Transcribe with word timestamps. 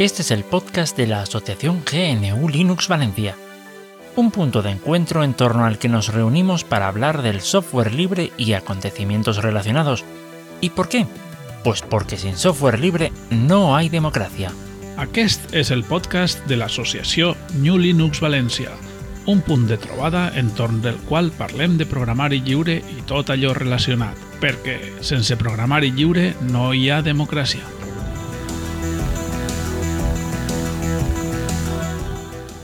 Este 0.00 0.22
es 0.22 0.30
el 0.30 0.44
podcast 0.44 0.96
de 0.96 1.06
la 1.06 1.20
Asociación 1.20 1.82
GNU 1.84 2.48
Linux 2.48 2.88
Valencia, 2.88 3.36
un 4.16 4.30
punto 4.30 4.62
de 4.62 4.70
encuentro 4.70 5.24
en 5.24 5.34
torno 5.34 5.66
al 5.66 5.78
que 5.78 5.90
nos 5.90 6.08
reunimos 6.08 6.64
para 6.64 6.88
hablar 6.88 7.20
del 7.20 7.42
software 7.42 7.92
libre 7.92 8.32
y 8.38 8.54
acontecimientos 8.54 9.42
relacionados. 9.42 10.06
¿Y 10.62 10.70
por 10.70 10.88
qué? 10.88 11.06
Pues 11.64 11.82
porque 11.82 12.16
sin 12.16 12.38
software 12.38 12.80
libre 12.80 13.12
no 13.28 13.76
hay 13.76 13.90
democracia. 13.90 14.50
Aquest 14.96 15.52
és 15.52 15.68
el 15.70 15.84
podcast 15.84 16.40
de 16.48 16.56
l'associació 16.56 17.34
New 17.60 17.76
Linux 17.76 18.22
València, 18.24 18.72
un 19.28 19.42
punt 19.44 19.66
de 19.68 19.76
trobada 19.76 20.30
entorn 20.32 20.80
del 20.80 20.96
qual 21.10 21.28
parlem 21.36 21.76
de 21.76 21.84
programari 21.84 22.40
lliure 22.40 22.78
i 22.80 23.04
tot 23.04 23.28
allò 23.28 23.52
relacionat, 23.52 24.16
perquè 24.40 24.78
sense 25.04 25.36
programari 25.36 25.92
lliure 25.92 26.30
no 26.48 26.70
hi 26.72 26.88
ha 26.88 27.02
democràcia. 27.04 27.79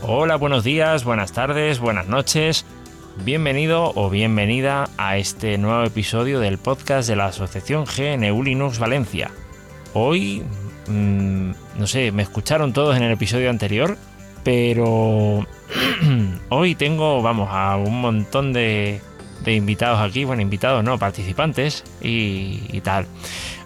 Hola, 0.09 0.37
buenos 0.37 0.63
días, 0.63 1.03
buenas 1.03 1.33
tardes, 1.33 1.79
buenas 1.79 2.07
noches. 2.07 2.65
Bienvenido 3.25 3.91
o 3.93 4.09
bienvenida 4.09 4.87
a 4.97 5.17
este 5.17 5.57
nuevo 5.57 5.83
episodio 5.83 6.39
del 6.39 6.57
podcast 6.57 7.09
de 7.09 7.17
la 7.17 7.25
Asociación 7.25 7.83
GNU 7.83 8.41
Linux 8.41 8.79
Valencia. 8.79 9.31
Hoy, 9.93 10.43
mmm, 10.87 11.51
no 11.77 11.87
sé, 11.87 12.13
me 12.13 12.23
escucharon 12.23 12.71
todos 12.71 12.95
en 12.95 13.03
el 13.03 13.11
episodio 13.11 13.49
anterior, 13.49 13.97
pero 14.45 15.45
hoy 16.49 16.75
tengo, 16.75 17.21
vamos, 17.21 17.49
a 17.51 17.75
un 17.75 17.99
montón 17.99 18.53
de, 18.53 19.01
de 19.43 19.55
invitados 19.55 19.99
aquí, 19.99 20.23
bueno, 20.23 20.41
invitados 20.41 20.85
no, 20.85 20.97
participantes 20.97 21.83
y, 21.99 22.61
y, 22.71 22.79
tal. 22.79 23.07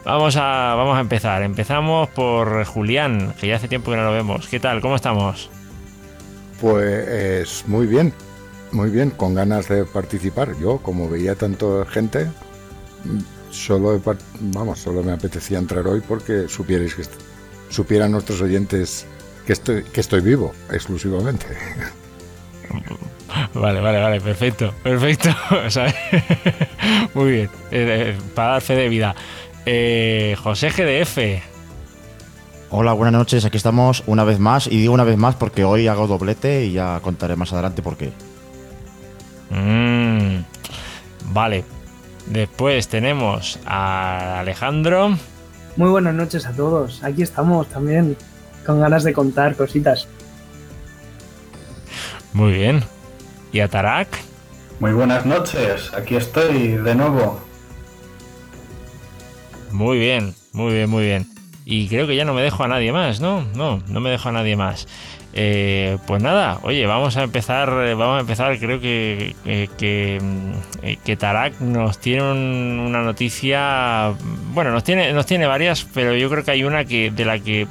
Vamos 0.05 0.37
a, 0.37 0.73
vamos 0.75 0.97
a 0.97 1.01
empezar. 1.01 1.43
Empezamos 1.43 2.09
por 2.09 2.65
Julián, 2.65 3.35
que 3.39 3.45
ya 3.45 3.57
hace 3.57 3.67
tiempo 3.67 3.91
que 3.91 3.97
no 3.97 4.05
lo 4.05 4.11
vemos. 4.11 4.47
¿Qué 4.47 4.59
tal? 4.59 4.81
¿Cómo 4.81 4.95
estamos? 4.95 5.51
Pues 6.61 7.63
muy 7.65 7.87
bien, 7.87 8.13
muy 8.71 8.91
bien, 8.91 9.09
con 9.09 9.33
ganas 9.33 9.67
de 9.67 9.83
participar. 9.83 10.55
Yo, 10.59 10.77
como 10.77 11.09
veía 11.09 11.35
tanta 11.35 11.85
gente, 11.87 12.27
solo, 13.49 13.99
vamos, 14.39 14.79
solo 14.79 15.03
me 15.03 15.11
apetecía 15.11 15.57
entrar 15.57 15.87
hoy 15.87 16.01
porque 16.07 16.47
supierais 16.47 16.93
que 16.93 17.03
supieran 17.69 18.11
nuestros 18.11 18.41
oyentes 18.41 19.07
que 19.45 19.53
estoy, 19.53 19.83
que 19.83 20.01
estoy 20.01 20.21
vivo 20.21 20.53
exclusivamente. 20.71 21.47
Vale, 23.53 23.79
vale, 23.79 23.99
vale, 23.99 24.21
perfecto, 24.21 24.73
perfecto. 24.83 25.29
Muy 27.13 27.31
bien, 27.31 27.49
eh, 27.71 28.17
para 28.35 28.53
dar 28.53 28.61
fe 28.61 28.75
de 28.75 28.89
vida. 28.89 29.15
Eh, 29.65 30.35
José 30.41 30.69
GDF. 30.69 31.50
Hola, 32.73 32.93
buenas 32.93 33.19
noches, 33.19 33.43
aquí 33.43 33.57
estamos 33.57 34.01
una 34.07 34.23
vez 34.23 34.39
más, 34.39 34.65
y 34.67 34.77
digo 34.77 34.93
una 34.93 35.03
vez 35.03 35.17
más 35.17 35.35
porque 35.35 35.65
hoy 35.65 35.87
hago 35.87 36.07
doblete 36.07 36.63
y 36.63 36.71
ya 36.71 37.01
contaré 37.01 37.35
más 37.35 37.51
adelante 37.51 37.81
por 37.81 37.97
qué. 37.97 38.13
Mm, 39.49 40.45
vale, 41.33 41.65
después 42.27 42.87
tenemos 42.87 43.59
a 43.65 44.39
Alejandro. 44.39 45.17
Muy 45.75 45.89
buenas 45.89 46.13
noches 46.13 46.45
a 46.45 46.53
todos, 46.53 47.03
aquí 47.03 47.23
estamos 47.23 47.67
también, 47.67 48.15
con 48.65 48.79
ganas 48.79 49.03
de 49.03 49.11
contar 49.11 49.57
cositas. 49.57 50.07
Muy 52.31 52.53
bien. 52.53 52.85
¿Y 53.51 53.59
a 53.59 53.67
Tarak? 53.67 54.07
Muy 54.79 54.93
buenas 54.93 55.25
noches, 55.25 55.93
aquí 55.93 56.15
estoy 56.15 56.69
de 56.77 56.95
nuevo. 56.95 57.37
Muy 59.73 59.99
bien, 59.99 60.33
muy 60.53 60.71
bien, 60.71 60.89
muy 60.89 61.03
bien. 61.03 61.40
Y 61.65 61.87
creo 61.87 62.07
que 62.07 62.15
ya 62.15 62.25
no 62.25 62.33
me 62.33 62.41
dejo 62.41 62.63
a 62.63 62.67
nadie 62.67 62.91
más, 62.91 63.19
¿no? 63.19 63.45
No, 63.55 63.81
no 63.87 63.99
me 63.99 64.09
dejo 64.09 64.29
a 64.29 64.31
nadie 64.31 64.55
más. 64.55 64.87
Eh, 65.33 65.97
pues 66.07 66.21
nada, 66.21 66.59
oye, 66.63 66.85
vamos 66.85 67.15
a 67.15 67.23
empezar, 67.23 67.69
vamos 67.69 68.17
a 68.17 68.19
empezar, 68.21 68.57
creo 68.59 68.81
que, 68.81 69.35
que, 69.45 69.69
que, 69.77 70.97
que 71.05 71.15
Tarak 71.15 71.61
nos 71.61 71.99
tiene 71.99 72.23
un, 72.29 72.83
una 72.85 73.01
noticia, 73.01 74.13
bueno, 74.53 74.71
nos 74.71 74.83
tiene, 74.83 75.13
nos 75.13 75.25
tiene 75.25 75.47
varias, 75.47 75.87
pero 75.93 76.15
yo 76.15 76.29
creo 76.29 76.43
que 76.43 76.51
hay 76.51 76.63
una 76.65 76.83
que 76.83 77.11
de 77.11 77.23
la 77.23 77.39
que 77.39 77.65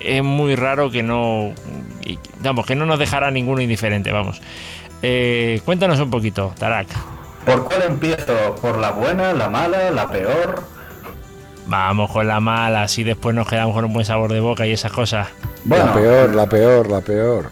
es 0.00 0.22
muy 0.22 0.56
raro 0.56 0.90
que 0.90 1.02
no, 1.02 1.52
vamos, 2.40 2.66
que 2.66 2.74
no 2.74 2.86
nos 2.86 2.98
dejará 2.98 3.30
ninguno 3.30 3.60
indiferente, 3.60 4.12
vamos. 4.12 4.40
Eh, 5.02 5.60
cuéntanos 5.64 6.00
un 6.00 6.10
poquito, 6.10 6.52
Tarak. 6.58 6.88
¿Por 7.44 7.64
cuál 7.64 7.82
empiezo? 7.82 8.56
¿Por 8.60 8.78
la 8.78 8.90
buena, 8.90 9.32
la 9.32 9.48
mala, 9.48 9.90
la 9.90 10.08
peor? 10.08 10.77
Vamos 11.68 12.10
con 12.10 12.26
la 12.26 12.40
mala, 12.40 12.84
así 12.84 13.04
después 13.04 13.34
nos 13.34 13.46
quedamos 13.46 13.74
con 13.74 13.84
un 13.84 13.92
buen 13.92 14.06
sabor 14.06 14.32
de 14.32 14.40
boca 14.40 14.66
y 14.66 14.72
esas 14.72 14.90
cosas. 14.90 15.28
Bueno, 15.64 15.84
la 15.84 15.94
peor, 15.94 16.34
la 16.34 16.46
peor, 16.46 16.90
la 16.90 17.00
peor. 17.02 17.50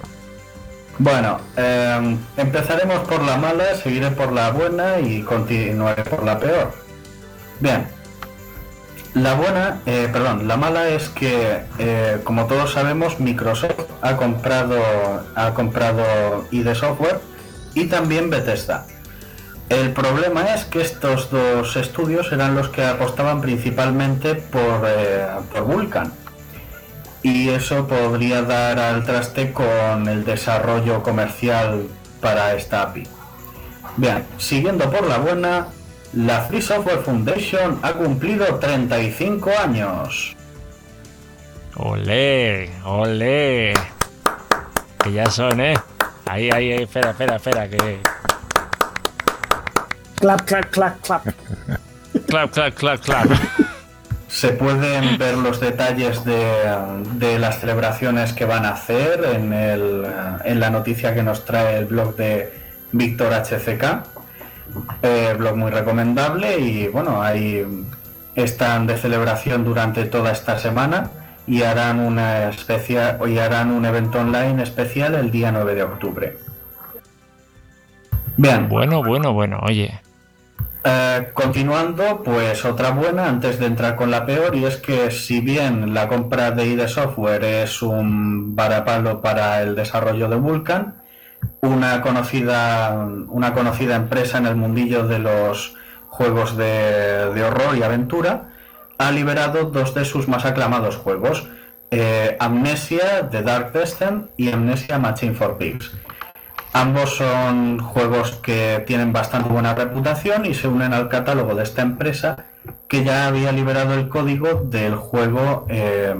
Bueno, 0.98 1.38
eh, 1.54 2.16
empezaremos 2.38 3.00
por 3.00 3.22
la 3.22 3.36
mala, 3.36 3.74
seguiré 3.74 4.10
por 4.12 4.32
la 4.32 4.50
buena 4.52 4.98
y 5.00 5.20
continuaré 5.20 6.02
por 6.04 6.24
la 6.24 6.38
peor. 6.38 6.72
Bien. 7.60 7.86
La 9.12 9.34
buena, 9.34 9.80
eh, 9.84 10.08
perdón, 10.10 10.48
la 10.48 10.56
mala 10.56 10.88
es 10.88 11.10
que, 11.10 11.60
eh, 11.78 12.18
como 12.24 12.46
todos 12.46 12.72
sabemos, 12.72 13.20
Microsoft 13.20 13.80
ha 14.00 14.16
comprado, 14.16 14.78
ha 15.34 15.52
comprado 15.52 16.46
ID 16.50 16.74
Software 16.74 17.20
y 17.74 17.86
también 17.86 18.30
Bethesda. 18.30 18.86
El 19.68 19.92
problema 19.92 20.54
es 20.54 20.64
que 20.64 20.80
estos 20.80 21.30
dos 21.30 21.74
estudios 21.76 22.30
eran 22.30 22.54
los 22.54 22.68
que 22.68 22.84
apostaban 22.84 23.40
principalmente 23.40 24.36
por, 24.36 24.84
eh, 24.86 25.26
por 25.52 25.64
Vulkan. 25.64 26.12
Y 27.22 27.48
eso 27.48 27.88
podría 27.88 28.42
dar 28.42 28.78
al 28.78 29.04
traste 29.04 29.52
con 29.52 30.06
el 30.08 30.24
desarrollo 30.24 31.02
comercial 31.02 31.88
para 32.20 32.54
esta 32.54 32.82
API. 32.82 33.08
Bien, 33.96 34.24
siguiendo 34.38 34.88
por 34.88 35.08
la 35.08 35.18
buena, 35.18 35.68
la 36.12 36.42
Free 36.42 36.62
Software 36.62 37.00
Foundation 37.00 37.80
ha 37.82 37.92
cumplido 37.94 38.46
35 38.56 39.50
años. 39.58 40.36
¡Olé! 41.76 42.70
¡Olé! 42.84 43.74
Que 45.02 45.12
ya 45.12 45.28
son, 45.30 45.60
¿eh? 45.60 45.74
Ahí, 46.24 46.50
ahí, 46.52 46.72
ahí, 46.72 46.82
espera, 46.82 47.10
espera, 47.10 47.36
espera, 47.36 47.68
que, 47.68 48.00
Clap, 50.26 50.44
clap, 50.44 50.70
clap, 50.72 51.00
clap. 51.02 51.24
clap, 52.26 52.50
clap, 52.50 52.74
clap, 52.74 53.00
clap. 53.00 53.28
Se 54.26 54.48
pueden 54.48 55.18
ver 55.18 55.36
los 55.36 55.60
detalles 55.60 56.24
de, 56.24 56.52
de, 57.12 57.38
las 57.38 57.60
celebraciones 57.60 58.32
que 58.32 58.44
van 58.44 58.64
a 58.64 58.70
hacer 58.70 59.24
en, 59.24 59.52
el, 59.52 60.04
en 60.44 60.58
la 60.58 60.70
noticia 60.70 61.14
que 61.14 61.22
nos 61.22 61.44
trae 61.44 61.78
el 61.78 61.84
blog 61.84 62.16
de 62.16 62.52
Víctor 62.90 63.34
HCK. 63.34 63.84
Eh, 65.02 65.36
blog 65.38 65.56
muy 65.56 65.70
recomendable 65.70 66.58
y 66.58 66.88
bueno, 66.88 67.22
ahí 67.22 67.64
están 68.34 68.88
de 68.88 68.96
celebración 68.96 69.64
durante 69.64 70.06
toda 70.06 70.32
esta 70.32 70.58
semana 70.58 71.08
y 71.46 71.62
harán 71.62 72.00
una 72.00 72.48
especial 72.48 73.20
y 73.28 73.38
harán 73.38 73.70
un 73.70 73.84
evento 73.84 74.18
online 74.18 74.60
especial 74.60 75.14
el 75.14 75.30
día 75.30 75.52
9 75.52 75.76
de 75.76 75.82
octubre. 75.84 76.38
Bien. 78.36 78.68
Bueno, 78.68 79.04
bueno, 79.04 79.32
bueno, 79.32 79.60
oye. 79.62 80.00
Eh, 80.88 81.30
continuando, 81.34 82.22
pues 82.22 82.64
otra 82.64 82.90
buena 82.90 83.28
antes 83.28 83.58
de 83.58 83.66
entrar 83.66 83.96
con 83.96 84.12
la 84.12 84.24
peor, 84.24 84.54
y 84.54 84.66
es 84.66 84.76
que 84.76 85.10
si 85.10 85.40
bien 85.40 85.92
la 85.92 86.06
compra 86.06 86.52
de 86.52 86.64
ID 86.64 86.86
Software 86.86 87.42
es 87.42 87.82
un 87.82 88.54
varapalo 88.54 89.20
para 89.20 89.62
el 89.62 89.74
desarrollo 89.74 90.28
de 90.28 90.36
Vulkan, 90.36 91.02
una 91.60 92.00
conocida, 92.02 93.04
una 93.28 93.52
conocida 93.52 93.96
empresa 93.96 94.38
en 94.38 94.46
el 94.46 94.54
mundillo 94.54 95.08
de 95.08 95.18
los 95.18 95.74
juegos 96.08 96.56
de, 96.56 97.32
de 97.34 97.42
horror 97.42 97.76
y 97.76 97.82
aventura 97.82 98.50
ha 98.98 99.10
liberado 99.10 99.64
dos 99.64 99.92
de 99.92 100.04
sus 100.04 100.28
más 100.28 100.44
aclamados 100.44 100.96
juegos, 100.96 101.48
eh, 101.90 102.36
Amnesia 102.38 103.28
The 103.28 103.42
Dark 103.42 103.72
Descent 103.72 104.30
y 104.36 104.52
Amnesia 104.52 105.00
Machine 105.00 105.34
for 105.34 105.58
Pigs. 105.58 105.90
Ambos 106.76 107.16
son 107.16 107.78
juegos 107.78 108.32
que 108.32 108.84
tienen 108.86 109.10
bastante 109.10 109.48
buena 109.48 109.74
reputación 109.74 110.44
y 110.44 110.52
se 110.52 110.68
unen 110.68 110.92
al 110.92 111.08
catálogo 111.08 111.54
de 111.54 111.62
esta 111.62 111.80
empresa 111.80 112.44
que 112.86 113.02
ya 113.02 113.26
había 113.26 113.50
liberado 113.50 113.94
el 113.94 114.10
código 114.10 114.60
del 114.62 114.94
juego 114.94 115.64
eh, 115.70 116.14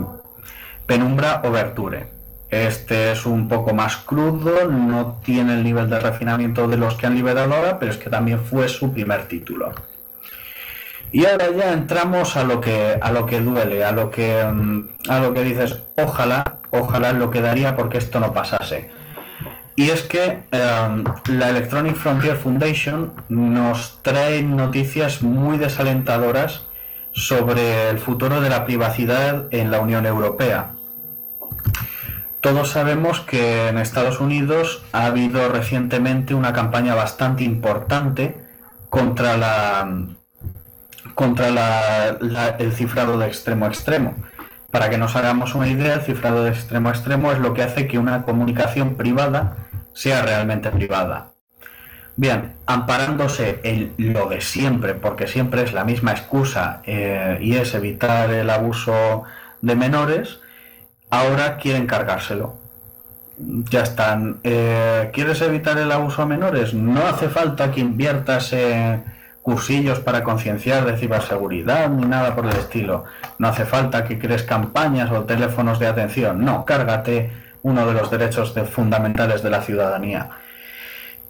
Penumbra 0.87 1.43
Overture. 1.44 2.08
Este 2.49 3.12
es 3.12 3.26
un 3.26 3.49
poco 3.49 3.75
más 3.75 3.99
crudo, 3.99 4.67
no 4.67 5.20
tiene 5.23 5.53
el 5.53 5.62
nivel 5.62 5.91
de 5.91 6.00
refinamiento 6.00 6.67
de 6.67 6.79
los 6.79 6.94
que 6.94 7.06
han 7.06 7.17
liberado 7.17 7.55
ahora, 7.55 7.79
pero 7.79 7.93
es 7.93 7.99
que 7.99 8.09
también 8.09 8.41
fue 8.41 8.67
su 8.70 8.94
primer 8.94 9.29
título. 9.29 9.75
Y 11.12 11.26
ahora 11.26 11.50
ya 11.50 11.75
entramos 11.75 12.35
a 12.35 12.44
lo 12.44 12.62
que 12.62 12.97
a 12.99 13.12
lo 13.12 13.26
que 13.26 13.43
duele, 13.43 13.85
a 13.85 13.93
lo 13.93 14.11
que 14.11 14.41
a 14.41 15.19
lo 15.19 15.35
que 15.35 15.44
dices, 15.44 15.82
ojalá, 15.99 16.61
ojalá 16.70 17.12
lo 17.12 17.31
quedaría 17.31 17.76
porque 17.76 17.99
esto 17.99 18.20
no 18.20 18.32
pasase. 18.32 18.95
Y 19.76 19.90
es 19.90 20.02
que 20.02 20.43
eh, 20.50 21.05
la 21.28 21.50
Electronic 21.50 21.96
Frontier 21.96 22.37
Foundation 22.37 23.12
nos 23.28 24.02
trae 24.02 24.43
noticias 24.43 25.23
muy 25.23 25.58
desalentadoras 25.58 26.62
sobre 27.12 27.90
el 27.90 27.99
futuro 27.99 28.40
de 28.40 28.49
la 28.49 28.64
privacidad 28.64 29.46
en 29.50 29.70
la 29.70 29.81
Unión 29.81 30.06
Europea. 30.06 30.73
todos 32.40 32.70
sabemos 32.70 33.20
que 33.20 33.69
en 33.69 33.78
Estados 33.78 34.20
Unidos 34.20 34.84
ha 34.93 35.06
habido 35.06 35.49
recientemente 35.49 36.32
una 36.34 36.52
campaña 36.52 36.94
bastante 36.94 37.43
importante 37.43 38.37
contra 38.88 39.37
la 39.37 39.90
contra 41.14 41.49
el 42.58 42.73
cifrado 42.73 43.19
de 43.19 43.26
extremo 43.26 43.64
a 43.64 43.69
extremo. 43.69 44.14
Para 44.70 44.90
que 44.90 44.98
nos 44.98 45.16
hagamos 45.16 45.54
una 45.54 45.68
idea, 45.68 45.94
el 45.94 46.00
cifrado 46.00 46.44
de 46.44 46.50
extremo 46.50 46.88
a 46.88 46.92
extremo 46.92 47.32
es 47.32 47.38
lo 47.38 47.54
que 47.54 47.62
hace 47.62 47.86
que 47.86 47.98
una 47.98 48.22
comunicación 48.22 48.96
privada 48.96 49.56
sea 49.92 50.22
realmente 50.22 50.70
privada. 50.70 51.32
Bien, 52.16 52.54
amparándose 52.64 53.60
en 53.62 53.94
lo 53.98 54.28
de 54.28 54.40
siempre, 54.40 54.94
porque 54.94 55.26
siempre 55.26 55.62
es 55.62 55.74
la 55.74 55.84
misma 55.84 56.12
excusa 56.12 56.80
eh, 56.84 57.38
y 57.40 57.56
es 57.56 57.74
evitar 57.74 58.30
el 58.30 58.48
abuso 58.48 59.24
de 59.60 59.74
menores, 59.76 60.40
ahora 61.10 61.58
quieren 61.58 61.86
cargárselo. 61.86 62.56
Ya 63.38 63.82
están. 63.82 64.40
Eh, 64.44 65.10
¿Quieres 65.12 65.42
evitar 65.42 65.76
el 65.76 65.92
abuso 65.92 66.22
a 66.22 66.26
menores? 66.26 66.72
No 66.72 67.06
hace 67.06 67.28
falta 67.28 67.70
que 67.70 67.80
inviertas 67.80 68.54
en 68.54 69.04
cursillos 69.46 70.00
para 70.00 70.25
concienciar 70.25 70.84
de 70.84 70.96
ciberseguridad 70.96 71.88
ni 71.88 72.04
nada 72.04 72.34
por 72.34 72.46
el 72.46 72.56
estilo. 72.56 73.04
No 73.38 73.46
hace 73.46 73.64
falta 73.64 74.02
que 74.02 74.19
crees 74.19 74.43
campañas 74.43 75.12
o 75.12 75.22
teléfonos 75.22 75.78
de 75.78 75.87
atención. 75.87 76.44
No, 76.44 76.64
cárgate 76.64 77.31
uno 77.62 77.87
de 77.87 77.93
los 77.93 78.10
derechos 78.10 78.52
fundamentales 78.69 79.44
de 79.44 79.50
la 79.50 79.62
ciudadanía. 79.62 80.31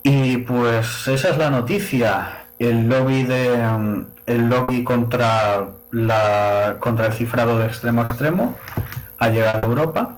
Y 0.03 0.39
pues 0.39 1.07
esa 1.09 1.29
es 1.29 1.37
la 1.37 1.51
noticia. 1.51 2.47
El 2.59 2.89
lobby 2.89 3.25
de 3.25 3.55
mm, 3.59 4.07
el 4.25 4.49
lobby 4.49 4.83
contra 4.83 5.67
la 5.91 6.77
contra 6.81 7.09
el 7.09 7.13
cifrado 7.13 7.59
de 7.59 7.67
extremo 7.67 8.01
a 8.01 8.07
extremo 8.07 8.57
ha 9.19 9.29
llegado 9.29 9.59
a 9.63 9.69
Europa. 9.69 10.17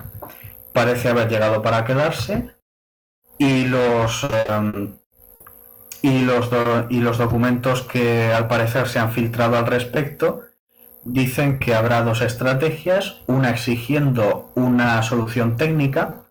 Parece 0.72 1.08
haber 1.08 1.28
llegado 1.28 1.62
para 1.62 1.84
quedarse. 1.84 2.48
Y 3.38 3.64
los 3.64 4.24
em, 4.48 4.97
y 6.02 6.20
los, 6.20 6.50
y 6.88 7.00
los 7.00 7.18
documentos 7.18 7.82
que 7.82 8.32
al 8.32 8.46
parecer 8.46 8.88
se 8.88 8.98
han 8.98 9.12
filtrado 9.12 9.56
al 9.56 9.66
respecto 9.66 10.42
dicen 11.04 11.58
que 11.58 11.74
habrá 11.74 12.02
dos 12.02 12.20
estrategias, 12.20 13.22
una 13.26 13.50
exigiendo 13.50 14.50
una 14.54 15.02
solución 15.02 15.56
técnica 15.56 16.26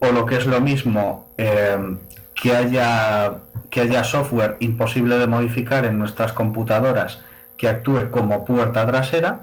o 0.00 0.12
lo 0.12 0.26
que 0.26 0.36
es 0.36 0.46
lo 0.46 0.60
mismo 0.60 1.28
em, 1.36 1.98
que 2.34 2.56
haya, 2.56 3.34
que 3.70 3.80
haya 3.82 4.04
software 4.04 4.56
imposible 4.60 5.18
de 5.18 5.26
modificar 5.26 5.84
en 5.84 5.98
nuestras 5.98 6.32
computadoras 6.32 7.20
que 7.56 7.68
actúe 7.68 8.10
como 8.10 8.44
puerta 8.44 8.86
trasera. 8.86 9.40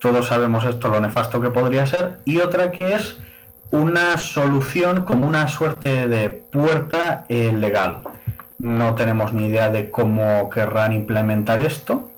Todos 0.00 0.26
sabemos 0.26 0.64
esto, 0.64 0.88
lo 0.88 1.00
nefasto 1.00 1.40
que 1.40 1.50
podría 1.50 1.86
ser. 1.86 2.18
Y 2.24 2.38
otra 2.38 2.72
que 2.72 2.94
es 2.94 3.18
una 3.70 4.18
solución 4.18 5.04
como 5.04 5.26
una 5.26 5.46
suerte 5.46 6.08
de 6.08 6.30
puerta 6.30 7.24
eh, 7.28 7.52
legal. 7.52 8.02
No 8.60 8.94
tenemos 8.94 9.32
ni 9.32 9.46
idea 9.46 9.70
de 9.70 9.90
cómo 9.90 10.48
querrán 10.50 10.92
implementar 10.92 11.64
esto. 11.64 12.10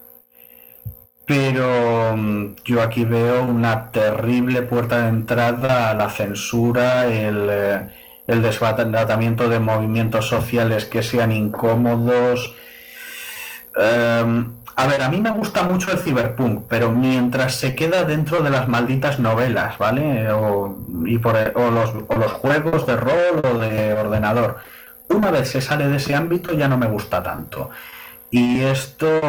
Pero 1.27 2.17
mm, 2.17 2.57
yo 2.65 2.83
aquí 2.83 3.05
veo 3.05 3.45
una 3.45 3.91
terrible 3.91 4.63
puerta 4.63 5.03
de 5.03 5.09
entrada 5.09 5.91
a 5.91 5.95
la 5.95 6.11
censura, 6.11 7.07
el... 7.07 7.49
Eh, 7.51 7.89
el 8.27 8.43
de 9.49 9.59
movimientos 9.59 10.29
sociales 10.29 10.85
que 10.85 11.03
sean 11.03 11.33
incómodos. 11.33 12.55
Em, 13.77 14.53
a 14.77 14.87
ver, 14.87 15.03
a 15.03 15.09
mí 15.09 15.21
me 15.21 15.31
gusta 15.31 15.65
mucho 15.65 15.93
el 15.93 15.99
ciberpunk, 15.99 16.65
pero 16.69 16.91
mientras 16.93 17.57
se 17.57 17.75
queda 17.75 18.05
dentro 18.05 18.43
de 18.43 18.51
las 18.51 18.69
malditas 18.69 19.19
novelas, 19.19 19.77
¿vale? 19.79 20.31
O, 20.33 20.77
y 21.05 21.19
por, 21.19 21.37
o, 21.55 21.71
los, 21.71 21.91
o 22.09 22.17
los 22.17 22.33
juegos 22.33 22.87
de 22.87 22.97
rol 22.97 23.43
o 23.45 23.59
de 23.59 23.95
ordenador. 23.95 24.59
Una 25.15 25.31
vez 25.31 25.49
se 25.49 25.61
sale 25.61 25.89
de 25.89 25.97
ese 25.97 26.15
ámbito 26.15 26.53
ya 26.53 26.69
no 26.69 26.77
me 26.79 26.87
gusta 26.87 27.23
tanto. 27.23 27.71
Y 28.31 28.61
esto 28.61 29.21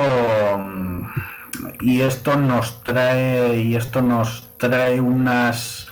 y 1.81 2.01
esto 2.01 2.35
nos 2.37 2.83
trae 2.83 3.61
y 3.61 3.75
esto 3.75 4.01
nos 4.01 4.57
trae 4.57 4.99
unas 5.01 5.87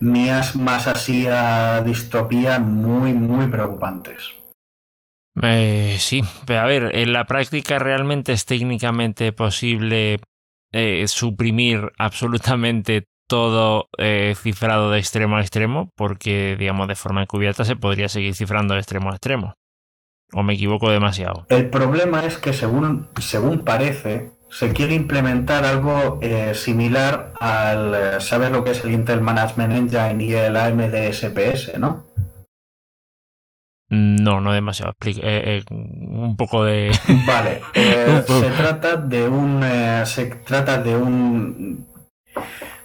mías 0.00 0.56
más 0.56 0.86
así 0.86 1.26
a 1.26 1.82
distopía 1.82 2.58
muy, 2.58 3.12
muy 3.12 3.46
preocupantes. 3.46 4.34
Eh, 5.42 5.96
sí, 5.98 6.22
pero 6.46 6.60
a 6.60 6.66
ver, 6.66 6.90
en 6.96 7.12
la 7.12 7.24
práctica 7.26 7.78
realmente 7.78 8.32
es 8.32 8.44
técnicamente 8.44 9.32
posible 9.32 10.20
eh, 10.72 11.06
suprimir 11.06 11.92
absolutamente 11.98 13.04
todo 13.30 13.88
eh, 13.96 14.34
cifrado 14.36 14.90
de 14.90 14.98
extremo 14.98 15.36
a 15.36 15.40
extremo, 15.40 15.92
porque, 15.94 16.56
digamos, 16.58 16.88
de 16.88 16.96
forma 16.96 17.22
encubierta 17.22 17.64
se 17.64 17.76
podría 17.76 18.08
seguir 18.08 18.34
cifrando 18.34 18.74
de 18.74 18.80
extremo 18.80 19.10
a 19.10 19.12
extremo. 19.12 19.54
¿O 20.32 20.42
me 20.42 20.54
equivoco 20.54 20.90
demasiado? 20.90 21.46
El 21.48 21.70
problema 21.70 22.26
es 22.26 22.38
que, 22.38 22.52
según, 22.52 23.08
según 23.20 23.60
parece, 23.60 24.32
se 24.50 24.72
quiere 24.72 24.94
implementar 24.94 25.64
algo 25.64 26.18
eh, 26.20 26.54
similar 26.54 27.32
al, 27.38 27.94
eh, 27.94 28.20
¿sabes 28.20 28.50
lo 28.50 28.64
que 28.64 28.72
es 28.72 28.84
el 28.84 28.90
Intel 28.90 29.20
Management 29.20 29.74
Engine 29.74 30.24
y 30.24 30.32
el 30.32 30.56
AMD 30.56 30.94
SPS, 31.12 31.78
no? 31.78 32.06
No, 33.90 34.40
no 34.40 34.52
demasiado. 34.52 34.94
Eh, 35.04 35.62
un 35.70 36.36
poco 36.36 36.64
de. 36.64 36.90
Vale. 37.26 37.60
se 37.74 38.50
trata 38.50 38.96
de 38.96 39.28
un. 39.28 39.62
se 40.04 40.26
trata 40.26 40.82
de 40.82 40.96
un. 40.96 41.86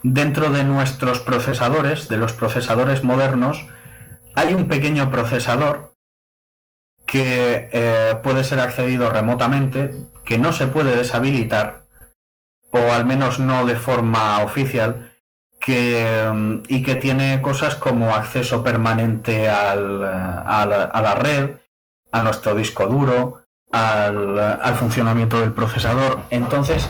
Dentro 0.08 0.50
de 0.50 0.62
nuestros 0.62 1.18
procesadores, 1.18 2.08
de 2.08 2.16
los 2.16 2.32
procesadores 2.32 3.02
modernos, 3.02 3.66
hay 4.36 4.54
un 4.54 4.68
pequeño 4.68 5.10
procesador 5.10 5.96
que 7.06 8.20
puede 8.22 8.44
ser 8.44 8.60
accedido 8.60 9.10
remotamente 9.10 10.06
que 10.24 10.38
no 10.38 10.52
se 10.52 10.68
puede 10.68 10.94
deshabilitar, 10.94 11.86
o 12.70 12.92
al 12.92 13.04
menos 13.04 13.40
no 13.40 13.66
de 13.66 13.74
forma 13.74 14.38
oficial, 14.44 15.12
que, 15.58 16.30
mm, 16.32 16.62
y 16.68 16.84
que 16.84 16.94
tiene 16.94 17.42
cosas 17.42 17.74
como 17.74 18.14
acceso 18.14 18.62
permanente 18.62 19.48
al, 19.48 20.04
a, 20.04 20.66
la, 21.02 21.14
red, 21.16 21.56
a 22.12 22.22
nuestro 22.22 22.54
disco 22.54 22.86
duro, 22.86 23.42
al, 23.72 24.38
al, 24.38 24.74
funcionamiento 24.76 25.40
del 25.40 25.52
procesador. 25.52 26.20
Entonces, 26.30 26.88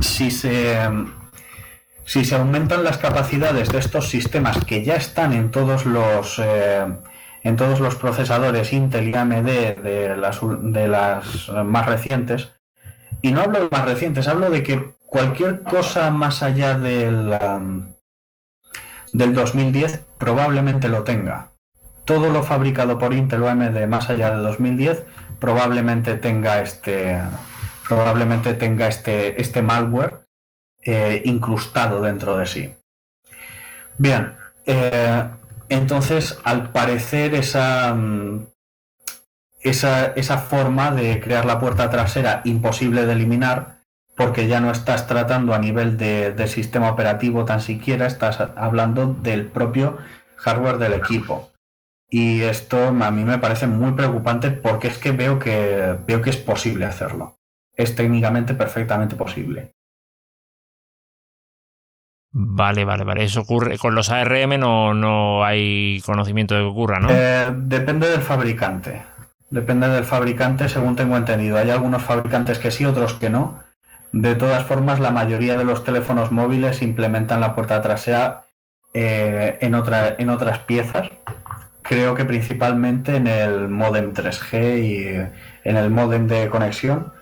si 0.00 0.30
se, 0.30 0.78
si 2.06 2.24
se 2.24 2.36
aumentan 2.36 2.84
las 2.84 2.98
capacidades 2.98 3.68
de 3.68 3.78
estos 3.78 4.08
sistemas 4.08 4.64
que 4.64 4.84
ya 4.84 4.94
están 4.94 5.32
en 5.34 5.50
todos 5.50 5.84
los... 5.84 6.40
Eh, 6.42 6.86
en 7.42 7.54
todos 7.54 7.78
los 7.78 7.94
procesadores 7.94 8.72
Intel 8.72 9.08
y 9.08 9.14
AMD 9.14 9.46
de 9.46 10.16
las, 10.16 10.40
de 10.42 10.88
las 10.88 11.48
más 11.48 11.86
recientes, 11.86 12.50
y 13.22 13.30
no 13.30 13.42
hablo 13.42 13.60
de 13.60 13.68
más 13.70 13.84
recientes, 13.84 14.26
hablo 14.26 14.50
de 14.50 14.64
que 14.64 14.94
cualquier 15.06 15.62
cosa 15.62 16.10
más 16.10 16.42
allá 16.42 16.76
del, 16.76 17.38
del 19.12 19.34
2010 19.34 20.04
probablemente 20.18 20.88
lo 20.88 21.04
tenga. 21.04 21.52
Todo 22.04 22.30
lo 22.30 22.42
fabricado 22.42 22.98
por 22.98 23.14
Intel 23.14 23.44
o 23.44 23.48
AMD 23.48 23.86
más 23.86 24.10
allá 24.10 24.30
de 24.30 24.42
2010 24.42 25.04
probablemente 25.38 26.14
tenga 26.16 26.62
este 26.62 27.20
probablemente 27.88 28.54
tenga 28.54 28.88
este, 28.88 29.40
este 29.40 29.62
malware 29.62 30.25
eh, 30.86 31.22
incrustado 31.24 32.00
dentro 32.00 32.36
de 32.38 32.46
sí. 32.46 32.74
Bien, 33.98 34.34
eh, 34.66 35.24
entonces, 35.68 36.38
al 36.44 36.70
parecer, 36.70 37.34
esa, 37.34 37.92
mm, 37.94 38.46
esa, 39.62 40.06
esa, 40.14 40.38
forma 40.38 40.92
de 40.92 41.20
crear 41.20 41.44
la 41.44 41.58
puerta 41.58 41.90
trasera 41.90 42.42
imposible 42.44 43.04
de 43.04 43.12
eliminar, 43.12 43.78
porque 44.16 44.48
ya 44.48 44.60
no 44.60 44.70
estás 44.70 45.06
tratando 45.06 45.54
a 45.54 45.58
nivel 45.58 45.98
de, 45.98 46.48
sistema 46.48 46.90
operativo 46.90 47.44
tan 47.44 47.60
siquiera, 47.60 48.06
estás 48.06 48.40
hablando 48.56 49.14
del 49.14 49.46
propio 49.46 49.98
hardware 50.36 50.78
del 50.78 50.94
equipo. 50.94 51.50
Y 52.08 52.42
esto 52.42 52.88
a 52.88 53.10
mí 53.10 53.24
me 53.24 53.38
parece 53.38 53.66
muy 53.66 53.92
preocupante 53.92 54.50
porque 54.50 54.88
es 54.88 54.98
que 54.98 55.10
veo 55.10 55.38
que, 55.38 55.98
veo 56.06 56.22
que 56.22 56.30
es 56.30 56.36
posible 56.36 56.86
hacerlo. 56.86 57.36
Es 57.74 57.94
técnicamente 57.96 58.54
perfectamente 58.54 59.16
posible. 59.16 59.75
Vale, 62.38 62.84
vale, 62.84 63.04
vale. 63.04 63.24
Eso 63.24 63.40
ocurre. 63.40 63.78
Con 63.78 63.94
los 63.94 64.10
ARM 64.10 64.60
no, 64.60 64.92
no 64.92 65.42
hay 65.42 66.02
conocimiento 66.04 66.54
de 66.54 66.60
que 66.60 66.66
ocurra, 66.66 67.00
¿no? 67.00 67.08
Eh, 67.10 67.46
depende 67.56 68.10
del 68.10 68.20
fabricante. 68.20 69.02
Depende 69.48 69.88
del 69.88 70.04
fabricante, 70.04 70.68
según 70.68 70.96
tengo 70.96 71.16
entendido. 71.16 71.56
Hay 71.56 71.70
algunos 71.70 72.02
fabricantes 72.02 72.58
que 72.58 72.70
sí, 72.70 72.84
otros 72.84 73.14
que 73.14 73.30
no. 73.30 73.60
De 74.12 74.34
todas 74.34 74.66
formas, 74.66 75.00
la 75.00 75.10
mayoría 75.10 75.56
de 75.56 75.64
los 75.64 75.82
teléfonos 75.82 76.30
móviles 76.30 76.82
implementan 76.82 77.40
la 77.40 77.54
puerta 77.54 77.80
trasera 77.80 78.44
eh, 78.92 79.56
en, 79.62 79.74
otra, 79.74 80.16
en 80.18 80.28
otras 80.28 80.58
piezas. 80.58 81.08
Creo 81.80 82.14
que 82.14 82.26
principalmente 82.26 83.16
en 83.16 83.28
el 83.28 83.68
modem 83.68 84.12
3G 84.12 84.84
y 84.84 85.06
en 85.64 85.76
el 85.76 85.88
modem 85.88 86.26
de 86.26 86.50
conexión 86.50 87.14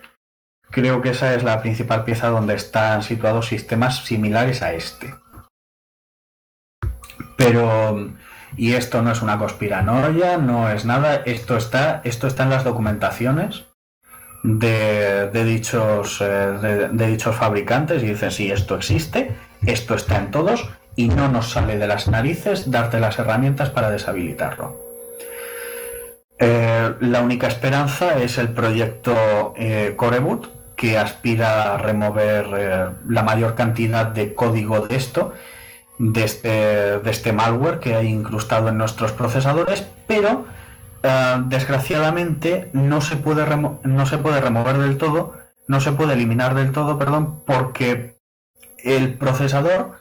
Creo 0.75 1.01
que 1.01 1.11
esa 1.11 1.33
es 1.35 1.43
la 1.43 1.61
principal 1.61 2.03
pieza 2.03 2.27
donde 2.27 2.53
están 2.53 3.01
situados 3.01 3.47
sistemas 3.47 4.03
similares 4.03 4.61
a 4.61 4.73
este. 4.73 5.15
Pero, 7.37 8.09
y 8.57 8.73
esto 8.73 9.01
no 9.01 9.13
es 9.13 9.21
una 9.21 9.37
conspiranoia, 9.39 10.35
no 10.35 10.69
es 10.69 10.83
nada, 10.83 11.21
esto 11.25 11.55
está, 11.55 12.01
esto 12.03 12.27
está 12.27 12.43
en 12.43 12.49
las 12.49 12.65
documentaciones 12.65 13.63
de, 14.43 15.29
dichos, 15.45 16.19
eh, 16.19 16.89
de, 16.91 17.07
dichos 17.07 17.37
fabricantes 17.37 18.03
y 18.03 18.07
dicen, 18.07 18.31
sí, 18.31 18.51
esto 18.51 18.75
existe, 18.75 19.33
esto 19.65 19.95
está 19.95 20.17
en 20.17 20.29
todos 20.29 20.67
y 20.97 21.07
no 21.07 21.29
nos 21.29 21.51
sale 21.51 21.77
de 21.77 21.87
las 21.87 22.09
narices 22.09 22.69
darte 22.69 22.99
las 22.99 23.17
herramientas 23.17 23.69
para 23.69 23.89
deshabilitarlo. 23.91 24.77
Eh, 26.37 26.95
la 26.99 27.21
única 27.21 27.47
esperanza 27.47 28.21
es 28.21 28.37
el 28.37 28.49
proyecto 28.49 29.53
eh, 29.55 29.93
Coreboot, 29.95 30.54
que 30.75 30.97
aspira 30.97 31.73
a 31.73 31.77
remover 31.77 32.47
eh, 32.57 32.89
la 33.07 33.23
mayor 33.23 33.55
cantidad 33.55 34.07
de 34.07 34.33
código 34.35 34.87
de 34.87 34.95
esto, 34.95 35.33
de 35.97 36.23
este, 36.23 36.99
de 36.99 37.09
este 37.09 37.31
malware 37.31 37.79
que 37.79 37.95
hay 37.95 38.07
incrustado 38.07 38.69
en 38.69 38.77
nuestros 38.77 39.11
procesadores, 39.13 39.87
pero 40.07 40.45
desgraciadamente 41.45 42.71
no 42.73 42.99
se, 42.99 43.15
puede 43.15 43.45
no 43.83 44.05
se 44.07 44.17
puede 44.17 44.41
remover 44.41 44.79
del 44.79 44.97
todo, 44.97 45.37
no 45.67 45.79
se 45.79 45.91
puede 45.91 46.13
eliminar 46.13 46.55
del 46.55 46.71
todo, 46.71 46.97
perdón, 46.97 47.43
porque 47.45 48.17
el 48.83 49.13
procesador 49.13 49.99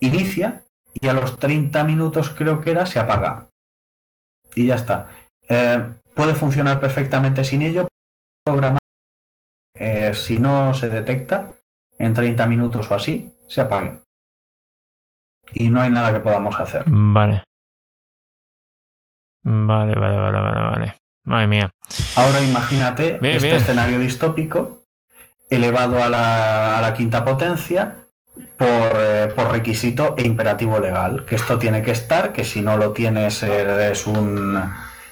inicia 0.00 0.64
y 0.94 1.08
a 1.08 1.12
los 1.12 1.38
30 1.38 1.84
minutos 1.84 2.30
creo 2.30 2.60
que 2.60 2.70
era 2.70 2.86
se 2.86 2.98
apaga. 2.98 3.48
Y 4.54 4.66
ya 4.66 4.74
está. 4.74 5.08
Eh, 5.48 5.82
puede 6.14 6.34
funcionar 6.34 6.80
perfectamente 6.80 7.44
sin 7.44 7.62
ello. 7.62 7.88
Programar, 8.44 8.80
eh, 9.84 10.14
si 10.14 10.38
no 10.38 10.72
se 10.74 10.88
detecta 10.88 11.48
en 11.98 12.14
30 12.14 12.46
minutos 12.46 12.88
o 12.88 12.94
así, 12.94 13.32
se 13.48 13.62
apague. 13.62 13.98
Y 15.54 15.70
no 15.70 15.80
hay 15.80 15.90
nada 15.90 16.12
que 16.12 16.20
podamos 16.20 16.58
hacer. 16.60 16.84
Vale. 16.86 17.42
Vale, 19.42 19.94
vale, 19.96 20.16
vale, 20.16 20.40
vale, 20.40 20.60
vale. 20.60 20.94
Madre 21.24 21.46
mía. 21.48 21.74
Ahora 22.14 22.40
imagínate 22.40 23.18
este 23.20 23.56
escenario 23.56 23.98
distópico 23.98 24.84
elevado 25.50 26.00
a 26.00 26.08
la, 26.08 26.78
a 26.78 26.80
la 26.80 26.94
quinta 26.94 27.24
potencia 27.24 27.96
por, 28.56 28.92
eh, 28.96 29.32
por, 29.34 29.50
requisito 29.50 30.14
e 30.16 30.24
imperativo 30.24 30.78
legal. 30.78 31.24
Que 31.24 31.34
esto 31.34 31.58
tiene 31.58 31.82
que 31.82 31.90
estar, 31.90 32.32
que 32.32 32.44
si 32.44 32.60
no 32.62 32.76
lo 32.76 32.92
tienes 32.92 33.42
eres 33.42 34.06
un 34.06 34.62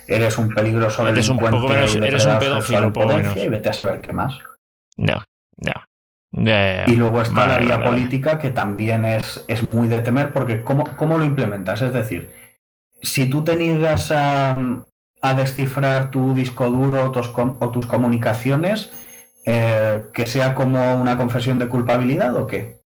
eres 0.07 0.39
un 0.39 0.49
peligroso 0.49 1.07
eres 1.09 1.29
un 1.29 1.39
poco 1.39 1.69
menos, 1.69 1.95
eres 1.97 2.25
un 2.25 2.39
pedófilo 2.39 2.87
un 2.87 2.93
poco 2.93 3.17
menos. 3.17 3.37
y 3.37 3.49
vete 3.49 3.69
a 3.69 3.73
saber 3.73 4.01
qué 4.01 4.13
más. 4.13 4.39
No, 5.01 5.25
no. 5.57 5.73
y 6.87 6.97
luego 6.97 7.23
está 7.23 7.47
la 7.47 7.59
vía 7.59 7.83
política 7.83 8.39
que 8.39 8.51
también 8.51 9.05
es, 9.05 9.45
es 9.49 9.73
muy 9.73 9.89
de 9.89 10.01
temer 10.01 10.33
porque 10.33 10.63
¿cómo, 10.63 10.85
¿cómo, 10.97 11.19
lo 11.19 11.25
implementas? 11.25 11.81
Es 11.83 11.93
decir, 11.93 12.31
si 13.03 13.29
tú 13.29 13.43
te 13.43 13.57
niegas 13.57 14.13
a, 14.13 14.57
a 15.23 15.35
descifrar 15.35 16.11
tu 16.11 16.35
disco 16.35 16.71
duro 16.71 17.07
o 17.07 17.11
tus, 17.11 17.31
o 17.35 17.71
tus 17.71 17.87
comunicaciones, 17.87 18.93
eh, 19.47 20.05
que 20.13 20.27
sea 20.27 20.55
como 20.55 20.97
una 20.97 21.17
confesión 21.17 21.59
de 21.59 21.69
culpabilidad 21.69 22.37
o 22.37 22.47
qué? 22.47 22.83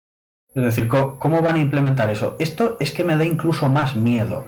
Es 0.54 0.62
decir, 0.62 0.86
¿cómo 0.86 1.42
van 1.42 1.56
a 1.56 1.60
implementar 1.60 2.10
eso? 2.10 2.36
Esto 2.38 2.76
es 2.78 2.92
que 2.92 3.02
me 3.02 3.16
da 3.16 3.24
incluso 3.24 3.68
más 3.68 3.96
miedo 3.96 4.46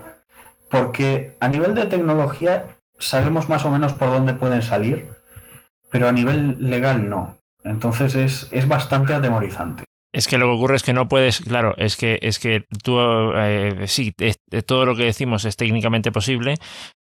porque 0.69 1.35
a 1.39 1.47
nivel 1.47 1.75
de 1.75 1.85
tecnología 1.85 2.77
sabemos 2.99 3.49
más 3.49 3.65
o 3.65 3.71
menos 3.71 3.93
por 3.93 4.09
dónde 4.09 4.33
pueden 4.33 4.61
salir, 4.61 5.09
pero 5.91 6.07
a 6.07 6.11
nivel 6.11 6.57
legal 6.59 7.09
no. 7.09 7.37
Entonces 7.63 8.15
es, 8.15 8.47
es 8.51 8.67
bastante 8.67 9.13
atemorizante. 9.13 9.83
Es 10.13 10.27
que 10.27 10.37
lo 10.37 10.47
que 10.47 10.53
ocurre 10.53 10.75
es 10.77 10.83
que 10.83 10.93
no 10.93 11.07
puedes, 11.07 11.41
claro, 11.41 11.75
es 11.77 11.97
que, 11.97 12.17
es 12.21 12.39
que 12.39 12.65
tú, 12.83 12.97
eh, 13.35 13.83
sí, 13.87 14.15
todo 14.65 14.85
lo 14.85 14.95
que 14.95 15.03
decimos 15.03 15.45
es 15.45 15.57
técnicamente 15.57 16.11
posible, 16.11 16.55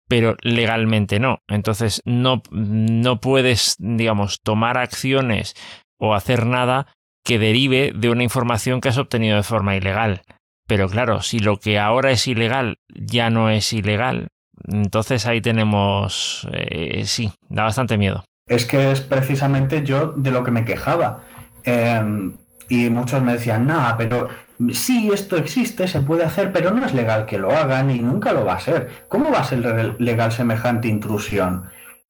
pero 0.07 0.35
legalmente 0.41 1.19
no. 1.19 1.39
Entonces 1.47 2.01
no, 2.05 2.41
no 2.51 3.19
puedes, 3.21 3.75
digamos, 3.79 4.41
tomar 4.41 4.77
acciones 4.77 5.55
o 5.97 6.13
hacer 6.13 6.45
nada 6.45 6.87
que 7.23 7.39
derive 7.39 7.91
de 7.95 8.09
una 8.09 8.23
información 8.23 8.81
que 8.81 8.89
has 8.89 8.97
obtenido 8.97 9.37
de 9.37 9.43
forma 9.43 9.75
ilegal. 9.75 10.21
Pero 10.67 10.89
claro, 10.89 11.21
si 11.21 11.39
lo 11.39 11.57
que 11.57 11.79
ahora 11.79 12.11
es 12.11 12.27
ilegal 12.27 12.79
ya 12.89 13.29
no 13.29 13.49
es 13.49 13.71
ilegal, 13.71 14.29
entonces 14.67 15.25
ahí 15.25 15.41
tenemos, 15.41 16.47
eh, 16.51 17.03
sí, 17.05 17.31
da 17.49 17.63
bastante 17.63 17.97
miedo. 17.97 18.25
Es 18.47 18.65
que 18.65 18.91
es 18.91 19.01
precisamente 19.01 19.83
yo 19.83 20.13
de 20.15 20.31
lo 20.31 20.43
que 20.43 20.51
me 20.51 20.65
quejaba. 20.65 21.23
Em, 21.63 22.33
y 22.69 22.89
muchos 22.89 23.21
me 23.21 23.33
decían, 23.33 23.67
nada, 23.67 23.97
pero 23.97 24.29
sí, 24.71 25.09
esto 25.11 25.37
existe, 25.37 25.87
se 25.87 26.01
puede 26.01 26.23
hacer, 26.23 26.51
pero 26.51 26.71
no 26.71 26.85
es 26.85 26.93
legal 26.93 27.25
que 27.25 27.37
lo 27.37 27.51
hagan 27.51 27.91
y 27.91 27.99
nunca 27.99 28.33
lo 28.33 28.45
va 28.45 28.55
a 28.55 28.59
ser. 28.59 29.05
¿Cómo 29.07 29.31
va 29.31 29.39
a 29.39 29.43
ser 29.43 29.99
legal 29.99 30.31
semejante 30.31 30.87
intrusión? 30.87 31.69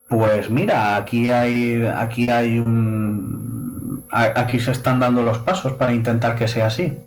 Pues 0.09 0.49
mira, 0.49 0.95
aquí 0.95 1.31
hay, 1.31 1.85
aquí 1.85 2.29
hay 2.29 2.59
un, 2.59 4.05
aquí 4.11 4.59
se 4.59 4.71
están 4.71 4.99
dando 4.99 5.23
los 5.23 5.39
pasos 5.39 5.73
para 5.73 5.93
intentar 5.93 6.35
que 6.35 6.47
sea 6.47 6.67
así. 6.67 6.97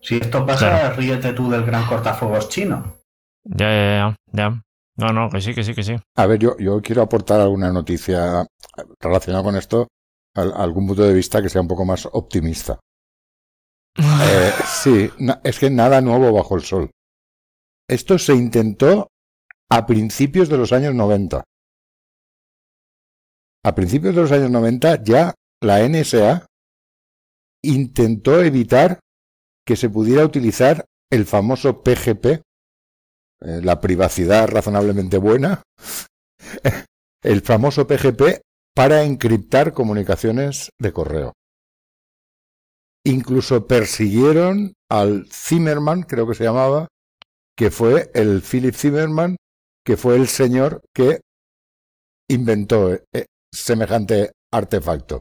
Si 0.00 0.16
esto 0.16 0.44
pasa, 0.46 0.90
ríete 0.90 1.32
tú 1.32 1.50
del 1.50 1.64
gran 1.64 1.86
cortafuegos 1.86 2.48
chino. 2.48 2.96
Ya, 3.44 3.70
ya, 3.70 3.84
ya, 3.96 4.16
ya. 4.32 4.62
No, 5.02 5.12
no, 5.12 5.28
que 5.28 5.40
sí, 5.40 5.52
que 5.52 5.64
sí, 5.64 5.74
que 5.74 5.82
sí. 5.82 5.96
A 6.16 6.26
ver, 6.26 6.38
yo, 6.38 6.56
yo 6.58 6.80
quiero 6.80 7.02
aportar 7.02 7.40
alguna 7.40 7.72
noticia 7.72 8.46
relacionada 9.00 9.42
con 9.42 9.56
esto, 9.56 9.88
algún 10.34 10.86
punto 10.86 11.02
de 11.02 11.12
vista 11.12 11.42
que 11.42 11.48
sea 11.48 11.60
un 11.60 11.66
poco 11.68 11.84
más 11.84 12.08
optimista. 12.12 12.78
Eh, 13.94 14.52
sí, 14.64 15.10
es 15.44 15.58
que 15.58 15.68
nada 15.68 16.00
nuevo 16.00 16.32
bajo 16.32 16.56
el 16.56 16.62
sol. 16.62 16.90
Esto 17.86 18.18
se 18.18 18.34
intentó 18.34 19.08
a 19.70 19.84
principios 19.84 20.48
de 20.48 20.56
los 20.56 20.72
años 20.72 20.94
90. 20.94 21.44
A 23.64 23.74
principios 23.74 24.14
de 24.14 24.22
los 24.22 24.32
años 24.32 24.50
90 24.50 25.02
ya 25.02 25.34
la 25.60 25.86
NSA 25.86 26.46
intentó 27.62 28.42
evitar 28.42 28.98
que 29.66 29.76
se 29.76 29.90
pudiera 29.90 30.24
utilizar 30.24 30.86
el 31.10 31.26
famoso 31.26 31.82
PGP, 31.82 32.40
la 33.44 33.80
privacidad 33.80 34.48
razonablemente 34.48 35.18
buena, 35.18 35.62
el 37.22 37.42
famoso 37.42 37.86
PGP 37.86 38.40
para 38.74 39.02
encriptar 39.02 39.72
comunicaciones 39.72 40.70
de 40.78 40.92
correo. 40.92 41.32
Incluso 43.04 43.66
persiguieron 43.66 44.74
al 44.88 45.26
Zimmerman, 45.30 46.02
creo 46.02 46.26
que 46.26 46.34
se 46.34 46.44
llamaba, 46.44 46.88
que 47.56 47.70
fue 47.70 48.10
el 48.14 48.42
Philip 48.42 48.74
Zimmerman, 48.74 49.36
que 49.84 49.96
fue 49.96 50.16
el 50.16 50.28
señor 50.28 50.82
que 50.94 51.20
inventó 52.28 52.92
eh, 52.92 53.26
semejante 53.52 54.32
artefacto 54.52 55.20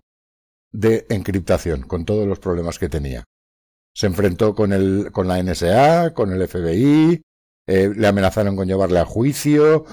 de 0.72 1.06
encriptación, 1.10 1.82
con 1.82 2.06
todos 2.06 2.28
los 2.28 2.40
problemas 2.40 2.80
que 2.80 2.88
tenía. 2.88 3.24
Se 3.94 4.08
enfrentó 4.08 4.56
con, 4.56 4.72
el, 4.72 5.12
con 5.12 5.28
la 5.28 5.42
NSA, 5.42 6.14
con 6.14 6.32
el 6.32 6.48
FBI, 6.48 7.22
eh, 7.68 7.92
le 7.96 8.08
amenazaron 8.08 8.56
con 8.56 8.68
llevarle 8.68 9.00
a 9.00 9.06
juicio. 9.06 9.86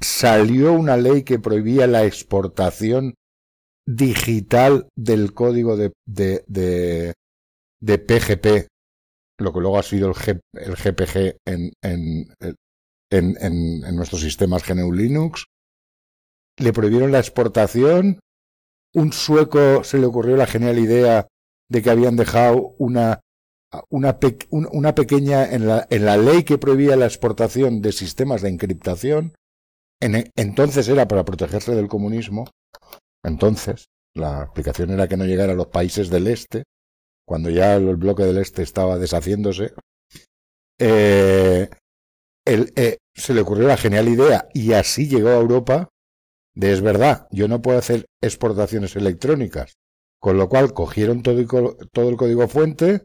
Salió 0.00 0.72
una 0.72 0.96
ley 0.96 1.22
que 1.22 1.38
prohibía 1.38 1.86
la 1.86 2.04
exportación 2.04 3.14
digital 3.86 4.88
del 4.96 5.34
código 5.34 5.76
de, 5.76 5.92
de, 6.06 6.44
de, 6.46 7.14
de 7.80 7.98
PGP, 7.98 8.68
lo 9.38 9.52
que 9.52 9.60
luego 9.60 9.78
ha 9.78 9.82
sido 9.82 10.10
el, 10.10 10.40
el 10.54 10.74
GPG 10.74 11.36
en, 11.46 11.72
en, 11.82 12.34
en, 13.10 13.36
en, 13.40 13.96
nuestros 13.96 14.20
sistemas 14.20 14.66
GNU 14.66 14.92
Linux. 14.92 15.46
Le 16.58 16.72
prohibieron 16.72 17.12
la 17.12 17.18
exportación. 17.18 18.20
Un 18.94 19.12
sueco 19.12 19.82
se 19.84 19.98
le 19.98 20.06
ocurrió 20.06 20.36
la 20.36 20.46
genial 20.46 20.78
idea 20.78 21.26
de 21.68 21.82
que 21.82 21.90
habían 21.90 22.16
dejado 22.16 22.74
una, 22.78 23.20
una, 23.88 24.18
una 24.50 24.94
pequeña, 24.94 25.52
en 25.52 25.66
la, 25.66 25.86
en 25.90 26.04
la 26.04 26.16
ley 26.16 26.44
que 26.44 26.58
prohibía 26.58 26.96
la 26.96 27.06
exportación 27.06 27.80
de 27.82 27.92
sistemas 27.92 28.42
de 28.42 28.50
encriptación, 28.50 29.34
en, 30.00 30.30
entonces 30.36 30.88
era 30.88 31.08
para 31.08 31.24
protegerse 31.24 31.74
del 31.74 31.88
comunismo, 31.88 32.46
entonces 33.22 33.86
la 34.14 34.42
explicación 34.42 34.90
era 34.90 35.08
que 35.08 35.16
no 35.16 35.24
llegara 35.24 35.52
a 35.52 35.56
los 35.56 35.68
países 35.68 36.10
del 36.10 36.26
este, 36.26 36.64
cuando 37.26 37.50
ya 37.50 37.76
el 37.76 37.96
bloque 37.96 38.24
del 38.24 38.38
este 38.38 38.62
estaba 38.62 38.98
deshaciéndose, 38.98 39.72
eh, 40.78 41.68
eh, 42.46 42.98
se 43.14 43.34
le 43.34 43.40
ocurrió 43.40 43.66
la 43.66 43.76
genial 43.76 44.08
idea 44.08 44.48
y 44.52 44.72
así 44.72 45.08
llegó 45.08 45.30
a 45.30 45.36
Europa 45.36 45.88
de 46.54 46.72
es 46.72 46.82
verdad, 46.82 47.26
yo 47.30 47.48
no 47.48 47.62
puedo 47.62 47.78
hacer 47.78 48.06
exportaciones 48.22 48.94
electrónicas, 48.96 49.74
con 50.20 50.38
lo 50.38 50.48
cual 50.48 50.72
cogieron 50.72 51.22
todo, 51.22 51.38
el 51.38 52.16
código 52.16 52.48
fuente, 52.48 53.04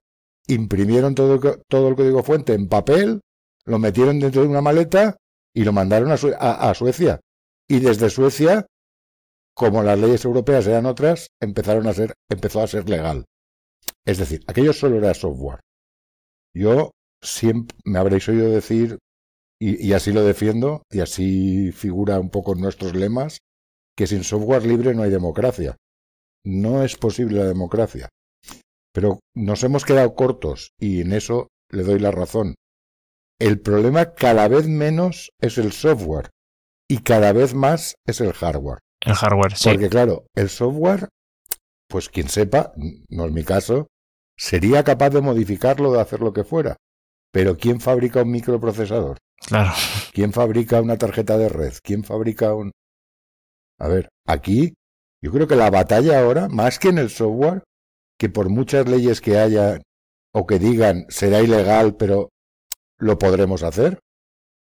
imprimieron 0.49 1.15
todo, 1.15 1.35
el 1.35 1.95
código 1.95 2.23
fuente 2.23 2.53
en 2.53 2.67
papel, 2.67 3.21
lo 3.65 3.79
metieron 3.79 4.19
dentro 4.19 4.41
de 4.41 4.47
una 4.47 4.61
maleta 4.61 5.17
y 5.53 5.63
lo 5.63 5.71
mandaron 5.71 6.11
a, 6.11 6.73
Suecia. 6.73 7.21
Y 7.67 7.79
desde 7.79 8.09
Suecia, 8.09 8.65
como 9.53 9.83
las 9.83 9.99
leyes 9.99 10.25
europeas 10.25 10.65
eran 10.67 10.87
otras, 10.87 11.29
empezaron 11.39 11.87
a 11.87 11.93
ser, 11.93 12.13
empezó 12.29 12.61
a 12.61 12.67
ser 12.67 12.89
legal. 12.89 13.25
Es 14.05 14.17
decir, 14.17 14.43
aquello 14.47 14.73
solo 14.73 14.97
era 14.97 15.13
software. 15.13 15.59
Yo 16.53 16.91
siempre 17.21 17.77
me 17.85 17.99
habréis 17.99 18.27
oído 18.27 18.49
decir, 18.49 18.97
y, 19.59 19.87
y 19.87 19.93
así 19.93 20.11
lo 20.11 20.23
defiendo, 20.23 20.83
y 20.89 21.01
así 21.01 21.71
figura 21.71 22.19
un 22.19 22.31
poco 22.31 22.53
en 22.53 22.61
nuestros 22.61 22.95
lemas, 22.95 23.37
que 23.95 24.07
sin 24.07 24.23
software 24.23 24.65
libre 24.65 24.95
no 24.95 25.03
hay 25.03 25.11
democracia. 25.11 25.75
No 26.43 26.83
es 26.83 26.95
posible 26.95 27.39
la 27.39 27.45
democracia. 27.45 28.09
Pero 28.93 29.19
nos 29.35 29.63
hemos 29.63 29.85
quedado 29.85 30.15
cortos 30.15 30.71
y 30.79 31.01
en 31.01 31.13
eso 31.13 31.47
le 31.69 31.83
doy 31.83 31.99
la 31.99 32.11
razón. 32.11 32.55
El 33.39 33.61
problema 33.61 34.13
cada 34.13 34.47
vez 34.47 34.67
menos 34.67 35.31
es 35.39 35.57
el 35.57 35.71
software 35.71 36.29
y 36.87 36.99
cada 36.99 37.31
vez 37.31 37.53
más 37.53 37.95
es 38.05 38.19
el 38.19 38.33
hardware. 38.33 38.79
El 39.01 39.13
hardware, 39.13 39.55
sí. 39.55 39.69
Porque 39.69 39.89
claro, 39.89 40.25
el 40.35 40.49
software, 40.49 41.07
pues 41.87 42.09
quien 42.09 42.27
sepa, 42.27 42.73
no 43.09 43.25
es 43.25 43.31
mi 43.31 43.43
caso, 43.43 43.87
sería 44.37 44.83
capaz 44.83 45.11
de 45.11 45.21
modificarlo, 45.21 45.93
de 45.93 46.01
hacer 46.01 46.19
lo 46.19 46.33
que 46.33 46.43
fuera. 46.43 46.77
Pero 47.31 47.57
¿quién 47.57 47.79
fabrica 47.79 48.23
un 48.23 48.31
microprocesador? 48.31 49.17
Claro. 49.37 49.71
¿Quién 50.11 50.33
fabrica 50.33 50.81
una 50.81 50.97
tarjeta 50.97 51.37
de 51.37 51.47
red? 51.47 51.73
¿Quién 51.83 52.03
fabrica 52.03 52.53
un... 52.53 52.71
A 53.77 53.87
ver, 53.87 54.09
aquí 54.25 54.73
yo 55.21 55.31
creo 55.31 55.47
que 55.47 55.55
la 55.55 55.69
batalla 55.69 56.19
ahora, 56.19 56.49
más 56.49 56.79
que 56.79 56.89
en 56.89 56.97
el 56.97 57.09
software, 57.09 57.63
que 58.19 58.29
por 58.29 58.49
muchas 58.49 58.87
leyes 58.87 59.21
que 59.21 59.39
haya 59.39 59.81
o 60.33 60.45
que 60.45 60.59
digan 60.59 61.05
será 61.09 61.41
ilegal, 61.41 61.95
pero 61.95 62.29
lo 62.99 63.17
podremos 63.17 63.63
hacer, 63.63 63.99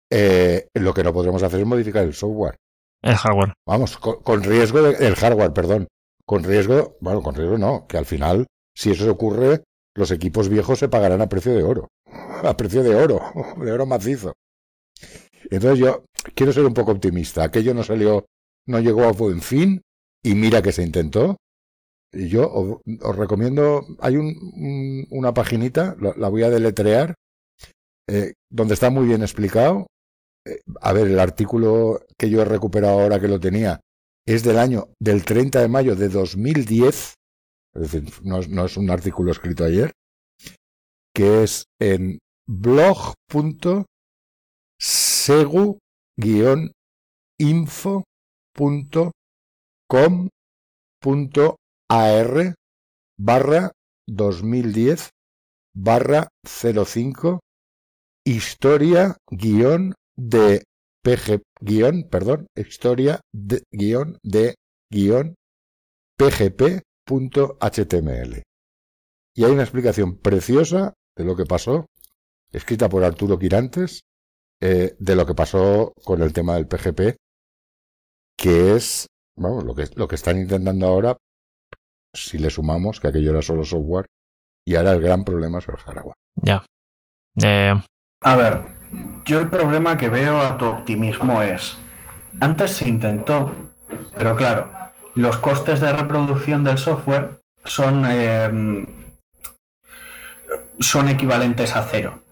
eh, 0.10 0.68
lo 0.74 0.94
que 0.94 1.04
no 1.04 1.14
podremos 1.14 1.44
hacer 1.44 1.60
es 1.60 1.66
modificar 1.66 2.04
el 2.04 2.14
software. 2.14 2.56
El 3.02 3.16
hardware. 3.16 3.54
Vamos, 3.68 3.98
con, 3.98 4.24
con 4.24 4.44
riesgo 4.44 4.82
de, 4.82 5.06
el 5.06 5.16
hardware, 5.16 5.54
perdón. 5.54 5.88
Con 6.26 6.44
riesgo, 6.44 6.96
bueno, 7.02 7.22
con 7.22 7.36
riesgo 7.36 7.58
no, 7.58 7.86
que 7.86 7.98
al 7.98 8.06
final, 8.06 8.48
si 8.74 8.92
eso 8.92 9.12
ocurre, 9.12 9.64
los 9.94 10.10
equipos 10.12 10.48
viejos 10.48 10.80
se 10.80 10.88
pagarán 10.88 11.22
a 11.22 11.28
precio 11.28 11.54
de 11.54 11.64
oro. 11.64 11.90
A 12.44 12.58
precio 12.58 12.84
de 12.84 12.96
oro, 12.96 13.22
de 13.58 13.72
oro 13.72 13.86
macizo. 13.86 14.34
Entonces 15.50 15.80
yo 15.80 16.04
quiero 16.36 16.52
ser 16.52 16.66
un 16.66 16.74
poco 16.74 16.92
optimista. 16.92 17.44
Aquello 17.44 17.74
no 17.74 17.84
salió, 17.84 18.26
no 18.68 18.80
llegó 18.80 19.04
a 19.04 19.14
buen 19.14 19.42
fin 19.42 19.82
y 20.22 20.36
mira 20.36 20.62
que 20.62 20.72
se 20.72 20.84
intentó. 20.84 21.38
Y 22.14 22.30
yo 22.30 22.50
os, 22.52 23.16
recomiendo, 23.18 23.86
hay 24.00 24.18
un, 24.18 24.28
un- 24.56 25.08
una 25.12 25.34
paginita, 25.34 25.96
la, 26.00 26.30
voy 26.30 26.44
a 26.44 26.50
deletrear, 26.50 27.16
eh, 28.10 28.34
donde 28.52 28.74
está 28.76 28.90
muy 28.90 29.06
bien 29.08 29.22
explicado. 29.22 29.88
Eh, 30.46 30.60
a 30.82 30.94
ver, 30.94 31.08
el 31.08 31.20
artículo 31.20 32.02
que 32.18 32.30
yo 32.30 32.42
he 32.42 32.46
recuperado 32.46 33.00
ahora 33.02 33.20
que 33.20 33.28
lo 33.28 33.40
tenía 33.40 33.80
es 34.28 34.44
del 34.44 34.60
año 34.60 34.88
del 35.00 35.26
30 35.26 35.62
de 35.62 35.68
mayo 35.68 35.96
de 35.96 36.10
2010, 36.10 37.16
es 37.76 37.82
decir, 37.92 38.04
no 38.24 38.40
no 38.50 38.66
es 38.66 38.78
un 38.78 38.90
artículo 38.90 39.32
escrito 39.32 39.66
ayer, 39.66 39.92
que 41.16 41.44
es 41.44 41.66
en 41.80 42.20
blog.segu-info.com.ar 51.94 52.56
barra 53.18 53.72
2010 54.08 55.10
barra 55.76 56.28
05 56.44 57.40
historia 58.26 59.18
guion 59.30 59.94
de 60.16 60.64
PG 61.04 61.42
guion, 61.62 62.10
perdón, 62.10 62.48
historia 62.56 63.22
de 63.32 63.62
guion 63.72 64.18
de 64.24 64.56
guion 64.90 65.36
pgp.html. 66.18 66.82
Y 69.36 69.44
hay 69.44 69.52
una 69.52 69.64
explicación 69.64 70.18
preciosa 70.18 70.94
de 71.16 71.26
lo 71.26 71.36
que 71.36 71.46
pasó, 71.46 71.88
escrita 72.52 72.88
por 72.90 73.04
Arturo 73.04 73.38
Quirantes, 73.38 74.02
eh, 74.62 74.96
de 74.98 75.16
lo 75.16 75.26
que 75.26 75.36
pasó 75.36 75.94
con 76.04 76.22
el 76.22 76.32
tema 76.34 76.56
del 76.56 76.68
PGP, 76.68 77.18
que 78.38 78.76
es, 78.76 79.08
vamos, 79.36 79.64
lo 79.64 79.76
que, 79.76 79.88
lo 79.96 80.08
que 80.08 80.16
están 80.16 80.40
intentando 80.40 80.88
ahora, 80.88 81.18
si 82.14 82.38
le 82.38 82.50
sumamos 82.50 83.00
que 83.00 83.08
aquello 83.08 83.32
era 83.32 83.42
solo 83.42 83.64
software, 83.64 84.06
y 84.66 84.76
ahora 84.76 84.94
el 84.94 85.02
gran 85.02 85.24
problema 85.24 85.60
es 85.60 85.68
el 85.68 85.76
hardware. 85.76 86.16
Ya. 86.36 86.64
Eh, 87.42 87.74
A 88.22 88.36
ver, 88.36 88.62
yo 89.26 89.40
el 89.40 89.50
problema 89.50 89.98
que 89.98 90.10
veo 90.10 90.40
a 90.40 90.58
tu 90.58 90.66
optimismo 90.66 91.42
es, 91.42 91.78
antes 92.40 92.72
se 92.72 92.88
intentó, 92.88 93.54
pero 94.16 94.36
claro, 94.36 94.70
los 95.16 95.38
costes 95.38 95.80
de 95.80 95.92
reproducción 95.92 96.64
del 96.64 96.78
software 96.78 97.40
son, 97.66 98.06
eh, 98.08 98.86
son 100.80 101.10
equivalentes 101.10 101.76
a 101.76 101.84
cero, 101.84 102.24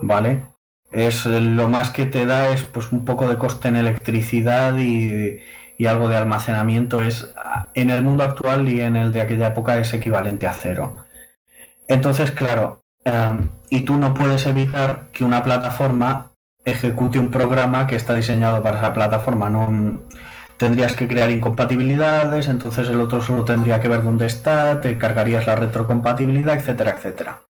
¿vale? 0.00 0.44
Es 0.92 1.24
lo 1.26 1.68
más 1.68 1.90
que 1.90 2.06
te 2.06 2.26
da 2.26 2.50
es 2.50 2.64
pues 2.64 2.90
un 2.90 3.04
poco 3.04 3.28
de 3.28 3.38
coste 3.38 3.68
en 3.68 3.76
electricidad 3.76 4.76
y, 4.76 5.40
y 5.80 5.86
algo 5.86 6.10
de 6.10 6.16
almacenamiento 6.18 7.00
es 7.00 7.32
en 7.72 7.88
el 7.88 8.02
mundo 8.02 8.22
actual 8.22 8.68
y 8.68 8.82
en 8.82 8.96
el 8.96 9.14
de 9.14 9.22
aquella 9.22 9.46
época 9.46 9.78
es 9.78 9.94
equivalente 9.94 10.46
a 10.46 10.52
cero. 10.52 11.06
Entonces, 11.88 12.32
claro, 12.32 12.82
eh, 13.02 13.48
y 13.70 13.80
tú 13.80 13.96
no 13.96 14.12
puedes 14.12 14.44
evitar 14.44 15.06
que 15.10 15.24
una 15.24 15.42
plataforma 15.42 16.32
ejecute 16.66 17.18
un 17.18 17.30
programa 17.30 17.86
que 17.86 17.96
está 17.96 18.12
diseñado 18.12 18.62
para 18.62 18.76
esa 18.76 18.92
plataforma. 18.92 19.48
No 19.48 20.02
tendrías 20.58 20.94
que 20.94 21.08
crear 21.08 21.30
incompatibilidades, 21.30 22.48
entonces 22.48 22.86
el 22.90 23.00
otro 23.00 23.22
solo 23.22 23.46
tendría 23.46 23.80
que 23.80 23.88
ver 23.88 24.02
dónde 24.02 24.26
está, 24.26 24.82
te 24.82 24.98
cargarías 24.98 25.46
la 25.46 25.56
retrocompatibilidad, 25.56 26.56
etcétera, 26.56 26.90
etcétera. 26.90 27.40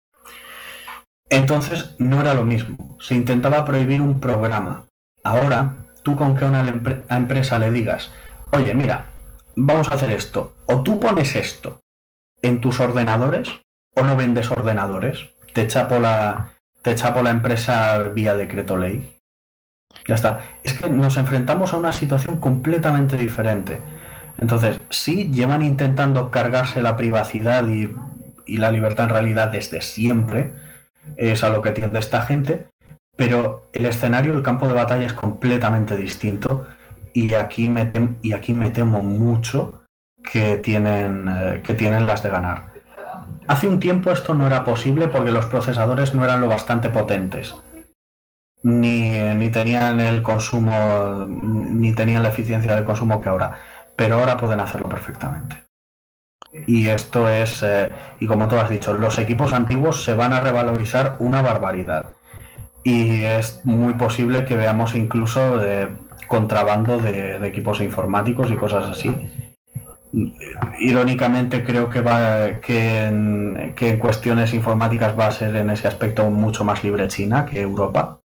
Entonces 1.28 1.96
no 1.98 2.20
era 2.20 2.34
lo 2.34 2.44
mismo. 2.44 2.96
Se 3.00 3.16
intentaba 3.16 3.64
prohibir 3.64 4.00
un 4.00 4.20
programa. 4.20 4.84
Ahora, 5.24 5.74
tú 6.02 6.16
con 6.16 6.36
que 6.36 6.44
una 6.44 6.64
empresa 7.08 7.58
le 7.58 7.70
digas, 7.70 8.10
oye, 8.52 8.74
mira, 8.74 9.06
vamos 9.56 9.90
a 9.90 9.94
hacer 9.94 10.10
esto, 10.10 10.54
o 10.66 10.82
tú 10.82 11.00
pones 11.00 11.36
esto 11.36 11.80
en 12.42 12.60
tus 12.60 12.80
ordenadores, 12.80 13.60
o 13.94 14.02
no 14.02 14.16
vendes 14.16 14.50
ordenadores, 14.50 15.30
te 15.52 15.66
chapo 15.66 15.98
la, 15.98 16.52
te 16.82 16.94
chapo 16.94 17.22
la 17.22 17.30
empresa 17.30 17.98
vía 17.98 18.34
decreto 18.34 18.76
ley. 18.76 19.18
Ya 20.06 20.14
está. 20.14 20.40
Es 20.62 20.74
que 20.74 20.88
nos 20.88 21.16
enfrentamos 21.16 21.72
a 21.72 21.76
una 21.76 21.92
situación 21.92 22.38
completamente 22.38 23.16
diferente. 23.16 23.80
Entonces, 24.38 24.80
sí, 24.88 25.30
llevan 25.30 25.62
intentando 25.62 26.30
cargarse 26.30 26.80
la 26.80 26.96
privacidad 26.96 27.66
y, 27.68 27.94
y 28.46 28.56
la 28.56 28.70
libertad 28.70 29.06
en 29.06 29.10
realidad 29.10 29.48
desde 29.48 29.82
siempre, 29.82 30.52
es 31.16 31.44
a 31.44 31.50
lo 31.50 31.60
que 31.60 31.72
tiende 31.72 31.98
esta 31.98 32.22
gente, 32.22 32.68
pero 33.16 33.68
el 33.72 33.86
escenario, 33.86 34.32
el 34.32 34.42
campo 34.42 34.66
de 34.66 34.74
batalla 34.74 35.06
es 35.06 35.12
completamente 35.12 35.96
distinto 35.96 36.66
y 37.14 37.34
aquí 37.34 37.68
me, 37.68 37.92
y 38.22 38.32
aquí 38.32 38.52
me 38.52 38.70
temo 38.70 39.02
mucho 39.02 39.84
que 40.22 40.58
tienen, 40.58 41.28
eh, 41.28 41.62
que 41.64 41.74
tienen 41.74 42.06
las 42.06 42.22
de 42.22 42.30
ganar. 42.30 42.70
Hace 43.46 43.68
un 43.68 43.80
tiempo 43.80 44.10
esto 44.10 44.34
no 44.34 44.46
era 44.46 44.64
posible 44.64 45.08
porque 45.08 45.32
los 45.32 45.46
procesadores 45.46 46.14
no 46.14 46.24
eran 46.24 46.40
lo 46.40 46.48
bastante 46.48 46.88
potentes. 46.88 47.54
Ni, 48.62 49.10
ni 49.10 49.48
tenían 49.50 50.00
el 50.00 50.22
consumo, 50.22 51.26
ni 51.26 51.94
tenían 51.94 52.22
la 52.22 52.28
eficiencia 52.28 52.74
del 52.74 52.84
consumo 52.84 53.20
que 53.20 53.28
ahora. 53.28 53.58
Pero 53.96 54.16
ahora 54.18 54.36
pueden 54.36 54.60
hacerlo 54.60 54.88
perfectamente. 54.88 55.64
Y 56.66 56.88
esto 56.88 57.28
es, 57.28 57.62
eh, 57.62 57.90
y 58.18 58.26
como 58.26 58.48
tú 58.48 58.56
has 58.56 58.70
dicho, 58.70 58.94
los 58.94 59.18
equipos 59.18 59.52
antiguos 59.52 60.04
se 60.04 60.14
van 60.14 60.32
a 60.32 60.40
revalorizar 60.40 61.16
una 61.20 61.42
barbaridad. 61.42 62.06
Y 62.82 63.22
es 63.22 63.60
muy 63.64 63.94
posible 63.94 64.44
que 64.44 64.56
veamos 64.56 64.94
incluso 64.94 65.58
de 65.58 65.88
contrabando 66.30 66.96
de, 66.98 67.44
equipos 67.48 67.80
informáticos 67.80 68.48
y 68.52 68.56
cosas 68.56 68.84
así. 68.88 69.10
Irónicamente 70.78 71.64
creo 71.64 71.90
que 71.90 72.00
va 72.00 72.60
que 72.60 73.04
en, 73.06 73.74
que 73.74 73.90
en 73.90 73.98
cuestiones 73.98 74.54
informáticas 74.54 75.18
va 75.18 75.26
a 75.26 75.32
ser 75.32 75.56
en 75.56 75.70
ese 75.70 75.88
aspecto 75.88 76.30
mucho 76.30 76.62
más 76.62 76.84
libre 76.84 77.08
China 77.08 77.46
que 77.46 77.60
Europa. 77.60 78.20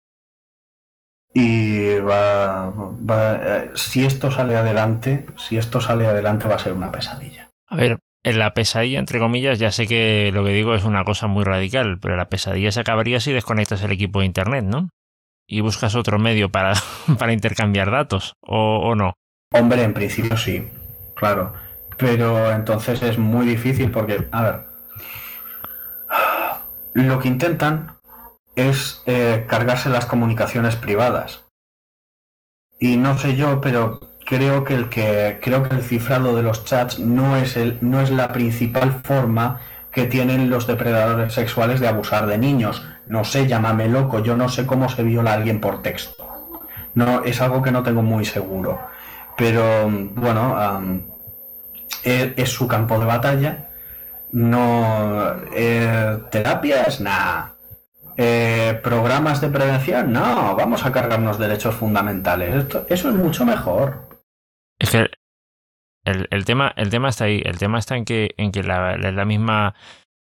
Y 1.35 1.99
va, 1.99 2.71
va- 2.71 3.41
eh, 3.43 3.71
si 3.75 4.05
esto 4.05 4.31
sale 4.31 4.57
adelante 4.57 5.27
si 5.37 5.59
esto 5.59 5.81
sale 5.81 6.07
adelante 6.07 6.49
va 6.49 6.55
a 6.55 6.59
ser 6.59 6.73
una 6.73 6.91
pesadilla. 6.91 7.51
A 7.69 7.77
ver, 7.77 7.99
en 8.25 8.39
la 8.39 8.55
pesadilla, 8.55 8.99
entre 8.99 9.19
comillas, 9.19 9.59
ya 9.59 9.71
sé 9.71 9.87
que 9.87 10.31
lo 10.33 10.43
que 10.43 10.53
digo 10.53 10.75
es 10.75 10.85
una 10.85 11.05
cosa 11.05 11.27
muy 11.27 11.45
radical, 11.45 11.99
pero 12.01 12.17
la 12.17 12.31
pesadilla 12.31 12.73
se 12.73 12.81
acabaría 12.81 13.21
si 13.21 13.31
desconectas 13.33 13.83
el 13.83 13.93
equipo 13.93 14.21
de 14.21 14.27
internet, 14.27 14.65
¿no? 14.65 14.89
Y 15.53 15.63
buscas 15.63 15.97
otro 15.97 16.19
medio 16.19 16.49
para, 16.51 16.75
para 17.19 17.33
intercambiar 17.33 17.91
datos, 17.91 18.35
o, 18.41 18.79
o 18.79 18.95
no. 18.95 19.15
hombre 19.53 19.83
en 19.83 19.93
principio 19.93 20.37
sí 20.37 20.69
claro 21.15 21.53
pero 21.97 22.51
entonces 22.51 23.03
es 23.03 23.19
muy 23.19 23.45
difícil 23.47 23.91
porque 23.91 24.27
a 24.31 24.43
ver 24.43 24.71
lo 26.95 27.19
que 27.19 27.29
intentan 27.29 27.97
es 28.57 29.03
eh, 29.07 29.45
cargarse 29.49 29.91
las 29.91 30.07
comunicaciones 30.07 30.77
privadas. 30.77 31.45
Y 32.79 32.97
no 32.97 33.17
sé 33.19 33.37
yo, 33.37 33.61
pero 33.61 34.01
creo 34.27 34.65
que 34.65 34.75
el 34.75 34.89
que 34.89 35.39
creo 35.43 35.63
que 35.63 35.75
el 35.75 35.83
cifrado 35.83 36.35
de 36.35 36.43
los 36.43 36.65
chats 36.65 36.99
no 36.99 37.37
es 37.37 37.57
el 37.57 37.79
no 37.81 38.01
es 38.01 38.11
la 38.11 38.33
principal 38.33 39.03
forma 39.05 39.61
que 39.93 40.07
tienen 40.07 40.51
los 40.51 40.67
depredadores 40.67 41.35
sexuales 41.35 41.81
de 41.81 41.89
abusar 41.89 42.27
de 42.27 42.39
niños. 42.39 42.83
No 43.11 43.25
sé, 43.25 43.47
llámame 43.47 43.89
loco, 43.89 44.21
yo 44.21 44.37
no 44.37 44.49
sé 44.49 44.67
cómo 44.67 44.89
se 44.89 45.03
viola 45.03 45.33
a 45.33 45.35
alguien 45.35 45.61
por 45.61 45.83
texto. 45.83 46.27
No, 46.95 47.25
es 47.25 47.41
algo 47.41 47.61
que 47.61 47.73
no 47.73 47.83
tengo 47.83 48.03
muy 48.03 48.25
seguro. 48.25 48.79
Pero 49.37 49.91
bueno, 50.15 50.57
am, 50.57 51.03
es, 52.05 52.51
su 52.51 52.69
campo 52.69 52.99
de 52.99 53.07
batalla. 53.07 53.69
No. 54.33 55.35
eh, 55.53 56.19
terapias, 56.31 57.01
nada. 57.01 57.57
Eh, 58.17 58.79
programas 58.83 59.41
de 59.41 59.49
prevención, 59.49 60.13
no. 60.13 60.55
Vamos 60.55 60.85
a 60.85 60.93
cargarnos 60.93 61.39
derechos 61.39 61.75
fundamentales. 61.75 62.67
Eso 62.89 63.09
es 63.09 63.15
mucho 63.17 63.45
mejor. 63.45 64.09
Es 64.79 64.91
que 64.91 65.11
el, 66.05 66.45
tema, 66.45 66.73
el 66.77 66.91
tema 66.91 67.09
está 67.09 67.25
ahí. 67.25 67.43
El 67.45 67.59
tema 67.59 67.79
está 67.79 67.97
en 67.97 68.05
que, 68.05 68.35
en 68.37 68.53
que 68.53 68.63
la, 68.63 68.97
la, 68.97 69.11
la 69.11 69.25
misma. 69.25 69.75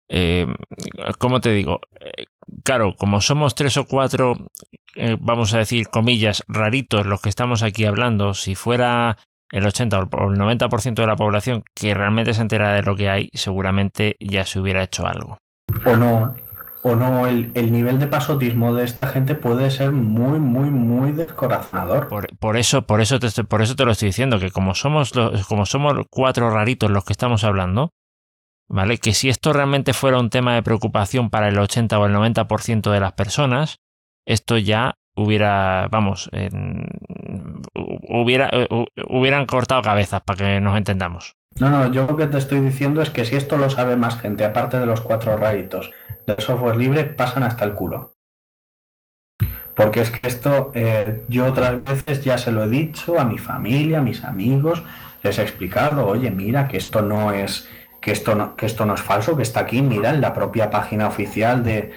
Eh, 0.08 0.46
¿Cómo 1.18 1.40
te 1.40 1.50
digo? 1.50 1.80
Claro, 2.64 2.94
como 2.96 3.20
somos 3.20 3.54
tres 3.54 3.76
o 3.76 3.84
cuatro, 3.84 4.36
eh, 4.96 5.18
vamos 5.20 5.52
a 5.52 5.58
decir, 5.58 5.88
comillas, 5.88 6.42
raritos 6.48 7.04
los 7.04 7.20
que 7.20 7.28
estamos 7.28 7.62
aquí 7.62 7.84
hablando, 7.84 8.32
si 8.32 8.54
fuera 8.54 9.18
el 9.50 9.66
80 9.66 9.98
o 9.98 10.30
el 10.30 10.38
90% 10.38 10.94
de 10.94 11.06
la 11.06 11.14
población 11.14 11.62
que 11.74 11.92
realmente 11.92 12.32
se 12.32 12.40
entera 12.40 12.72
de 12.72 12.82
lo 12.82 12.96
que 12.96 13.10
hay, 13.10 13.28
seguramente 13.34 14.16
ya 14.18 14.46
se 14.46 14.60
hubiera 14.60 14.82
hecho 14.82 15.06
algo. 15.06 15.36
O 15.84 15.96
no. 15.96 16.34
O 16.82 16.96
no, 16.96 17.26
el, 17.26 17.50
el 17.54 17.72
nivel 17.72 17.98
de 17.98 18.06
pasotismo 18.06 18.74
de 18.74 18.84
esta 18.84 19.08
gente 19.08 19.34
puede 19.34 19.70
ser 19.70 19.92
muy, 19.92 20.38
muy, 20.38 20.70
muy 20.70 21.12
descorazonador. 21.12 22.08
Por, 22.08 22.36
por 22.38 22.56
eso, 22.56 22.82
por 22.82 23.00
eso 23.00 23.18
te 23.18 23.44
por 23.44 23.62
eso 23.62 23.74
te 23.74 23.84
lo 23.84 23.92
estoy 23.92 24.08
diciendo, 24.08 24.38
que 24.38 24.50
como 24.50 24.74
somos 24.74 25.14
los, 25.14 25.46
como 25.46 25.64
somos 25.66 25.94
cuatro 26.10 26.50
raritos 26.50 26.90
los 26.90 27.04
que 27.04 27.14
estamos 27.14 27.44
hablando, 27.44 27.90
¿vale? 28.68 28.98
Que 28.98 29.12
si 29.14 29.28
esto 29.28 29.52
realmente 29.52 29.92
fuera 29.92 30.18
un 30.18 30.30
tema 30.30 30.54
de 30.54 30.62
preocupación 30.62 31.30
para 31.30 31.48
el 31.48 31.58
80 31.58 31.98
o 31.98 32.06
el 32.06 32.12
90% 32.12 32.90
de 32.90 33.00
las 33.00 33.12
personas, 33.12 33.78
esto 34.26 34.58
ya 34.58 34.94
hubiera, 35.16 35.88
vamos, 35.90 36.28
hubiera, 38.08 38.50
hu- 38.50 38.86
hubieran 39.08 39.46
cortado 39.46 39.82
cabezas 39.82 40.22
para 40.22 40.38
que 40.38 40.60
nos 40.60 40.76
entendamos. 40.76 41.36
No, 41.60 41.70
no, 41.70 41.92
yo 41.92 42.06
lo 42.06 42.16
que 42.16 42.26
te 42.26 42.38
estoy 42.38 42.60
diciendo 42.60 43.00
es 43.00 43.10
que 43.10 43.24
si 43.24 43.36
esto 43.36 43.56
lo 43.56 43.70
sabe 43.70 43.96
más 43.96 44.18
gente, 44.20 44.44
aparte 44.44 44.78
de 44.78 44.86
los 44.86 45.00
cuatro 45.00 45.36
raritos 45.36 45.92
del 46.26 46.40
software 46.40 46.76
libre, 46.76 47.04
pasan 47.04 47.44
hasta 47.44 47.64
el 47.64 47.74
culo. 47.74 48.14
Porque 49.76 50.00
es 50.00 50.10
que 50.10 50.26
esto, 50.28 50.70
eh, 50.74 51.24
yo 51.28 51.46
otras 51.46 51.82
veces 51.82 52.22
ya 52.24 52.38
se 52.38 52.52
lo 52.52 52.64
he 52.64 52.68
dicho 52.68 53.18
a 53.18 53.24
mi 53.24 53.38
familia, 53.38 53.98
a 53.98 54.02
mis 54.02 54.24
amigos, 54.24 54.82
les 55.22 55.38
he 55.38 55.42
explicado, 55.42 56.06
oye, 56.06 56.30
mira, 56.30 56.68
que 56.68 56.76
esto 56.76 57.02
no 57.02 57.32
es, 57.32 57.68
que 58.04 58.12
esto 58.12 58.34
no, 58.34 58.54
que 58.54 58.66
esto 58.66 58.84
no 58.84 58.92
es 58.94 59.00
falso, 59.00 59.34
que 59.34 59.42
está 59.42 59.60
aquí, 59.60 59.80
mira, 59.80 60.10
en 60.10 60.20
la 60.20 60.34
propia 60.34 60.68
página 60.68 61.08
oficial 61.08 61.64
de, 61.64 61.90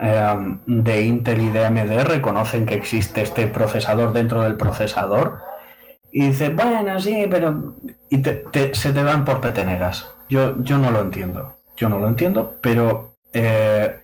eh, 0.00 0.56
de 0.66 1.02
Intel 1.02 1.40
y 1.40 1.50
de 1.50 1.64
AMD 1.66 2.02
reconocen 2.04 2.66
que 2.66 2.74
existe 2.74 3.22
este 3.22 3.46
procesador 3.46 4.12
dentro 4.12 4.42
del 4.42 4.56
procesador. 4.56 5.38
Y 6.10 6.26
dice, 6.26 6.48
bueno, 6.50 6.98
sí, 6.98 7.26
pero... 7.30 7.76
Y 8.10 8.18
te- 8.18 8.42
te- 8.50 8.74
se 8.74 8.92
te 8.92 9.04
van 9.04 9.24
por 9.24 9.40
peteneras. 9.40 10.10
Yo, 10.28 10.60
yo 10.64 10.78
no 10.78 10.90
lo 10.90 11.00
entiendo. 11.00 11.56
Yo 11.76 11.88
no 11.88 12.00
lo 12.00 12.08
entiendo, 12.08 12.56
pero... 12.60 13.14
eh, 13.32 14.00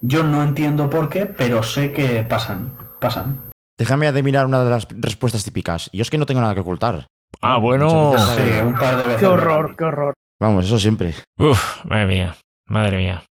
yo 0.00 0.24
no 0.24 0.42
entiendo 0.42 0.90
por 0.90 1.08
qué, 1.08 1.24
pero 1.26 1.62
sé 1.62 1.92
que 1.92 2.22
pasan. 2.28 2.72
Pasan. 3.00 3.40
Déjame 3.78 4.08
adivinar 4.08 4.44
una 4.46 4.64
de 4.64 4.70
las 4.70 4.88
respuestas 4.90 5.44
típicas. 5.44 5.88
Yo 5.92 6.02
es 6.02 6.10
que 6.10 6.18
no 6.18 6.26
tengo 6.26 6.40
nada 6.40 6.54
que 6.54 6.60
ocultar. 6.60 7.06
Ah, 7.40 7.58
bueno. 7.58 7.88
Sí, 8.18 8.42
un 8.64 8.74
par 8.74 8.96
de 8.96 9.02
veces. 9.04 9.20
Qué 9.20 9.26
horror, 9.26 9.74
qué 9.76 9.84
horror. 9.84 10.14
Vamos, 10.40 10.66
eso 10.66 10.78
siempre. 10.78 11.14
Uf, 11.38 11.84
madre 11.84 12.06
mía, 12.06 12.36
madre 12.66 12.98
mía. 12.98 13.24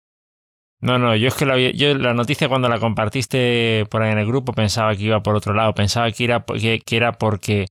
No, 0.80 0.98
no, 0.98 1.16
yo 1.16 1.28
es 1.28 1.34
que 1.34 1.46
la, 1.46 1.58
yo 1.58 1.94
la 1.96 2.14
noticia 2.14 2.48
cuando 2.48 2.68
la 2.68 2.78
compartiste 2.78 3.86
por 3.90 4.02
ahí 4.02 4.12
en 4.12 4.18
el 4.18 4.26
grupo 4.26 4.52
pensaba 4.52 4.94
que 4.94 5.04
iba 5.04 5.22
por 5.22 5.34
otro 5.34 5.54
lado, 5.54 5.74
pensaba 5.74 6.10
que 6.12 6.24
era, 6.24 6.44
que, 6.44 6.96
era 6.96 7.12
porque, 7.12 7.66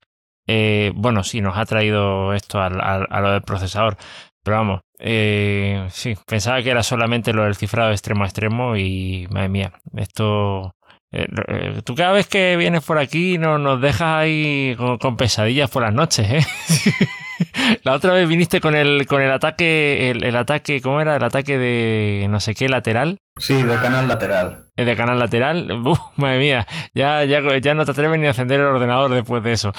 eh, 0.47 0.91
bueno, 0.95 1.23
sí, 1.23 1.39
nos 1.41 1.57
ha 1.57 1.65
traído 1.65 2.33
esto 2.33 2.59
al- 2.61 2.81
al- 2.81 3.07
a, 3.09 3.21
lo 3.21 3.31
del 3.31 3.41
procesador, 3.43 3.97
pero 4.43 4.57
vamos, 4.57 4.81
eh, 4.99 5.85
sí, 5.91 6.15
pensaba 6.25 6.63
que 6.63 6.71
era 6.71 6.81
solamente 6.83 7.31
lo 7.31 7.43
del 7.43 7.55
cifrado 7.55 7.91
extremo 7.91 8.23
a 8.23 8.27
extremo 8.27 8.75
y, 8.75 9.27
madre 9.29 9.49
mía, 9.49 9.73
esto... 9.95 10.75
eh, 11.11 11.27
eh, 11.47 11.81
tú 11.85 11.93
cada 11.95 12.11
vez 12.13 12.27
que 12.27 12.57
vienes 12.57 12.83
por 12.83 12.97
aquí 12.97 13.37
no, 13.37 13.59
nos 13.59 13.79
dejas 13.81 14.01
ahí 14.23 14.73
con, 14.77 14.97
con 14.97 15.15
pesadillas 15.15 15.69
por 15.69 15.83
las 15.83 15.93
noches, 15.93 16.27
¿eh? 16.31 16.45
La 17.83 17.93
otra 17.93 18.13
vez 18.13 18.27
viniste 18.27 18.61
con 18.61 18.75
el, 18.75 19.05
con 19.07 19.21
el 19.21 19.31
ataque, 19.31 20.09
el, 20.11 20.23
el 20.23 20.35
ataque, 20.35 20.81
¿cómo 20.81 21.01
era? 21.01 21.15
El 21.15 21.23
ataque 21.23 21.57
de 21.57 22.27
no 22.29 22.39
sé 22.39 22.53
qué 22.55 22.69
lateral, 22.69 23.17
Sí, 23.37 23.61
de 23.61 23.75
canal 23.77 24.07
lateral. 24.07 24.69
el 24.75 24.85
de 24.85 24.95
canal 24.95 25.19
lateral. 25.19 25.71
Uf, 25.85 25.99
madre 26.15 26.39
mía, 26.39 26.67
ya, 26.93 27.23
ya, 27.25 27.41
ya 27.57 27.73
no 27.73 27.85
te 27.85 27.91
atreves 27.91 28.19
ni 28.19 28.25
a 28.25 28.29
encender 28.29 28.59
el 28.59 28.67
ordenador 28.67 29.11
después 29.11 29.43
de 29.43 29.51
eso. 29.53 29.71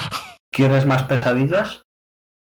¿Quieres 0.50 0.86
más 0.86 1.02
pesadillas? 1.04 1.82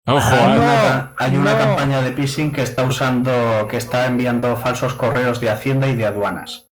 Ojo, 0.07 0.35
hay 0.35 0.53
¿eh? 0.53 0.59
una, 0.59 1.13
hay 1.17 1.37
una 1.37 1.51
no. 1.53 1.57
campaña 1.59 2.01
de 2.01 2.13
phishing 2.13 2.51
que 2.51 2.63
está 2.63 2.83
usando, 2.83 3.67
que 3.69 3.77
está 3.77 4.07
enviando 4.07 4.55
falsos 4.55 4.93
correos 4.95 5.39
de 5.39 5.49
Hacienda 5.51 5.87
y 5.87 5.95
de 5.95 6.05
aduanas. 6.05 6.67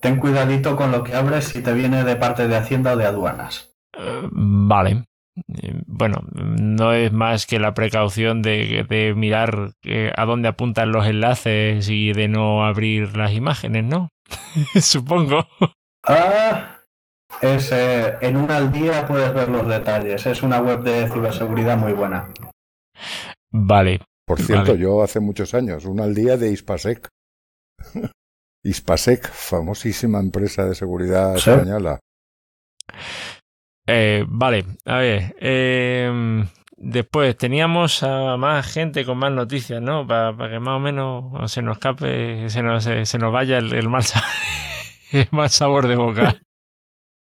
Ten 0.00 0.16
cuidadito 0.16 0.76
con 0.76 0.90
lo 0.92 1.02
que 1.04 1.14
abres 1.14 1.46
si 1.46 1.62
te 1.62 1.72
viene 1.72 2.04
de 2.04 2.16
parte 2.16 2.46
de 2.48 2.56
Hacienda 2.56 2.92
o 2.92 2.96
de 2.96 3.06
aduanas. 3.06 3.72
Eh, 3.98 4.28
Vale. 4.30 5.04
Eh, 5.36 5.82
Bueno, 5.86 6.22
no 6.32 6.92
es 6.92 7.12
más 7.12 7.46
que 7.46 7.58
la 7.58 7.74
precaución 7.74 8.40
de, 8.42 8.86
de 8.88 9.14
mirar 9.14 9.72
eh, 9.84 10.12
a 10.16 10.24
dónde 10.24 10.48
apuntan 10.48 10.92
los 10.92 11.06
enlaces 11.06 11.88
y 11.88 12.12
de 12.12 12.28
no 12.28 12.64
abrir 12.64 13.16
las 13.16 13.32
imágenes, 13.32 13.84
¿no? 13.84 14.08
Supongo. 14.80 15.46
Ah, 16.06 16.78
es, 17.42 17.72
eh, 17.72 18.14
en 18.20 18.36
una 18.36 18.58
al 18.58 18.70
día 18.72 19.06
puedes 19.06 19.32
ver 19.34 19.48
los 19.48 19.66
detalles. 19.66 20.24
Es 20.26 20.42
una 20.42 20.60
web 20.60 20.82
de 20.82 21.08
ciberseguridad 21.10 21.76
muy 21.76 21.92
buena. 21.92 22.32
Vale. 23.52 24.00
Por 24.26 24.40
cierto, 24.40 24.72
Vale. 24.72 24.78
yo 24.82 25.02
hace 25.02 25.20
muchos 25.20 25.52
años, 25.54 25.84
un 25.84 26.00
al 26.00 26.14
día 26.14 26.36
de 26.36 26.50
Ispasec. 26.50 27.08
Ispasec, 28.64 29.28
famosísima 29.30 30.18
empresa 30.20 30.64
de 30.64 30.74
seguridad 30.74 31.36
Sí. 31.36 31.50
española. 31.50 32.00
Eh, 33.86 34.24
vale, 34.26 34.64
a 34.86 34.96
ver. 34.96 35.36
eh, 35.40 36.44
después 36.76 37.36
teníamos 37.36 38.02
a 38.02 38.36
más 38.36 38.66
gente 38.72 39.04
con 39.04 39.18
más 39.18 39.30
noticias, 39.32 39.82
¿no? 39.82 40.06
Para 40.06 40.34
que 40.50 40.58
más 40.58 40.76
o 40.76 40.80
menos 40.80 41.50
se 41.52 41.60
nos 41.62 41.76
escape, 41.76 42.48
se 42.48 42.62
nos, 42.62 42.84
se, 42.84 43.04
se 43.04 43.18
nos 43.18 43.32
vaya 43.32 43.58
el, 43.58 43.72
el 43.74 43.88
mal, 43.88 44.02
sa- 44.02 44.24
el 45.12 45.28
mal 45.32 45.50
sabor 45.50 45.86
de 45.86 45.96
boca. 45.96 46.36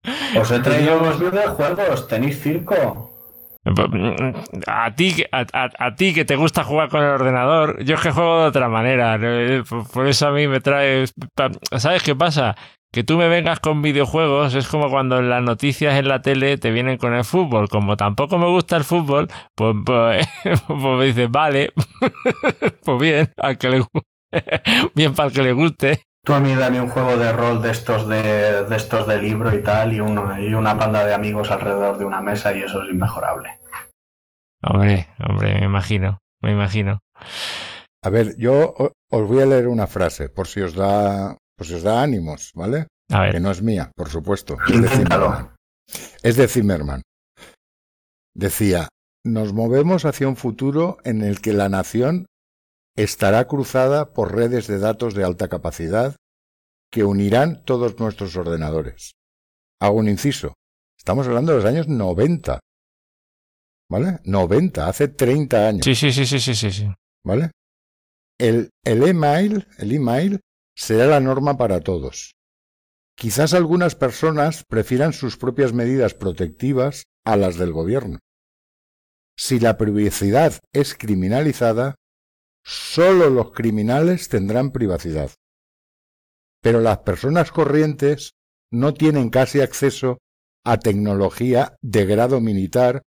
Os 0.39 0.49
he 0.51 0.59
traído 0.59 0.99
los 1.03 1.19
videojuegos. 1.19 2.07
¿Tenéis 2.07 2.41
circo? 2.41 3.13
A 4.67 4.95
ti, 4.95 5.13
que- 5.15 5.29
a, 5.31 5.45
a- 5.53 5.87
a 5.87 5.95
ti 5.95 6.13
que 6.13 6.23
te 6.25 6.37
gusta 6.37 6.63
jugar 6.63 6.87
con 6.89 7.01
el 7.03 7.09
ordenador, 7.09 7.83
yo 7.83 7.95
es 7.95 8.01
que 8.01 8.11
juego 8.11 8.41
de 8.41 8.47
otra 8.47 8.69
manera. 8.69 9.17
¿no? 9.17 9.63
Por 9.65 9.87
por 9.91 10.07
eso 10.07 10.27
a 10.27 10.31
mí 10.31 10.47
me 10.47 10.61
trae. 10.61 11.05
¿Sabes 11.77 12.01
qué 12.03 12.15
pasa? 12.15 12.55
Que 12.97 13.03
tú 13.03 13.15
me 13.15 13.27
vengas 13.27 13.59
con 13.59 13.83
videojuegos 13.83 14.55
es 14.55 14.67
como 14.67 14.89
cuando 14.89 15.19
en 15.19 15.29
las 15.29 15.43
noticias 15.43 15.93
en 15.99 16.07
la 16.07 16.23
tele 16.23 16.57
te 16.57 16.71
vienen 16.71 16.97
con 16.97 17.13
el 17.13 17.23
fútbol. 17.23 17.69
Como 17.69 17.95
tampoco 17.95 18.39
me 18.39 18.47
gusta 18.47 18.75
el 18.75 18.83
fútbol, 18.83 19.27
pues, 19.53 19.75
pues, 19.85 20.27
pues 20.67 20.79
me 20.79 21.05
dices, 21.05 21.29
vale, 21.29 21.73
pues 22.83 22.99
bien, 22.99 23.31
al 23.37 23.59
que 23.59 23.69
le 23.69 23.85
bien 24.95 25.13
para 25.13 25.29
el 25.29 25.35
que 25.35 25.43
le 25.43 25.53
guste. 25.53 26.01
Tú 26.25 26.33
a 26.33 26.39
mí 26.39 26.55
dame 26.55 26.81
un 26.81 26.89
juego 26.89 27.17
de 27.17 27.31
rol 27.33 27.61
de 27.61 27.69
estos 27.69 28.07
de, 28.07 28.63
de 28.63 28.75
estos 28.75 29.05
de 29.05 29.21
libro 29.21 29.55
y 29.55 29.61
tal 29.61 29.93
y, 29.93 29.99
uno, 29.99 30.35
y 30.41 30.55
una 30.55 30.73
banda 30.73 31.05
de 31.05 31.13
amigos 31.13 31.51
alrededor 31.51 31.99
de 31.99 32.05
una 32.05 32.21
mesa 32.21 32.51
y 32.57 32.63
eso 32.63 32.81
es 32.81 32.89
inmejorable. 32.89 33.59
Hombre, 34.63 35.05
hombre, 35.23 35.53
me 35.59 35.65
imagino, 35.65 36.17
me 36.41 36.51
imagino. 36.51 36.97
A 38.03 38.09
ver, 38.09 38.35
yo 38.39 38.73
os 39.11 39.27
voy 39.27 39.43
a 39.43 39.45
leer 39.45 39.67
una 39.67 39.85
frase, 39.85 40.29
por 40.29 40.47
si 40.47 40.61
os 40.61 40.73
da, 40.73 41.37
si 41.65 41.73
os 41.73 41.83
da 41.83 42.01
ánimos, 42.03 42.51
¿vale? 42.53 42.87
A 43.09 43.31
Que 43.31 43.39
no 43.39 43.51
es 43.51 43.61
mía, 43.61 43.91
por 43.95 44.09
supuesto. 44.09 44.57
Es 44.67 44.81
de. 44.81 44.89
Zimmerman. 44.89 45.55
Es 46.21 46.35
de 46.35 46.47
Zimmerman. 46.47 47.01
Decía, 48.35 48.89
nos 49.25 49.53
movemos 49.53 50.05
hacia 50.05 50.27
un 50.27 50.35
futuro 50.35 50.97
en 51.03 51.21
el 51.21 51.41
que 51.41 51.53
la 51.53 51.69
nación 51.69 52.27
estará 52.95 53.47
cruzada 53.47 54.13
por 54.13 54.35
redes 54.35 54.67
de 54.67 54.79
datos 54.79 55.13
de 55.13 55.23
alta 55.23 55.47
capacidad 55.47 56.15
que 56.91 57.03
unirán 57.03 57.63
todos 57.63 57.99
nuestros 57.99 58.35
ordenadores. 58.35 59.13
Hago 59.81 59.97
un 59.97 60.09
inciso. 60.09 60.53
Estamos 60.97 61.27
hablando 61.27 61.51
de 61.51 61.57
los 61.59 61.65
años 61.65 61.87
90. 61.87 62.59
¿Vale? 63.89 64.19
90, 64.25 64.87
hace 64.87 65.07
30 65.07 65.67
años. 65.67 65.85
sí, 65.85 65.95
sí, 65.95 66.11
sí, 66.11 66.25
sí, 66.25 66.39
sí, 66.39 66.53
sí, 66.55 66.71
sí. 66.71 66.93
¿Vale? 67.25 67.51
El, 68.37 68.69
el 68.83 69.07
email, 69.07 69.65
el 69.77 69.91
email 69.93 70.39
será 70.77 71.07
la 71.07 71.19
norma 71.19 71.57
para 71.57 71.81
todos. 71.81 72.35
Quizás 73.15 73.55
algunas 73.55 73.95
personas 73.95 74.63
prefieran 74.63 75.11
sus 75.11 75.35
propias 75.35 75.73
medidas 75.73 76.13
protectivas 76.13 77.05
a 77.25 77.35
las 77.35 77.57
del 77.57 77.73
gobierno. 77.73 78.19
Si 79.35 79.59
la 79.59 79.75
privacidad 79.77 80.53
es 80.73 80.93
criminalizada, 80.93 81.95
solo 82.63 83.31
los 83.31 83.51
criminales 83.53 84.29
tendrán 84.29 84.71
privacidad. 84.71 85.31
Pero 86.61 86.79
las 86.79 86.99
personas 86.99 87.51
corrientes 87.51 88.33
no 88.71 88.93
tienen 88.93 89.29
casi 89.29 89.61
acceso 89.61 90.19
a 90.63 90.77
tecnología 90.77 91.75
de 91.81 92.05
grado 92.05 92.39
militar 92.39 93.01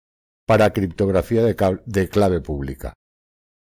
para 0.47 0.73
criptografía 0.73 1.43
de, 1.43 2.09
clave 2.09 2.41
pública. 2.41 2.93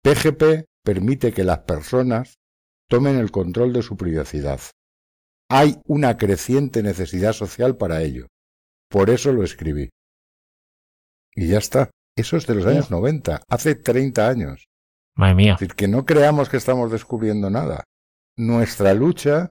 PGP 0.02 0.64
permite 0.82 1.32
que 1.32 1.44
las 1.44 1.60
personas 1.60 2.39
tomen 2.90 3.16
el 3.16 3.30
control 3.30 3.72
de 3.72 3.82
su 3.82 3.96
privacidad. 3.96 4.60
Hay 5.48 5.80
una 5.86 6.16
creciente 6.16 6.82
necesidad 6.82 7.32
social 7.32 7.76
para 7.76 8.02
ello. 8.02 8.26
Por 8.90 9.10
eso 9.10 9.32
lo 9.32 9.44
escribí. 9.44 9.88
Y 11.34 11.48
ya 11.48 11.58
está. 11.58 11.90
Eso 12.16 12.36
es 12.36 12.46
de 12.46 12.54
los 12.56 12.66
años 12.66 12.90
90, 12.90 13.42
hace 13.48 13.74
30 13.76 14.28
años. 14.28 14.66
Madre 15.16 15.34
mía. 15.34 15.54
Es 15.54 15.60
decir, 15.60 15.74
que 15.74 15.88
no 15.88 16.04
creamos 16.04 16.48
que 16.48 16.56
estamos 16.56 16.90
descubriendo 16.90 17.48
nada. 17.48 17.84
Nuestra 18.36 18.92
lucha, 18.94 19.48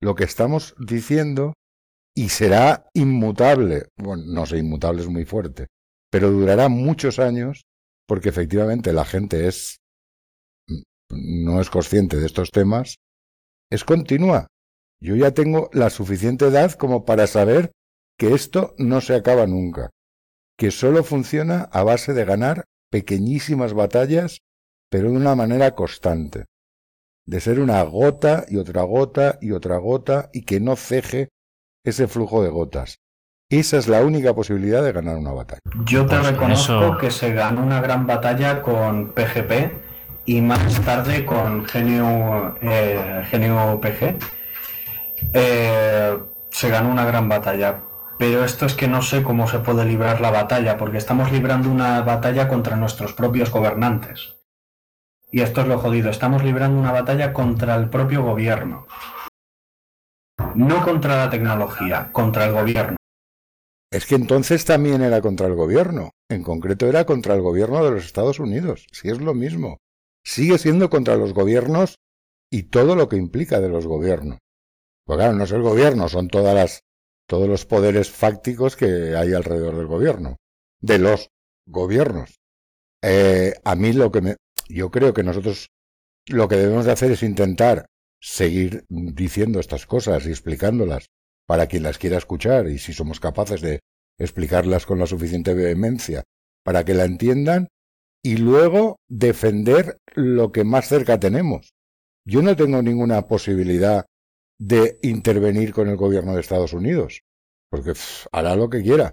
lo 0.00 0.14
que 0.14 0.24
estamos 0.24 0.74
diciendo, 0.78 1.52
y 2.14 2.30
será 2.30 2.86
inmutable. 2.94 3.88
Bueno, 3.96 4.22
no 4.26 4.46
sé, 4.46 4.58
inmutable 4.58 5.02
es 5.02 5.08
muy 5.08 5.24
fuerte 5.24 5.66
pero 6.10 6.30
durará 6.30 6.68
muchos 6.68 7.18
años 7.18 7.66
porque 8.08 8.28
efectivamente 8.28 8.92
la 8.92 9.04
gente 9.04 9.48
es 9.48 9.80
no 11.10 11.60
es 11.60 11.70
consciente 11.70 12.16
de 12.16 12.26
estos 12.26 12.50
temas, 12.50 12.96
es 13.70 13.84
continua. 13.84 14.46
Yo 15.00 15.14
ya 15.16 15.32
tengo 15.32 15.68
la 15.72 15.90
suficiente 15.90 16.46
edad 16.46 16.72
como 16.72 17.04
para 17.04 17.26
saber 17.26 17.72
que 18.18 18.32
esto 18.32 18.74
no 18.78 19.00
se 19.00 19.14
acaba 19.14 19.46
nunca, 19.46 19.90
que 20.56 20.70
solo 20.70 21.04
funciona 21.04 21.68
a 21.72 21.82
base 21.82 22.14
de 22.14 22.24
ganar 22.24 22.64
pequeñísimas 22.90 23.74
batallas, 23.74 24.40
pero 24.90 25.10
de 25.10 25.16
una 25.16 25.34
manera 25.34 25.74
constante, 25.74 26.46
de 27.26 27.40
ser 27.40 27.60
una 27.60 27.82
gota 27.82 28.46
y 28.48 28.56
otra 28.56 28.82
gota 28.82 29.38
y 29.40 29.52
otra 29.52 29.76
gota 29.78 30.30
y 30.32 30.42
que 30.42 30.60
no 30.60 30.76
ceje 30.76 31.28
ese 31.84 32.06
flujo 32.06 32.42
de 32.42 32.48
gotas. 32.48 32.98
Esa 33.48 33.76
es 33.76 33.86
la 33.86 34.02
única 34.02 34.34
posibilidad 34.34 34.82
de 34.82 34.92
ganar 34.92 35.16
una 35.16 35.32
batalla. 35.32 35.60
Yo 35.84 36.04
te 36.06 36.16
pues 36.16 36.30
reconozco 36.30 36.98
que 36.98 37.12
se 37.12 37.32
ganó 37.32 37.62
una 37.62 37.80
gran 37.80 38.06
batalla 38.06 38.60
con 38.60 39.12
PGP 39.12 39.85
y 40.26 40.40
más 40.40 40.80
tarde 40.84 41.24
con 41.24 41.64
Genio, 41.64 42.56
eh, 42.60 43.78
PG. 43.80 44.16
Eh, 45.32 46.18
se 46.50 46.68
ganó 46.68 46.90
una 46.90 47.06
gran 47.06 47.28
batalla. 47.28 47.82
Pero 48.18 48.44
esto 48.44 48.66
es 48.66 48.74
que 48.74 48.88
no 48.88 49.02
sé 49.02 49.22
cómo 49.22 49.46
se 49.46 49.58
puede 49.58 49.84
librar 49.84 50.20
la 50.20 50.30
batalla, 50.30 50.78
porque 50.78 50.98
estamos 50.98 51.30
librando 51.30 51.70
una 51.70 52.00
batalla 52.00 52.48
contra 52.48 52.76
nuestros 52.76 53.12
propios 53.12 53.50
gobernantes. 53.50 54.36
Y 55.30 55.42
esto 55.42 55.60
es 55.60 55.68
lo 55.68 55.78
jodido, 55.78 56.08
estamos 56.10 56.42
librando 56.42 56.80
una 56.80 56.92
batalla 56.92 57.32
contra 57.32 57.76
el 57.76 57.90
propio 57.90 58.22
gobierno. 58.22 58.86
No 60.54 60.82
contra 60.82 61.16
la 61.16 61.30
tecnología, 61.30 62.10
contra 62.10 62.46
el 62.46 62.52
gobierno. 62.52 62.96
Es 63.90 64.06
que 64.06 64.14
entonces 64.14 64.64
también 64.64 65.02
era 65.02 65.20
contra 65.20 65.46
el 65.46 65.54
gobierno. 65.54 66.10
En 66.30 66.42
concreto 66.42 66.86
era 66.86 67.04
contra 67.04 67.34
el 67.34 67.42
gobierno 67.42 67.84
de 67.84 67.90
los 67.90 68.04
Estados 68.06 68.40
Unidos. 68.40 68.86
Si 68.92 69.08
es 69.08 69.20
lo 69.20 69.34
mismo. 69.34 69.78
Sigue 70.26 70.58
siendo 70.58 70.90
contra 70.90 71.14
los 71.14 71.32
gobiernos 71.32 72.00
y 72.50 72.64
todo 72.64 72.96
lo 72.96 73.08
que 73.08 73.14
implica 73.14 73.60
de 73.60 73.68
los 73.68 73.86
gobiernos. 73.86 74.40
Pues 75.04 75.18
claro, 75.18 75.34
no 75.34 75.44
es 75.44 75.52
el 75.52 75.62
gobierno, 75.62 76.08
son 76.08 76.26
todas 76.26 76.52
las, 76.52 76.80
todos 77.28 77.48
los 77.48 77.64
poderes 77.64 78.10
fácticos 78.10 78.74
que 78.74 79.14
hay 79.14 79.34
alrededor 79.34 79.76
del 79.76 79.86
gobierno. 79.86 80.36
De 80.80 80.98
los 80.98 81.30
gobiernos. 81.64 82.40
Eh, 83.02 83.54
a 83.62 83.76
mí 83.76 83.92
lo 83.92 84.10
que 84.10 84.20
me, 84.20 84.36
yo 84.68 84.90
creo 84.90 85.14
que 85.14 85.22
nosotros 85.22 85.68
lo 86.26 86.48
que 86.48 86.56
debemos 86.56 86.86
de 86.86 86.92
hacer 86.92 87.12
es 87.12 87.22
intentar 87.22 87.86
seguir 88.20 88.84
diciendo 88.88 89.60
estas 89.60 89.86
cosas 89.86 90.26
y 90.26 90.30
explicándolas 90.30 91.06
para 91.46 91.68
quien 91.68 91.84
las 91.84 91.98
quiera 91.98 92.18
escuchar 92.18 92.66
y 92.66 92.80
si 92.80 92.92
somos 92.92 93.20
capaces 93.20 93.60
de 93.60 93.78
explicarlas 94.18 94.86
con 94.86 94.98
la 94.98 95.06
suficiente 95.06 95.54
vehemencia 95.54 96.24
para 96.64 96.84
que 96.84 96.94
la 96.94 97.04
entiendan 97.04 97.68
y 98.26 98.38
luego 98.38 98.98
defender 99.06 100.00
lo 100.16 100.50
que 100.50 100.64
más 100.64 100.88
cerca 100.88 101.20
tenemos. 101.20 101.74
Yo 102.24 102.42
no 102.42 102.56
tengo 102.56 102.82
ninguna 102.82 103.28
posibilidad 103.28 104.04
de 104.58 104.98
intervenir 105.02 105.72
con 105.72 105.88
el 105.88 105.96
gobierno 105.96 106.34
de 106.34 106.40
Estados 106.40 106.72
Unidos, 106.72 107.20
porque 107.70 107.92
hará 108.32 108.56
lo 108.56 108.68
que 108.68 108.82
quiera. 108.82 109.12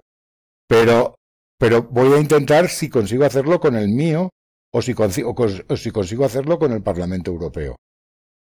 Pero, 0.68 1.20
pero 1.60 1.84
voy 1.84 2.14
a 2.14 2.20
intentar 2.20 2.70
si 2.70 2.90
consigo 2.90 3.24
hacerlo 3.24 3.60
con 3.60 3.76
el 3.76 3.90
mío 3.90 4.32
o 4.72 4.82
si, 4.82 4.96
consigo, 4.96 5.36
o 5.38 5.78
si 5.78 5.92
consigo 5.92 6.26
hacerlo 6.26 6.58
con 6.58 6.72
el 6.72 6.82
Parlamento 6.82 7.30
Europeo. 7.30 7.76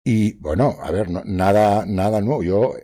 Y 0.04 0.36
bueno, 0.36 0.76
a 0.80 0.92
ver, 0.92 1.08
nada, 1.10 1.84
nada 1.84 2.20
nuevo. 2.20 2.44
Yo 2.44 2.74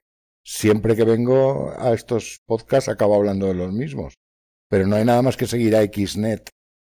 siempre 0.45 0.97
que 0.97 1.05
vengo 1.05 1.73
a 1.79 1.93
estos 1.93 2.41
podcasts 2.47 2.89
acabo 2.89 3.15
hablando 3.15 3.47
de 3.47 3.55
los 3.55 3.73
mismos. 3.73 4.15
Pero 4.69 4.89
no 4.89 4.97
hay 4.97 5.05
nada 5.05 5.23
más 5.23 5.37
que 5.37 5.47
seguir 5.47 5.77
a 5.77 5.85
XNet 5.85 6.51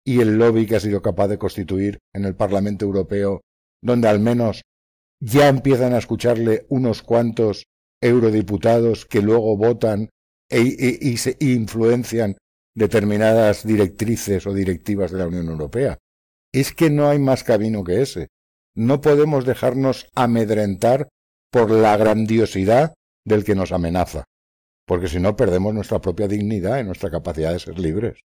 y 0.07 0.21
el 0.21 0.37
lobby 0.37 0.65
que 0.65 0.77
ha 0.77 0.79
sido 0.79 1.01
capaz 1.01 1.27
de 1.27 1.37
constituir 1.37 1.99
en 2.13 2.23
el 2.23 2.33
Parlamento 2.33 2.85
Europeo, 2.85 3.41
donde 3.81 4.07
al 4.07 4.21
menos 4.21 4.61
ya 5.19 5.49
empiezan 5.49 5.93
a 5.93 5.97
escucharle 5.97 6.65
unos 6.69 7.01
cuantos 7.01 7.65
eurodiputados 8.01 9.05
que 9.05 9.21
luego 9.21 9.57
votan 9.57 10.09
e, 10.49 10.61
e, 10.61 10.97
y 11.01 11.17
se 11.17 11.35
influencian 11.41 12.37
determinadas 12.73 13.67
directrices 13.67 14.47
o 14.47 14.53
directivas 14.53 15.11
de 15.11 15.17
la 15.17 15.27
Unión 15.27 15.47
Europea. 15.47 15.97
Es 16.53 16.71
que 16.73 16.89
no 16.89 17.09
hay 17.09 17.19
más 17.19 17.43
camino 17.43 17.83
que 17.83 18.01
ese. 18.01 18.27
No 18.75 19.01
podemos 19.01 19.45
dejarnos 19.45 20.07
amedrentar 20.15 21.09
por 21.51 21.69
la 21.69 21.97
grandiosidad 21.97 22.93
del 23.25 23.43
que 23.43 23.55
nos 23.55 23.73
amenaza, 23.73 24.23
porque 24.85 25.09
si 25.09 25.19
no 25.19 25.35
perdemos 25.35 25.73
nuestra 25.73 25.99
propia 25.99 26.29
dignidad 26.29 26.79
y 26.79 26.85
nuestra 26.85 27.11
capacidad 27.11 27.51
de 27.51 27.59
ser 27.59 27.77
libres. 27.77 28.21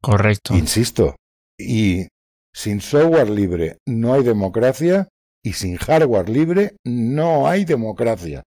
Correcto. 0.00 0.54
Insisto, 0.54 1.16
y 1.58 2.06
sin 2.54 2.80
software 2.80 3.30
libre 3.30 3.78
no 3.86 4.14
hay 4.14 4.22
democracia 4.22 5.08
y 5.42 5.54
sin 5.54 5.76
hardware 5.76 6.28
libre 6.28 6.76
no 6.84 7.48
hay 7.48 7.64
democracia. 7.64 8.42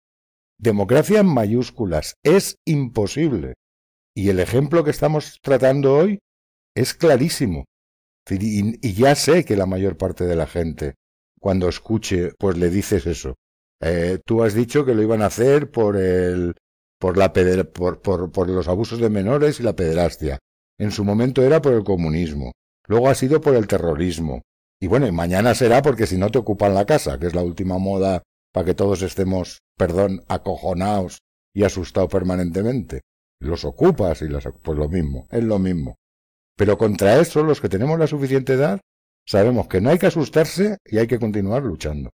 Democracia 0.60 1.22
en 1.22 1.28
mayúsculas 1.28 2.16
es 2.24 2.56
imposible. 2.66 3.54
Y 4.16 4.30
el 4.30 4.40
ejemplo 4.40 4.84
que 4.84 4.92
estamos 4.92 5.40
tratando 5.42 5.96
hoy 5.96 6.20
es 6.76 6.94
clarísimo. 6.94 7.66
Y, 8.30 8.94
ya 8.94 9.16
sé 9.16 9.46
que 9.46 9.56
la 9.56 9.66
mayor 9.66 9.98
parte 9.98 10.26
de 10.26 10.36
la 10.36 10.46
gente, 10.46 10.96
cuando 11.40 11.70
escuche, 11.70 12.32
pues 12.38 12.58
le 12.58 12.70
dices 12.70 13.08
eso. 13.08 13.36
Eh, 13.82 14.20
tú 14.26 14.44
has 14.44 14.54
dicho 14.54 14.86
que 14.86 14.94
lo 14.94 15.02
iban 15.02 15.22
a 15.22 15.28
hacer 15.28 15.72
por 15.72 15.96
el 15.96 16.54
por 17.00 17.18
la 17.18 17.32
por, 17.32 18.02
por, 18.02 18.32
por 18.32 18.50
los 18.50 18.68
abusos 18.68 19.00
de 19.00 19.10
menores 19.10 19.60
y 19.60 19.64
la 19.64 19.76
pederastia. 19.76 20.38
En 20.80 20.92
su 20.92 21.04
momento 21.04 21.44
era 21.44 21.62
por 21.62 21.74
el 21.74 21.84
comunismo. 21.84 22.52
Luego 22.88 23.10
ha 23.10 23.16
sido 23.16 23.42
por 23.42 23.56
el 23.56 23.68
terrorismo. 23.68 24.42
Y 24.82 24.88
bueno, 24.88 25.08
y 25.08 25.12
mañana 25.12 25.54
será 25.54 25.82
porque 25.82 26.08
si 26.08 26.18
no 26.18 26.32
te 26.32 26.40
ocupan 26.40 26.74
la 26.74 26.86
casa, 26.86 27.20
que 27.20 27.28
es 27.28 27.36
la 27.36 27.44
última 27.44 27.78
moda 27.78 28.24
para 28.52 28.66
que 28.66 28.74
todos 28.74 29.02
estemos, 29.02 29.60
perdón, 29.78 30.24
acojonados 30.28 31.20
y 31.54 31.64
asustados 31.64 32.10
permanentemente. 32.10 33.02
Los 33.40 33.66
ocupas 33.66 34.22
y 34.22 34.30
las 34.30 34.48
pues 34.64 34.78
lo 34.78 34.90
mismo, 34.90 35.28
es 35.30 35.44
lo 35.44 35.60
mismo. 35.60 35.96
Pero 36.58 36.78
contra 36.78 37.20
eso, 37.20 37.44
los 37.44 37.62
que 37.62 37.70
tenemos 37.70 38.00
la 38.00 38.08
suficiente 38.08 38.54
edad, 38.54 38.80
sabemos 39.28 39.68
que 39.68 39.82
no 39.82 39.90
hay 39.90 40.00
que 40.00 40.08
asustarse 40.08 40.78
y 40.86 40.98
hay 40.98 41.08
que 41.08 41.20
continuar 41.20 41.64
luchando 41.64 42.10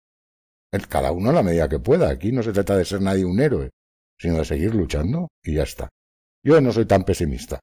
cada 0.83 1.11
uno 1.11 1.29
a 1.29 1.33
la 1.33 1.43
medida 1.43 1.69
que 1.69 1.79
pueda. 1.79 2.09
Aquí 2.09 2.31
no 2.31 2.43
se 2.43 2.51
trata 2.51 2.75
de 2.75 2.85
ser 2.85 3.01
nadie 3.01 3.25
un 3.25 3.39
héroe, 3.39 3.71
sino 4.19 4.37
de 4.37 4.45
seguir 4.45 4.75
luchando 4.75 5.29
y 5.43 5.55
ya 5.55 5.63
está. 5.63 5.89
Yo 6.43 6.59
no 6.61 6.71
soy 6.71 6.85
tan 6.85 7.03
pesimista. 7.03 7.59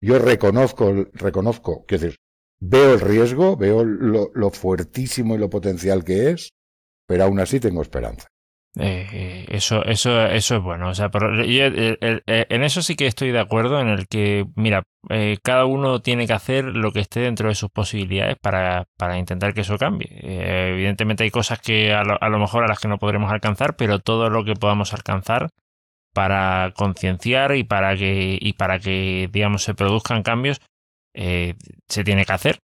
Yo 0.00 0.18
reconozco, 0.18 1.06
reconozco, 1.14 1.84
quiero 1.86 2.04
decir, 2.04 2.18
veo 2.60 2.94
el 2.94 3.00
riesgo, 3.00 3.56
veo 3.56 3.84
lo, 3.84 4.50
fuertísimo 4.50 5.34
y 5.34 5.38
lo 5.38 5.50
potencial 5.50 6.04
que 6.04 6.30
es, 6.30 6.50
pero 7.06 7.24
aún 7.24 7.40
así 7.40 7.60
tengo 7.60 7.82
esperanza. 7.82 8.28
Eh, 8.78 9.46
eso, 9.48 9.82
eso, 9.86 10.26
eso 10.26 10.56
es 10.56 10.62
bueno. 10.62 10.90
O 10.90 10.94
sea, 10.94 11.10
en 11.12 12.62
eso 12.62 12.82
sí 12.82 12.94
que 12.94 13.06
estoy 13.06 13.32
de 13.32 13.38
acuerdo 13.38 13.80
en 13.80 13.88
el 13.88 14.06
que, 14.06 14.44
mira, 14.54 14.82
eh, 15.08 15.38
cada 15.42 15.64
uno 15.64 16.02
tiene 16.02 16.26
que 16.26 16.34
hacer 16.34 16.64
lo 16.64 16.92
que 16.92 17.00
esté 17.00 17.20
dentro 17.20 17.48
de 17.48 17.54
sus 17.54 17.70
posibilidades 17.70 18.36
para, 18.38 18.84
para 18.98 19.18
intentar 19.18 19.54
que 19.54 19.62
eso 19.62 19.78
cambie. 19.78 20.08
Eh, 20.10 20.72
evidentemente 20.74 21.24
hay 21.24 21.30
cosas 21.30 21.58
que 21.60 21.94
a 21.94 22.02
lo, 22.02 22.22
a 22.22 22.28
lo, 22.28 22.38
mejor 22.38 22.64
a 22.64 22.68
las 22.68 22.78
que 22.78 22.88
no 22.88 22.98
podremos 22.98 23.32
alcanzar, 23.32 23.76
pero 23.76 23.98
todo 23.98 24.28
lo 24.28 24.44
que 24.44 24.54
podamos 24.54 24.92
alcanzar 24.92 25.48
para 26.16 26.72
concienciar 26.74 27.54
y 27.56 27.64
para 27.64 27.94
que, 27.94 28.38
y 28.40 28.54
para 28.54 28.78
que, 28.78 29.28
digamos, 29.30 29.62
se 29.64 29.74
produzcan 29.74 30.22
cambios, 30.22 30.62
se 31.14 32.04
tiene 32.04 32.24
que 32.24 32.32
hacer. 32.32 32.58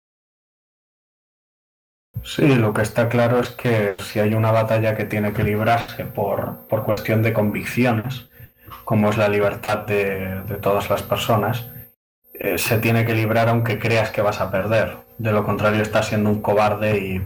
Sí, 2.23 2.47
lo 2.55 2.73
que 2.73 2.83
está 2.83 3.09
claro 3.09 3.41
es 3.41 3.51
que 3.51 3.97
si 3.99 4.21
hay 4.21 4.35
una 4.35 4.53
batalla 4.53 4.97
que 4.97 5.05
tiene 5.05 5.33
que 5.33 5.43
librarse 5.43 6.05
por, 6.05 6.67
por 6.69 6.85
cuestión 6.85 7.23
de 7.23 7.33
convicciones, 7.33 8.29
como 8.85 9.11
es 9.11 9.17
la 9.17 9.29
libertad 9.29 9.79
de, 9.79 10.43
todas 10.63 10.89
las 10.91 11.03
personas, 11.03 11.67
eh, 12.35 12.57
se 12.57 12.79
tiene 12.79 13.05
que 13.05 13.15
librar 13.15 13.49
aunque 13.49 13.81
creas 13.81 14.11
que 14.11 14.23
vas 14.23 14.41
a 14.41 14.51
perder. 14.51 14.97
De 15.19 15.33
lo 15.33 15.45
contrario, 15.45 15.83
estás 15.83 16.09
siendo 16.09 16.31
un 16.31 16.41
cobarde 16.41 16.99
y 16.99 17.21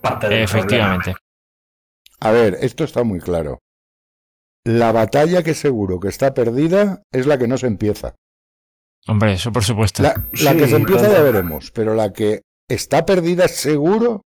parte 0.00 0.28
del 0.28 0.42
Efectivamente. 0.42 1.14
A 2.20 2.30
ver, 2.30 2.56
esto 2.60 2.84
está 2.84 3.02
muy 3.02 3.20
claro. 3.20 3.58
La 4.66 4.92
batalla 4.92 5.42
que 5.42 5.54
seguro 5.54 6.00
que 6.00 6.08
está 6.08 6.34
perdida 6.34 7.02
es 7.12 7.26
la 7.26 7.38
que 7.38 7.46
no 7.48 7.56
se 7.56 7.66
empieza. 7.68 8.14
Hombre, 9.06 9.34
eso 9.34 9.52
por 9.52 9.62
supuesto. 9.64 10.02
La, 10.02 10.14
la 10.42 10.52
Sí, 10.52 10.58
que 10.58 10.66
se 10.66 10.76
empieza 10.76 11.06
claro. 11.06 11.14
ya 11.14 11.22
veremos, 11.22 11.70
pero 11.70 11.94
la 11.94 12.12
que 12.12 12.42
está 12.68 13.06
perdida 13.06 13.46
seguro 13.48 14.22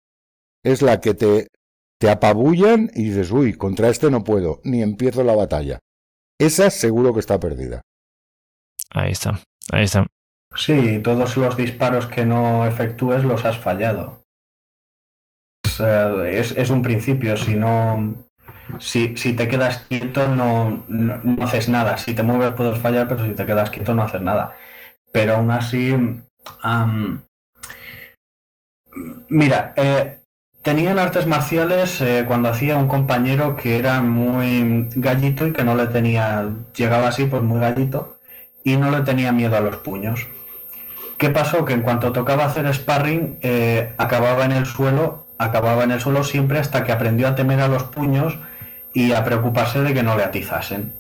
es 0.64 0.82
la 0.82 1.02
que 1.02 1.14
te, 1.14 1.48
te 2.00 2.10
apabullan 2.10 2.90
y 2.94 3.10
dices, 3.10 3.32
uy, 3.32 3.54
contra 3.54 3.90
este 3.90 4.10
no 4.10 4.24
puedo, 4.24 4.62
ni 4.64 4.82
empiezo 4.82 5.24
la 5.24 5.36
batalla. 5.36 5.80
Esa 6.40 6.70
seguro 6.70 7.14
que 7.14 7.20
está 7.20 7.40
perdida. 7.40 7.82
Ahí 8.92 9.12
está, 9.12 9.42
ahí 9.72 9.84
está. 9.84 10.08
Sí, 10.56 11.00
todos 11.04 11.36
los 11.38 11.58
disparos 11.58 12.08
que 12.08 12.26
no 12.26 12.66
efectúes 12.66 13.24
los 13.26 13.44
has 13.46 13.58
fallado. 13.58 14.24
Sea, 15.68 16.28
es, 16.30 16.52
es 16.54 16.70
un 16.70 16.82
principio, 16.82 17.36
si 17.38 17.56
no. 17.56 18.16
Si, 18.80 19.18
si 19.18 19.34
te 19.34 19.48
quedas 19.48 19.86
quieto 19.90 20.28
no, 20.28 20.84
no, 20.88 21.44
haces 21.44 21.70
nada. 21.70 21.98
Si 21.98 22.14
te 22.14 22.24
mueves 22.24 22.54
puedes 22.54 22.78
fallar, 22.80 23.08
pero 23.08 23.26
si 23.26 23.32
te 23.32 23.46
quedas 23.46 23.70
quieto 23.70 23.94
no 23.94 24.04
haces 24.04 24.22
nada. 24.22 24.56
Pero 25.12 25.36
aún 25.36 25.52
así. 25.52 25.96
mira, 29.30 29.74
eh, 29.76 30.20
tenían 30.62 31.00
artes 31.00 31.26
marciales 31.26 32.02
eh, 32.02 32.26
cuando 32.28 32.50
hacía 32.50 32.78
un 32.78 32.88
compañero 32.88 33.56
que 33.56 33.78
era 33.78 34.02
muy 34.02 34.88
gallito 34.96 35.48
y 35.48 35.54
que 35.54 35.64
no 35.64 35.76
le 35.76 35.88
tenía. 35.88 36.50
Llegaba 36.76 37.08
así, 37.08 37.26
pues 37.26 37.42
muy 37.42 37.60
gallito, 37.60 38.20
y 38.64 38.78
no 38.78 38.92
le 38.92 39.02
tenía 39.02 39.32
miedo 39.32 39.58
a 39.58 39.62
los 39.62 39.78
puños. 39.78 40.28
¿Qué 41.18 41.30
pasó? 41.30 41.66
Que 41.66 41.74
en 41.74 41.82
cuanto 41.82 42.14
tocaba 42.14 42.46
hacer 42.46 42.74
sparring, 42.74 43.40
eh, 43.42 43.94
acababa 43.98 44.46
en 44.46 44.54
el 44.54 44.66
suelo, 44.66 45.28
acababa 45.38 45.84
en 45.84 45.92
el 45.92 46.00
suelo 46.00 46.24
siempre 46.24 46.60
hasta 46.60 46.86
que 46.86 46.94
aprendió 46.94 47.28
a 47.28 47.36
temer 47.36 47.60
a 47.60 47.68
los 47.68 47.84
puños 47.84 48.38
y 48.94 49.14
a 49.14 49.24
preocuparse 49.24 49.82
de 49.82 49.94
que 49.94 50.04
no 50.04 50.16
le 50.18 50.24
atizasen. 50.24 50.94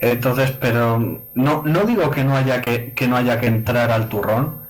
Entonces, 0.00 0.50
pero 0.52 1.20
no, 1.34 1.62
no 1.64 1.80
digo 1.84 2.10
que 2.10 2.24
no 2.24 2.36
haya 2.36 2.60
que, 2.60 2.92
que 2.92 3.08
no 3.08 3.16
haya 3.16 3.40
que 3.40 3.46
entrar 3.46 3.90
al 3.90 4.08
turrón, 4.08 4.62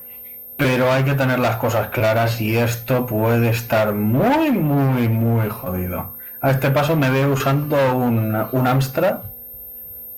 pero 0.57 0.93
hay 0.93 1.03
que 1.05 1.15
tener 1.15 1.39
las 1.41 1.57
cosas 1.57 1.89
claras 1.89 2.41
y 2.41 2.57
esto 2.57 3.07
puede 3.07 3.49
estar 3.51 3.93
muy, 3.95 4.53
muy, 4.53 5.09
muy 5.09 5.49
jodido. 5.49 6.15
A 6.41 6.51
este 6.51 6.71
paso 6.71 6.95
me 6.95 7.11
veo 7.11 7.33
usando 7.33 7.97
un, 7.97 8.37
un 8.53 8.67
Amstrad 8.67 9.17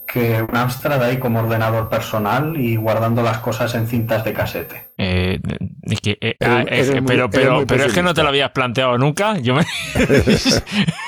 que 0.06 0.42
un 0.42 0.56
Amstrad 0.56 1.02
ahí 1.02 1.18
como 1.18 1.40
ordenador 1.40 1.88
personal 1.88 2.56
y 2.56 2.76
guardando 2.76 3.22
las 3.22 3.38
cosas 3.38 3.74
en 3.74 3.86
cintas 3.88 4.24
de 4.24 4.32
casete. 4.32 4.88
Eh, 4.98 5.40
es 5.82 6.00
que, 6.00 6.18
eh, 6.20 6.36
Eres- 6.38 6.90
ah, 6.90 7.00
muy- 7.00 7.06
pero, 7.06 7.30
pero, 7.30 7.66
pero 7.66 7.84
es 7.84 7.92
que 7.92 8.02
no 8.02 8.12
te 8.14 8.22
lo 8.22 8.28
habías 8.28 8.50
planteado 8.50 8.98
nunca. 8.98 9.38
Yo 9.38 9.54
me... 9.54 9.64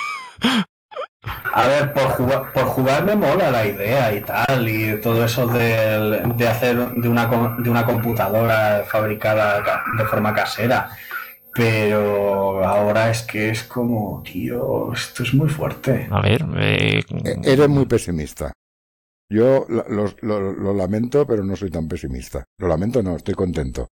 A 1.53 1.67
ver, 1.67 1.93
por 1.93 2.05
jugar, 2.11 2.53
por 2.53 2.65
jugar 2.65 3.05
me 3.05 3.17
mola 3.17 3.51
la 3.51 3.67
idea 3.67 4.15
y 4.15 4.21
tal, 4.21 4.69
y 4.69 5.01
todo 5.01 5.25
eso 5.25 5.47
de, 5.49 6.47
hacer 6.49 6.77
de 6.95 7.09
una, 7.09 7.29
co- 7.29 7.57
de 7.59 7.69
una 7.69 7.85
computadora 7.85 8.85
fabricada 8.89 9.63
ca- 9.65 9.85
de 9.97 10.05
forma 10.05 10.33
casera. 10.35 10.91
Pero 11.55 12.65
ahora 12.65 13.11
es 13.11 13.23
que 13.23 13.51
es 13.51 13.65
como, 13.65 14.23
tío, 14.23 14.93
esto 14.93 15.25
es 15.25 15.35
muy 15.35 15.49
fuerte. 15.49 16.07
A 16.11 16.21
ver, 16.21 16.45
eh, 16.57 17.03
Eres 17.43 17.69
muy 17.69 17.87
pesimista. 17.87 18.53
Yo 19.31 19.67
lo, 19.69 19.85
lo- 19.89 20.15
lo- 20.23 20.53
lo 20.53 20.73
lamento, 20.75 21.27
pero 21.27 21.43
no 21.45 21.57
soy 21.57 21.71
tan 21.71 21.89
pesimista. 21.89 22.45
Lo 22.59 22.69
lamento, 22.69 23.03
no, 23.03 23.17
estoy 23.17 23.35
contento. 23.35 23.89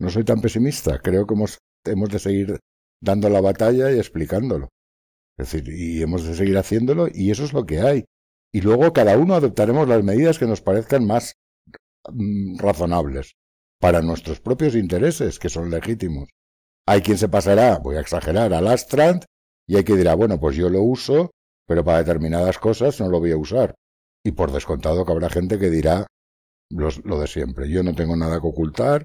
No 0.00 0.08
soy 0.08 0.24
tan 0.24 0.40
pesimista. 0.40 0.98
Creo 1.00 1.26
que 1.26 1.34
hemos, 1.34 1.58
hemos 1.84 2.08
de 2.08 2.18
seguir 2.18 2.58
dando 3.00 3.28
la 3.28 3.40
batalla 3.42 3.90
y 3.92 3.98
explicándolo. 3.98 4.68
Es 5.38 5.50
decir, 5.50 5.68
y 5.68 6.02
hemos 6.02 6.24
de 6.24 6.34
seguir 6.34 6.56
haciéndolo 6.58 7.08
y 7.12 7.30
eso 7.30 7.44
es 7.44 7.52
lo 7.52 7.64
que 7.66 7.80
hay. 7.80 8.04
Y 8.52 8.60
luego 8.60 8.92
cada 8.92 9.16
uno 9.16 9.34
adoptaremos 9.34 9.88
las 9.88 10.04
medidas 10.04 10.38
que 10.38 10.46
nos 10.46 10.60
parezcan 10.60 11.06
más 11.06 11.34
mm, 12.10 12.58
razonables 12.58 13.34
para 13.80 14.02
nuestros 14.02 14.40
propios 14.40 14.74
intereses, 14.74 15.38
que 15.38 15.48
son 15.48 15.70
legítimos. 15.70 16.28
Hay 16.86 17.00
quien 17.00 17.18
se 17.18 17.28
pasará, 17.28 17.78
voy 17.78 17.96
a 17.96 18.00
exagerar, 18.00 18.52
al 18.52 18.68
Astrand 18.68 19.24
y 19.66 19.76
hay 19.76 19.84
que 19.84 19.96
dirá, 19.96 20.14
bueno, 20.14 20.38
pues 20.38 20.56
yo 20.56 20.68
lo 20.68 20.82
uso, 20.82 21.30
pero 21.66 21.84
para 21.84 21.98
determinadas 21.98 22.58
cosas 22.58 23.00
no 23.00 23.08
lo 23.08 23.20
voy 23.20 23.32
a 23.32 23.36
usar. 23.36 23.74
Y 24.24 24.32
por 24.32 24.52
descontado 24.52 25.04
que 25.04 25.12
habrá 25.12 25.30
gente 25.30 25.58
que 25.58 25.70
dirá 25.70 26.06
lo 26.70 27.20
de 27.20 27.26
siempre. 27.26 27.68
Yo 27.70 27.82
no 27.82 27.94
tengo 27.94 28.16
nada 28.16 28.40
que 28.40 28.46
ocultar, 28.46 29.04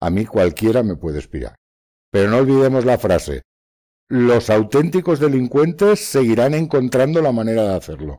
a 0.00 0.10
mí 0.10 0.26
cualquiera 0.26 0.82
me 0.82 0.96
puede 0.96 1.18
espiar. 1.18 1.54
Pero 2.10 2.30
no 2.30 2.38
olvidemos 2.38 2.84
la 2.84 2.98
frase, 2.98 3.42
los 4.08 4.50
auténticos 4.50 5.20
delincuentes 5.20 6.04
seguirán 6.04 6.54
encontrando 6.54 7.20
la 7.22 7.32
manera 7.32 7.62
de 7.62 7.74
hacerlo. 7.76 8.18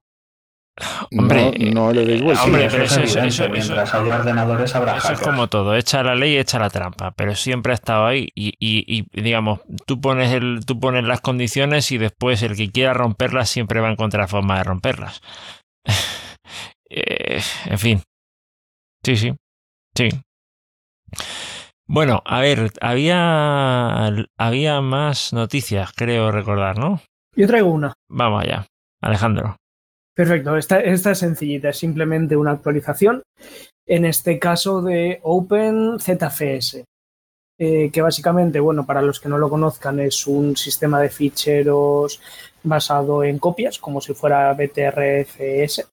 Hombre, 1.17 1.53
no, 1.71 1.87
no 1.87 1.91
le 1.93 2.05
deis 2.05 2.21
eh, 2.21 2.23
vuelta. 2.23 2.43
hombre, 2.43 2.65
eso 2.65 2.71
pero 2.75 2.83
es 2.85 2.91
eso- 2.91 3.01
eso- 3.01 3.19
evidente, 3.45 3.59
eso- 3.81 3.97
haya 3.97 4.15
ordenadores 4.19 4.75
habrá 4.75 4.97
Eso 4.97 5.13
es 5.13 5.19
como 5.21 5.47
todo, 5.47 5.75
echa 5.75 6.03
la 6.03 6.13
ley, 6.13 6.37
echa 6.37 6.59
la 6.59 6.69
trampa, 6.69 7.11
pero 7.15 7.33
siempre 7.33 7.71
ha 7.71 7.75
estado 7.75 8.05
ahí 8.05 8.29
y, 8.35 8.49
y- 8.59 8.85
y, 9.11 9.21
digamos, 9.21 9.61
tú 9.87 9.99
pones, 9.99 10.31
el, 10.33 10.59
tú 10.67 10.79
pones 10.79 11.03
las 11.03 11.21
condiciones 11.21 11.91
y 11.91 11.97
después 11.97 12.43
el 12.43 12.55
que 12.55 12.69
quiera 12.69 12.93
romperlas 12.93 13.49
siempre 13.49 13.79
va 13.81 13.87
a 13.89 13.93
encontrar 13.93 14.27
forma 14.29 14.57
de 14.57 14.63
romperlas. 14.63 15.21
Eh, 16.89 17.41
en 17.65 17.79
fin. 17.79 18.01
Sí, 19.03 19.17
sí. 19.17 19.33
Sí. 19.93 20.07
Bueno, 21.87 22.21
a 22.25 22.41
ver, 22.41 22.71
había, 22.81 24.07
había 24.37 24.81
más 24.81 25.31
noticias, 25.31 25.91
creo 25.95 26.31
recordar, 26.31 26.77
¿no? 26.77 27.01
Yo 27.35 27.47
traigo 27.47 27.71
una. 27.71 27.93
Vamos 28.09 28.43
allá. 28.43 28.67
Alejandro. 29.01 29.55
Perfecto, 30.13 30.57
esta, 30.57 30.79
esta 30.79 31.11
es 31.11 31.19
sencillita, 31.19 31.69
es 31.69 31.77
simplemente 31.77 32.35
una 32.35 32.51
actualización, 32.51 33.21
en 33.85 34.03
este 34.03 34.39
caso 34.39 34.81
de 34.81 35.19
OpenZFS, 35.21 36.83
eh, 37.59 37.91
que 37.91 38.01
básicamente, 38.01 38.59
bueno, 38.59 38.85
para 38.85 39.01
los 39.01 39.19
que 39.19 39.29
no 39.29 39.37
lo 39.37 39.49
conozcan, 39.49 39.99
es 39.99 40.27
un 40.27 40.57
sistema 40.57 40.99
de 40.99 41.09
ficheros 41.09 42.19
basado 42.63 43.23
en 43.23 43.39
copias, 43.39 43.77
como 43.77 44.01
si 44.01 44.13
fuera 44.13 44.51
BTRFS, 44.53 45.87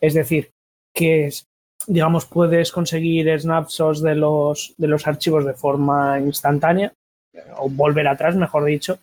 es 0.00 0.14
decir, 0.14 0.50
que 0.94 1.26
es, 1.26 1.46
digamos, 1.86 2.26
puedes 2.26 2.72
conseguir 2.72 3.28
snapshots 3.40 4.02
de 4.02 4.14
los, 4.14 4.74
de 4.76 4.86
los 4.88 5.06
archivos 5.06 5.44
de 5.44 5.54
forma 5.54 6.18
instantánea, 6.20 6.92
o 7.58 7.68
volver 7.70 8.08
atrás, 8.08 8.34
mejor 8.36 8.64
dicho, 8.64 8.98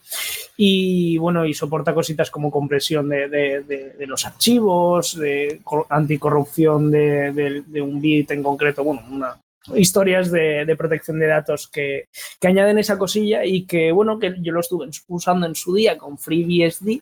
y 0.58 1.18
bueno, 1.18 1.46
y 1.46 1.54
soporta 1.54 1.94
cositas 1.94 2.30
como 2.30 2.52
compresión 2.52 3.08
de, 3.10 3.30
de- 3.30 4.08
los 4.08 4.26
archivos, 4.26 5.18
de 5.18 5.62
cor- 5.64 5.86
anticorrupción 5.90 6.92
de 6.92 7.82
un 7.82 8.02
bit 8.02 8.32
en 8.32 8.44
concreto, 8.44 8.84
bueno, 8.84 9.02
una, 9.12 9.38
historias 9.76 10.32
de, 10.32 10.66
de 10.66 10.76
protección 10.76 11.20
de 11.20 11.28
datos 11.28 11.68
que, 11.68 12.06
que 12.40 12.48
añaden 12.48 12.78
esa 12.78 12.98
cosilla 12.98 13.46
y 13.46 13.66
que, 13.66 13.92
bueno, 13.92 14.20
que 14.20 14.36
yo 14.40 14.54
lo 14.54 14.60
estuve 14.60 14.90
usando 15.08 15.46
en 15.46 15.56
su 15.56 15.74
día 15.74 15.98
con 15.98 16.18
FreeBSD 16.18 17.00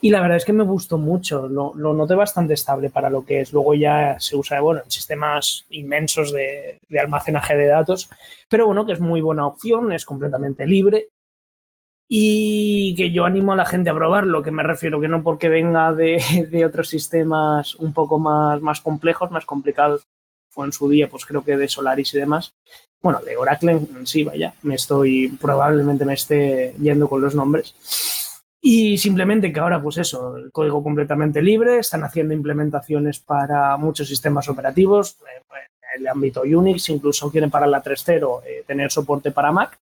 y 0.00 0.10
la 0.10 0.20
verdad 0.20 0.36
es 0.36 0.44
que 0.44 0.52
me 0.52 0.64
gustó 0.64 0.98
mucho, 0.98 1.48
lo, 1.48 1.72
lo 1.74 1.94
noté 1.94 2.14
bastante 2.14 2.54
estable 2.54 2.90
para 2.90 3.10
lo 3.10 3.24
que 3.24 3.40
es. 3.40 3.52
Luego 3.52 3.74
ya 3.74 4.18
se 4.18 4.36
usa, 4.36 4.60
bueno, 4.60 4.82
en 4.84 4.90
sistemas 4.90 5.66
inmensos 5.70 6.32
de, 6.32 6.78
de 6.88 7.00
almacenaje 7.00 7.56
de 7.56 7.66
datos, 7.66 8.10
pero 8.48 8.66
bueno, 8.66 8.86
que 8.86 8.92
es 8.92 9.00
muy 9.00 9.20
buena 9.20 9.46
opción, 9.46 9.92
es 9.92 10.04
completamente 10.04 10.66
libre 10.66 11.08
y 12.08 12.94
que 12.96 13.10
yo 13.10 13.24
animo 13.24 13.52
a 13.52 13.56
la 13.56 13.64
gente 13.64 13.90
a 13.90 13.94
probarlo, 13.94 14.42
que 14.42 14.50
me 14.50 14.62
refiero 14.62 15.00
que 15.00 15.08
no 15.08 15.22
porque 15.22 15.48
venga 15.48 15.92
de, 15.92 16.48
de 16.50 16.64
otros 16.64 16.88
sistemas 16.88 17.74
un 17.76 17.92
poco 17.92 18.18
más, 18.18 18.60
más 18.60 18.80
complejos, 18.80 19.30
más 19.30 19.46
complicados, 19.46 20.06
fue 20.54 20.66
en 20.66 20.72
su 20.72 20.88
día, 20.88 21.08
pues 21.08 21.26
creo 21.26 21.44
que 21.44 21.56
de 21.56 21.68
Solaris 21.68 22.14
y 22.14 22.18
demás. 22.18 22.54
Bueno, 23.02 23.20
de 23.20 23.36
Oracle 23.36 23.72
en 23.72 24.06
sí, 24.06 24.24
vaya, 24.24 24.54
me 24.62 24.76
estoy, 24.76 25.28
probablemente 25.40 26.04
me 26.04 26.14
esté 26.14 26.74
yendo 26.80 27.08
con 27.08 27.20
los 27.20 27.34
nombres. 27.34 27.74
Y 28.62 28.96
simplemente 28.96 29.52
que 29.52 29.60
ahora, 29.60 29.82
pues 29.82 29.98
eso, 29.98 30.38
el 30.38 30.50
código 30.50 30.82
completamente 30.82 31.42
libre, 31.42 31.80
están 31.80 32.02
haciendo 32.02 32.32
implementaciones 32.32 33.18
para 33.18 33.76
muchos 33.76 34.08
sistemas 34.08 34.48
operativos, 34.48 35.18
eh, 35.22 35.42
el 35.98 36.08
ámbito 36.08 36.42
Unix, 36.42 36.88
incluso 36.88 37.30
quieren 37.30 37.50
para 37.50 37.66
la 37.66 37.82
3.0 37.82 38.42
eh, 38.46 38.64
tener 38.66 38.90
soporte 38.90 39.30
para 39.32 39.52
Mac 39.52 39.78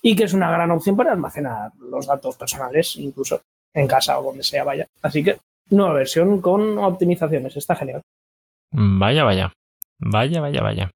y 0.00 0.16
que 0.16 0.24
es 0.24 0.32
una 0.32 0.50
gran 0.50 0.70
opción 0.70 0.96
para 0.96 1.12
almacenar 1.12 1.72
los 1.78 2.06
datos 2.06 2.36
personales, 2.36 2.96
incluso 2.96 3.42
en 3.74 3.86
casa 3.86 4.18
o 4.18 4.22
donde 4.22 4.42
sea, 4.42 4.64
vaya. 4.64 4.86
Así 5.02 5.22
que 5.22 5.38
nueva 5.70 5.92
versión 5.92 6.40
con 6.40 6.78
optimizaciones, 6.78 7.56
está 7.56 7.76
genial. 7.76 8.00
Vaya, 8.72 9.24
vaya. 9.24 9.52
Vaya, 10.00 10.40
vaya, 10.40 10.62
vaya. 10.62 10.90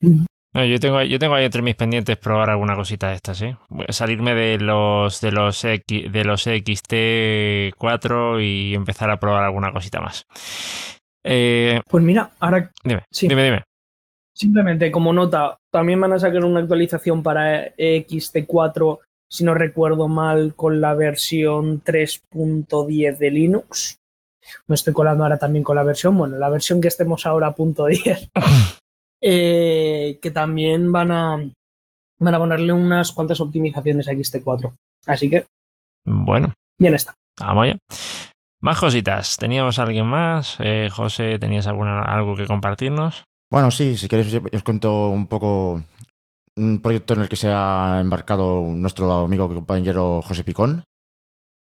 No, 0.00 0.64
yo 0.64 0.78
tengo, 0.80 1.02
yo 1.02 1.18
tengo 1.18 1.34
ahí 1.34 1.44
entre 1.44 1.60
mis 1.62 1.74
pendientes 1.74 2.16
probar 2.16 2.48
alguna 2.48 2.74
cosita 2.76 3.08
de 3.10 3.16
estas, 3.16 3.42
¿eh? 3.42 3.56
Salirme 3.90 4.34
de 4.34 4.58
los 4.58 5.20
de 5.20 5.32
los 5.32 5.62
X, 5.64 6.10
de 6.10 6.24
los 6.24 6.46
XT4 6.46 8.40
y 8.40 8.74
empezar 8.74 9.10
a 9.10 9.18
probar 9.20 9.44
alguna 9.44 9.72
cosita 9.72 10.00
más. 10.00 10.24
Eh, 11.24 11.80
Pues 11.88 12.04
mira, 12.04 12.30
ahora 12.40 12.70
dime, 12.84 13.02
Sí. 13.10 13.28
dime, 13.28 13.44
dime. 13.44 13.62
simplemente 14.34 14.90
como 14.92 15.12
nota, 15.12 15.56
también 15.72 16.00
van 16.00 16.12
a 16.12 16.18
sacar 16.18 16.44
una 16.44 16.60
actualización 16.60 17.22
para 17.22 17.74
XT4, 17.76 19.00
si 19.30 19.44
no 19.44 19.54
recuerdo 19.54 20.08
mal, 20.08 20.54
con 20.54 20.80
la 20.80 20.94
versión 20.94 21.82
3.10 21.82 23.18
de 23.18 23.30
Linux. 23.30 23.98
Me 24.66 24.74
estoy 24.74 24.92
colando 24.92 25.24
ahora 25.24 25.38
también 25.38 25.64
con 25.64 25.76
la 25.76 25.82
versión, 25.82 26.16
bueno, 26.16 26.36
la 26.36 26.48
versión 26.48 26.80
que 26.80 26.88
estemos 26.88 27.26
ahora 27.26 27.48
a 27.48 27.54
punto 27.54 27.86
10, 27.86 28.30
eh, 29.20 30.18
que 30.20 30.30
también 30.30 30.92
van 30.92 31.10
a, 31.10 31.36
van 32.18 32.34
a 32.34 32.38
ponerle 32.38 32.72
unas 32.72 33.12
cuantas 33.12 33.40
optimizaciones 33.40 34.08
a 34.08 34.12
XT4. 34.12 34.74
Así 35.06 35.30
que, 35.30 35.46
Bueno, 36.04 36.52
bien 36.78 36.94
está. 36.94 37.14
vamos 37.40 37.64
allá. 37.64 37.78
Más 38.60 38.80
cositas. 38.80 39.36
¿Teníamos 39.36 39.78
a 39.78 39.82
alguien 39.82 40.06
más? 40.06 40.56
Eh, 40.60 40.88
José, 40.90 41.38
¿tenías 41.38 41.66
alguna, 41.66 42.02
algo 42.02 42.34
que 42.34 42.46
compartirnos? 42.46 43.24
Bueno, 43.50 43.70
sí, 43.70 43.96
si 43.96 44.08
queréis 44.08 44.34
os 44.34 44.62
cuento 44.64 45.08
un 45.08 45.26
poco 45.28 45.82
un 46.56 46.80
proyecto 46.80 47.14
en 47.14 47.20
el 47.20 47.28
que 47.28 47.36
se 47.36 47.48
ha 47.52 47.98
embarcado 48.00 48.62
nuestro 48.62 49.12
amigo 49.12 49.48
y 49.52 49.54
compañero 49.54 50.22
José 50.22 50.42
Picón, 50.42 50.84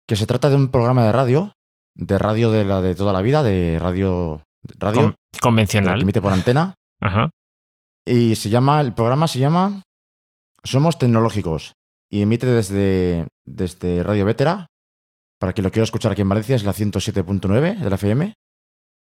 que 0.07 0.16
se 0.16 0.26
trata 0.26 0.51
de 0.51 0.57
un 0.57 0.68
programa 0.68 1.05
de 1.07 1.12
radio, 1.12 1.53
de 1.95 2.18
radio 2.18 2.51
de 2.51 2.64
la 2.64 2.80
de 2.80 2.95
toda 2.95 3.12
la 3.12 3.22
vida, 3.22 3.43
de 3.43 3.78
radio, 3.78 4.43
radio 4.78 5.03
Con- 5.03 5.14
que 5.32 5.41
convencional. 5.41 6.01
emite 6.03 6.20
por 6.22 6.32
antena, 6.32 6.74
Ajá. 7.01 7.30
y 8.07 8.34
se 8.36 8.51
llama, 8.51 8.80
el 8.80 8.93
programa 8.95 9.28
se 9.28 9.38
llama 9.38 9.82
Somos 10.64 10.99
Tecnológicos 10.99 11.74
y 12.11 12.22
emite 12.22 12.47
desde, 12.47 13.26
desde 13.47 14.03
Radio 14.03 14.24
Vétera. 14.24 14.66
Para 15.38 15.55
quien 15.55 15.64
lo 15.64 15.70
quiera 15.70 15.84
escuchar 15.84 16.12
aquí 16.12 16.20
en 16.20 16.28
Valencia 16.28 16.55
es 16.55 16.64
la 16.64 16.74
107.9 16.74 17.78
de 17.78 17.88
la 17.88 17.95
FM. 17.97 18.34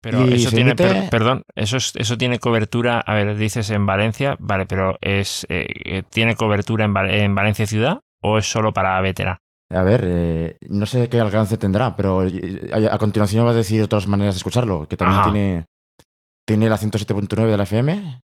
Pero 0.02 0.26
Y 0.28 0.36
eso 0.36 0.52
tiene, 0.52 0.72
emite- 0.72 0.88
per- 0.88 1.10
perdón, 1.10 1.44
eso, 1.56 1.76
es- 1.78 1.94
eso 1.96 2.18
tiene 2.18 2.40
cobertura, 2.40 3.00
a 3.00 3.14
ver, 3.14 3.36
dices 3.38 3.70
en 3.72 3.86
Valencia, 3.86 4.36
vale, 4.40 4.66
pero 4.66 4.98
es 5.02 5.46
eh, 5.50 5.66
eh, 5.86 6.04
¿tiene 6.10 6.36
cobertura 6.36 6.86
en, 6.86 6.96
en 7.10 7.36
Valencia 7.36 7.68
ciudad 7.68 8.00
o 8.22 8.38
es 8.38 8.50
solo 8.50 8.72
para 8.74 9.00
Vetera? 9.02 9.40
A 9.72 9.84
ver, 9.84 10.04
eh, 10.06 10.58
no 10.70 10.86
sé 10.86 11.10
qué 11.10 11.20
alcance 11.20 11.58
tendrá, 11.58 11.96
pero 11.96 12.26
eh, 12.26 12.70
a, 12.74 12.96
a 12.96 12.98
continuación 12.98 13.46
va 13.46 13.52
a 13.52 13.56
decir 13.56 13.82
otras 13.82 14.08
maneras 14.08 14.36
de 14.36 14.38
escucharlo, 14.38 14.88
que 14.88 14.98
también 14.98 15.20
Ajá. 15.20 15.32
tiene, 15.32 15.66
tiene 16.46 16.70
la 16.70 16.78
107.9 16.78 17.48
de 17.48 17.58
la 17.58 17.64
FM 17.64 18.22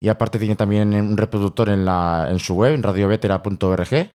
y 0.00 0.08
aparte 0.08 0.38
tiene 0.38 0.56
también 0.56 0.94
un 0.94 1.16
reproductor 1.16 1.68
en, 1.68 1.84
la, 1.84 2.28
en 2.30 2.38
su 2.38 2.54
web, 2.54 2.74
en 2.74 2.82
radiovetera.org. 2.82 4.10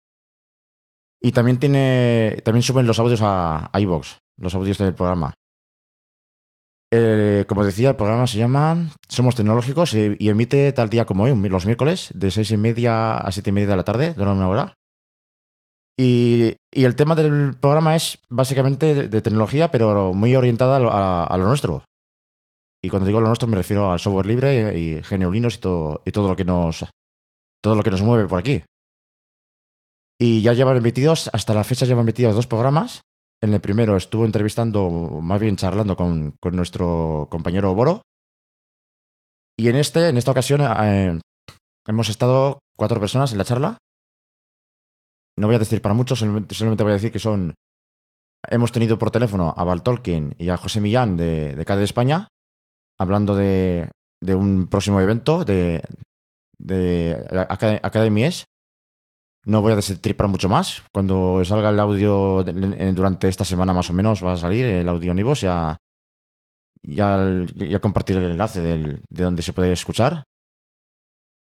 Y 1.23 1.33
también 1.33 1.59
tiene 1.59 2.41
también 2.45 2.63
suben 2.63 2.87
los 2.87 2.99
audios 2.99 3.21
a, 3.23 3.67
a 3.67 3.81
los 3.81 4.55
audios 4.55 4.79
del 4.79 4.95
programa. 4.95 5.35
Eh, 6.93 7.45
como 7.47 7.65
decía, 7.65 7.91
el 7.91 7.97
programa 7.97 8.27
se 8.27 8.39
llama 8.39 8.91
Somos 9.09 9.37
Tecnológicos 9.37 9.95
y, 9.95 10.17
y 10.19 10.29
emite 10.29 10.73
tal 10.73 10.91
día 10.91 11.05
como 11.05 11.25
hoy, 11.25 11.35
los 11.49 11.67
miércoles, 11.67 12.11
de 12.15 12.31
seis 12.31 12.51
y 12.51 12.57
media 12.57 13.17
a 13.17 13.31
siete 13.31 13.51
y 13.51 13.53
media 13.53 13.69
de 13.69 13.77
la 13.77 13.85
tarde, 13.85 14.15
dura 14.15 14.33
una 14.33 14.49
hora. 14.49 14.75
Y, 16.03 16.57
y 16.73 16.85
el 16.85 16.97
tema 16.97 17.15
del 17.15 17.55
programa 17.61 17.95
es 17.95 18.21
básicamente 18.31 19.07
de, 19.07 19.21
tecnología, 19.21 19.71
pero 19.71 20.15
muy 20.15 20.35
orientada 20.35 20.77
a 20.77 21.37
lo, 21.37 21.45
nuestro. 21.45 21.85
Y 22.83 22.89
cuando 22.89 23.07
digo 23.07 23.21
lo 23.21 23.27
nuestro 23.27 23.47
me 23.47 23.59
refiero 23.59 23.93
al 23.93 24.01
software 24.01 24.25
libre 24.25 24.79
y 24.79 25.03
geneulinos 25.03 25.57
y 25.57 25.59
todo, 25.59 26.01
y 26.07 26.11
todo 26.11 26.29
lo 26.29 26.37
que 26.37 26.47
nos 26.47 26.87
todo 27.63 27.75
lo 27.75 27.83
que 27.83 27.91
nos 27.91 28.01
mueve 28.01 28.27
por 28.27 28.39
aquí. 28.39 28.63
Y 30.19 30.41
ya 30.41 30.55
llevan 30.55 30.79
emitidos, 30.79 31.29
hasta 31.35 31.53
la 31.53 31.65
fecha 31.65 31.85
llevan 31.85 32.05
emitidos 32.05 32.35
dos 32.35 32.47
programas. 32.47 33.03
En 33.43 33.53
el 33.53 33.61
primero 33.61 33.95
estuvo 33.95 34.25
entrevistando, 34.25 34.89
más 34.89 35.39
bien 35.39 35.57
charlando 35.57 35.97
con, 35.97 36.33
con 36.41 36.57
nuestro 36.57 37.29
compañero 37.31 37.75
Boro. 37.75 38.01
Y 39.59 39.69
en 39.69 39.77
este, 39.77 40.09
en 40.09 40.17
esta 40.17 40.31
ocasión, 40.31 40.63
eh, 40.63 41.21
hemos 41.87 42.09
estado 42.09 42.61
cuatro 42.75 43.01
personas 43.01 43.33
en 43.33 43.39
la 43.39 43.45
charla. 43.45 43.77
No 45.41 45.47
voy 45.47 45.57
a 45.57 45.61
decir 45.61 45.81
para 45.81 45.95
muchos, 45.95 46.19
solamente 46.19 46.85
voy 46.85 46.91
a 46.91 47.01
decir 47.01 47.11
que 47.11 47.19
son. 47.19 47.55
Hemos 48.47 48.73
tenido 48.73 48.99
por 48.99 49.11
teléfono 49.11 49.55
a 49.57 49.65
Val 49.65 49.83
Tolkien 49.83 50.35
y 50.39 50.51
a 50.51 50.59
José 50.59 50.83
Millán 50.83 51.17
de, 51.17 51.55
de 51.57 51.65
CADE 51.65 51.85
España, 51.85 52.29
hablando 52.99 53.35
de, 53.35 53.91
un 54.35 54.67
próximo 54.69 55.01
evento 55.01 55.45
de, 55.47 55.83
de 56.59 57.27
Acad- 57.49 57.81
Academy 57.83 58.25
S. 58.25 58.45
No 59.47 59.63
voy 59.63 59.73
a 59.73 59.77
destripar 59.77 60.29
mucho 60.29 60.51
más. 60.51 60.83
Cuando 60.93 61.43
salga 61.47 61.71
el 61.71 61.81
audio 61.81 62.45
durante 62.45 63.29
esta 63.29 63.47
semana 63.47 63.73
más 63.73 63.89
o 63.89 63.95
menos 63.95 64.23
va 64.23 64.35
a 64.35 64.37
salir 64.37 64.67
el 64.67 64.89
audio 64.91 65.13
en 65.13 65.21
iVoox, 65.21 65.41
ya, 65.41 65.79
ya, 66.83 67.47
ya 67.55 67.79
compartir 67.79 68.19
el 68.19 68.33
enlace 68.33 68.61
de 68.61 69.01
donde 69.09 69.41
se 69.43 69.55
puede 69.55 69.73
escuchar. 69.73 70.25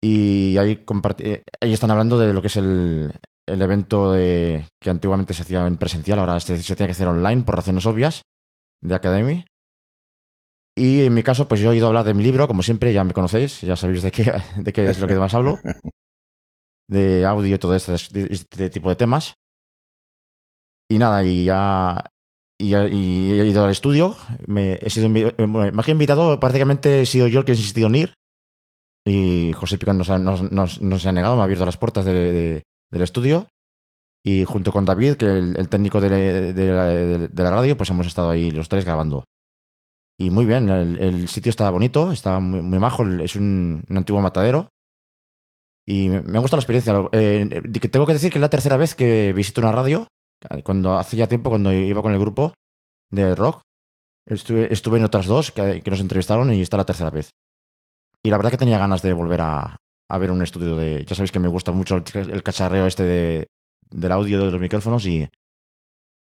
Y 0.03 0.55
eh, 0.57 1.43
ahí 1.61 1.73
están 1.73 1.89
hablando 1.89 2.19
de 2.19 2.31
lo 2.31 2.41
que 2.41 2.47
es 2.47 2.57
el, 2.57 3.11
el 3.47 3.61
evento 3.61 4.11
de, 4.11 4.67
que 4.81 4.89
antiguamente 4.89 5.33
se 5.33 5.41
hacía 5.43 5.65
en 5.65 5.77
presencial, 5.77 6.19
ahora 6.19 6.39
se, 6.39 6.61
se 6.61 6.75
tiene 6.75 6.87
que 6.87 6.91
hacer 6.91 7.07
online 7.07 7.43
por 7.43 7.55
razones 7.55 7.85
obvias, 7.85 8.21
de 8.81 8.95
Academy. 8.95 9.45
Y 10.77 11.05
en 11.05 11.13
mi 11.13 11.23
caso, 11.23 11.47
pues 11.47 11.59
yo 11.59 11.67
he 11.69 11.71
oído 11.71 11.87
hablar 11.87 12.05
de 12.05 12.13
mi 12.13 12.23
libro, 12.23 12.47
como 12.47 12.61
siempre, 12.61 12.93
ya 12.93 13.03
me 13.03 13.13
conocéis, 13.13 13.61
ya 13.61 13.75
sabéis 13.75 14.03
de 14.03 14.11
qué, 14.11 14.31
de 14.57 14.73
qué 14.73 14.85
es 14.89 14.99
lo 14.99 15.07
que 15.07 15.15
más 15.15 15.33
hablo, 15.33 15.57
de 16.89 17.25
audio 17.25 17.55
y 17.55 17.59
todo 17.59 17.75
este, 17.75 17.95
este 17.95 18.69
tipo 18.69 18.89
de 18.89 18.95
temas. 18.95 19.33
Y 20.89 20.97
nada, 20.99 21.23
y 21.23 21.45
ya, 21.45 22.03
y, 22.59 22.73
he 22.73 23.45
ido 23.45 23.65
al 23.65 23.71
estudio, 23.71 24.15
me, 24.47 24.73
he 24.81 24.89
sido, 24.89 25.07
eh, 25.07 25.33
bueno, 25.37 25.71
más 25.73 25.85
que 25.85 25.91
invitado, 25.91 26.39
prácticamente 26.39 27.01
he 27.01 27.05
sido 27.05 27.27
yo 27.27 27.39
el 27.39 27.45
que 27.45 27.51
he 27.51 27.55
insistido 27.55 27.87
en 27.87 27.95
ir. 27.95 28.13
Y 29.05 29.53
José 29.53 29.77
Picón 29.77 29.97
nos, 29.97 30.09
ha- 30.09 30.19
nos- 30.19 30.51
nos- 30.51 30.81
nos 30.81 31.05
ha 31.05 31.11
negado, 31.11 31.35
me 31.35 31.41
ha 31.41 31.45
abierto 31.45 31.65
las 31.65 31.77
puertas 31.77 32.05
de- 32.05 32.13
de- 32.13 32.63
del 32.91 33.01
estudio. 33.01 33.47
Y 34.23 34.43
junto 34.43 34.71
con 34.71 34.85
David, 34.85 35.15
que 35.15 35.25
el, 35.25 35.55
el 35.57 35.69
técnico 35.69 36.01
de, 36.01 36.53
la, 37.33 37.49
radio, 37.51 37.77
pues 37.77 37.89
hemos 37.89 38.07
estado 38.07 38.29
ahí 38.29 38.51
los 38.51 38.67
tres 38.67 38.83
grabando. 38.83 39.23
Y 40.19 40.31
muy 40.31 40.45
bien, 40.45 40.69
el, 40.69 41.27
sitio 41.29 41.49
está 41.49 41.69
bonito, 41.69 42.11
está 42.11 42.39
muy, 42.39 42.61
muy 42.61 42.79
majo, 42.79 43.05
es 43.05 43.35
un, 43.35 43.83
antiguo 43.89 44.21
matadero. 44.21 44.69
Y 45.85 46.09
me, 46.09 46.39
gusta 46.39 46.57
la 46.57 46.61
experiencia. 46.61 46.93
Eh, 47.13 47.61
tengo 47.89 48.05
que 48.05 48.13
decir 48.13 48.31
que 48.31 48.39
es 48.39 48.41
la 48.41 48.49
tercera 48.49 48.75
vez 48.75 48.95
que 48.95 49.31
visito 49.31 49.61
una 49.61 49.71
radio. 49.71 50.07
Cuando 50.63 50.97
hace 50.97 51.15
ya 51.15 51.27
tiempo, 51.27 51.49
cuando 51.49 51.71
iba 51.71 52.01
con 52.01 52.11
el 52.11 52.19
grupo 52.19 52.53
de 53.09 53.33
rock, 53.33 53.61
estuve, 54.25 54.73
estuve 54.73 54.97
en 54.97 55.05
otras 55.05 55.25
dos 55.25 55.51
que, 55.51 55.81
que 55.81 55.91
nos 55.91 56.01
entrevistaron 56.01 56.51
y 56.53 56.61
esta 56.61 56.77
la 56.77 56.85
tercera 56.85 57.09
vez. 57.11 57.29
Y 58.23 58.29
la 58.29 58.37
verdad 58.37 58.51
que 58.51 58.57
tenía 58.57 58.77
ganas 58.77 59.01
de 59.01 59.13
volver 59.13 59.39
a, 59.41 59.77
a 60.09 60.17
ver 60.17 60.31
un 60.31 60.41
estudio 60.41 60.75
de. 60.75 61.05
Ya 61.05 61.15
sabéis 61.15 61.31
que 61.31 61.39
me 61.39 61.47
gusta 61.47 61.71
mucho 61.71 61.95
el, 61.95 62.43
cacharreo 62.43 62.87
este 62.87 63.03
de, 63.03 63.47
del 63.89 64.11
audio 64.11 64.45
de 64.45 64.51
los 64.51 64.61
micrófonos 64.61 65.05
y, 65.05 65.27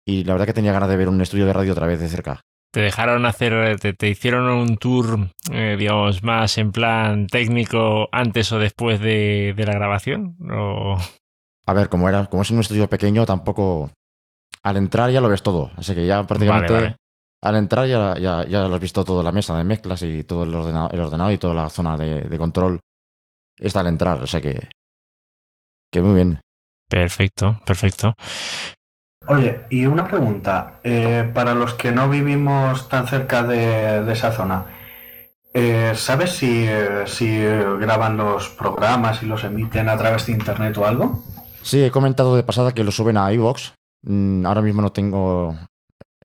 y 0.07 0.25
la 0.25 0.35
verdad 0.35 0.47
que 0.47 0.55
tenía 0.55 0.73
ganas 0.73 0.89
de 0.89 0.97
ver 0.97 1.09
un 1.09 1.21
estudio 1.21 1.47
de 1.47 1.53
radio 1.53 1.73
otra 1.73 1.87
vez 1.87 2.01
de 2.01 2.09
cerca. 2.09 2.41
¿Te 2.73 2.81
dejaron 2.81 3.25
hacer, 3.25 3.79
te, 3.79 3.93
te 3.93 4.09
hicieron 4.09 4.51
un 4.51 4.77
tour, 4.79 5.31
eh, 5.53 5.77
digamos, 5.79 6.25
más 6.25 6.59
en 6.59 6.73
plan 6.73 7.29
técnico 7.29 8.09
antes 8.11 8.51
o 8.51 8.59
después 8.59 8.99
de, 8.99 9.55
de 9.57 9.65
la 9.65 9.75
grabación? 9.75 10.37
O... 10.51 10.97
A 11.67 11.73
ver, 11.73 11.89
como 11.89 12.09
era, 12.09 12.27
como 12.27 12.43
es 12.43 12.51
un 12.51 12.59
estudio 12.59 12.89
pequeño, 12.89 13.25
tampoco. 13.27 13.93
Al 14.65 14.77
entrar 14.77 15.11
ya 15.11 15.21
lo 15.21 15.29
ves 15.29 15.43
todo. 15.43 15.71
Así 15.77 15.95
que 15.95 16.05
ya 16.05 16.25
prácticamente. 16.25 16.73
Vale, 16.73 16.85
vale. 16.87 16.97
Al 17.43 17.57
entrar 17.57 17.87
ya, 17.87 18.17
ya, 18.19 18.45
ya 18.47 18.67
lo 18.67 18.75
has 18.75 18.81
visto 18.81 19.05
todo, 19.05 19.23
la 19.23 19.31
mesa 19.31 19.57
de 19.57 19.65
mezclas 19.65 20.03
y 20.03 20.25
todo 20.25 20.45
el 20.45 20.55
ordenado, 20.55 20.89
el 20.91 21.01
ordenado 21.01 21.31
y 21.31 21.39
toda 21.39 21.55
la 21.55 21.69
zona 21.69 21.97
de, 21.97 22.23
de 22.23 22.39
control. 22.39 22.81
Está 23.59 23.81
al 23.81 23.89
entrar, 23.89 24.23
o 24.23 24.27
sea 24.27 24.41
que. 24.41 24.69
Que 25.93 26.03
muy 26.03 26.15
bien. 26.15 26.41
Perfecto, 26.89 27.61
perfecto. 27.65 28.15
Oye, 29.27 29.65
y 29.71 29.87
una 29.87 30.07
pregunta, 30.07 30.81
eh, 30.85 31.31
para 31.33 31.55
los 31.55 31.75
que 31.75 31.93
no 31.93 32.11
vivimos 32.11 32.89
tan 32.89 33.07
cerca 33.07 33.43
de, 33.43 34.05
de 34.05 34.13
esa 34.13 34.33
zona, 34.33 34.67
eh, 35.55 35.93
¿sabes 35.95 36.33
si, 36.33 36.67
si 37.07 37.39
graban 37.39 38.17
los 38.17 38.51
programas 38.51 39.23
y 39.23 39.27
los 39.27 39.45
emiten 39.45 39.89
a 39.89 39.97
través 39.97 40.27
de 40.27 40.33
internet 40.33 40.77
o 40.77 40.85
algo? 40.85 41.23
Sí, 41.63 41.83
he 41.83 41.91
comentado 41.91 42.37
de 42.37 42.43
pasada 42.43 42.73
que 42.73 42.85
lo 42.85 42.91
suben 42.91 43.17
a 43.17 43.33
iVoox. 43.33 43.73
Mm, 44.03 44.45
ahora 44.45 44.61
mismo 44.61 44.83
no 44.83 44.93
tengo 44.93 45.57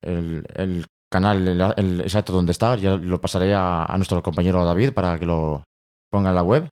el, 0.01 0.45
el 0.55 0.85
canal 1.09 1.47
el, 1.47 1.61
el 1.77 2.01
exacto 2.01 2.33
donde 2.33 2.51
está. 2.51 2.75
Ya 2.75 2.97
lo 2.97 3.21
pasaré 3.21 3.53
a, 3.53 3.85
a 3.85 3.95
nuestro 3.97 4.21
compañero 4.21 4.65
David 4.65 4.93
para 4.93 5.17
que 5.17 5.25
lo 5.25 5.63
ponga 6.11 6.29
en 6.29 6.35
la 6.35 6.43
web. 6.43 6.67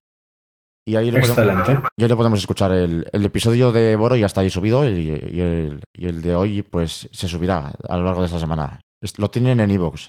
Y 0.88 0.96
ahí 0.96 1.12
le 1.12 1.20
podemos, 1.20 1.38
Excelente. 1.38 1.88
ya 2.00 2.08
le 2.08 2.16
podemos 2.16 2.40
escuchar 2.40 2.72
el, 2.72 3.06
el 3.12 3.26
episodio 3.26 3.74
de 3.74 3.96
Boro, 3.98 4.16
ya 4.16 4.26
está 4.28 4.40
ahí 4.40 4.50
subido. 4.50 4.88
Y, 4.90 5.10
y 5.32 5.42
el, 5.42 5.82
y 5.94 6.06
el 6.08 6.22
de 6.22 6.34
hoy, 6.34 6.62
pues 6.62 7.10
se 7.12 7.28
subirá 7.28 7.74
a 7.90 7.98
lo 7.98 8.06
largo 8.06 8.22
de 8.22 8.28
esta 8.28 8.40
semana. 8.40 8.80
Lo 9.18 9.30
tienen 9.30 9.60
en 9.60 9.70
iVoox. 9.72 10.08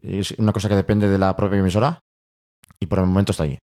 Es 0.00 0.30
una 0.38 0.52
cosa 0.52 0.70
que 0.70 0.76
depende 0.76 1.08
de 1.10 1.18
la 1.18 1.36
propia 1.36 1.58
emisora. 1.58 1.98
Y 2.80 2.86
por 2.86 3.00
el 3.00 3.06
momento 3.06 3.32
está 3.32 3.44
ahí. 3.44 3.58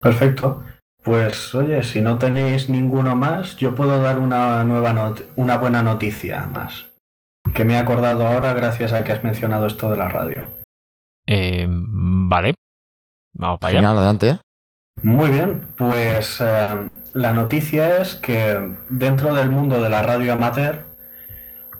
Perfecto. 0.00 0.64
Pues 1.02 1.54
oye, 1.54 1.82
si 1.82 2.00
no 2.00 2.16
tenéis 2.16 2.70
ninguno 2.70 3.14
más, 3.14 3.56
yo 3.56 3.74
puedo 3.74 4.00
dar 4.00 4.18
una 4.18 4.64
nueva 4.64 4.94
not- 4.94 5.26
una 5.36 5.58
buena 5.58 5.82
noticia 5.82 6.46
más. 6.46 6.86
Que 7.54 7.64
me 7.66 7.74
he 7.74 7.78
acordado 7.78 8.26
ahora 8.26 8.54
gracias 8.54 8.94
a 8.94 9.04
que 9.04 9.12
has 9.12 9.22
mencionado 9.22 9.66
esto 9.66 9.90
de 9.90 9.98
la 9.98 10.08
radio. 10.08 10.46
Eh, 11.26 11.66
vale. 11.68 12.54
Vamos 13.34 13.58
para 13.58 13.68
allá. 13.70 13.78
Genial, 13.80 13.98
adelante. 13.98 14.38
¿Eh? 15.04 15.06
Muy 15.06 15.30
bien, 15.30 15.66
pues 15.76 16.40
eh, 16.40 16.88
la 17.12 17.32
noticia 17.32 17.98
es 17.98 18.14
que 18.14 18.76
dentro 18.88 19.34
del 19.34 19.50
mundo 19.50 19.82
de 19.82 19.88
la 19.90 20.02
radio 20.02 20.32
amateur, 20.32 20.84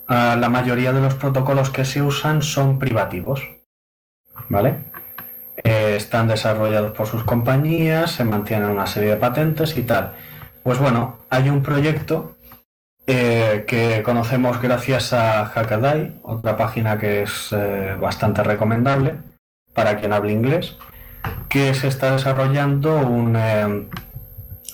ah, 0.08 0.36
la 0.38 0.48
mayoría 0.48 0.92
de 0.92 1.00
los 1.00 1.14
protocolos 1.14 1.70
que 1.70 1.84
se 1.84 2.02
usan 2.02 2.42
son 2.42 2.78
privativos. 2.78 3.42
¿Vale? 4.48 4.84
Eh, 5.62 5.94
están 5.96 6.28
desarrollados 6.28 6.92
por 6.92 7.06
sus 7.06 7.24
compañías, 7.24 8.12
se 8.12 8.24
mantienen 8.24 8.70
una 8.70 8.86
serie 8.86 9.10
de 9.10 9.16
patentes 9.16 9.76
y 9.78 9.82
tal. 9.82 10.12
Pues 10.62 10.78
bueno, 10.78 11.20
hay 11.30 11.48
un 11.48 11.62
proyecto 11.62 12.36
eh, 13.06 13.64
que 13.66 14.02
conocemos 14.02 14.60
gracias 14.60 15.12
a 15.12 15.46
Hackaday, 15.46 16.20
otra 16.22 16.56
página 16.56 16.98
que 16.98 17.22
es 17.22 17.52
eh, 17.52 17.96
bastante 18.00 18.42
recomendable 18.42 19.16
para 19.74 19.96
quien 19.96 20.12
hable 20.12 20.32
inglés, 20.32 20.76
que 21.48 21.74
se 21.74 21.88
está 21.88 22.12
desarrollando 22.12 22.96
un, 22.98 23.36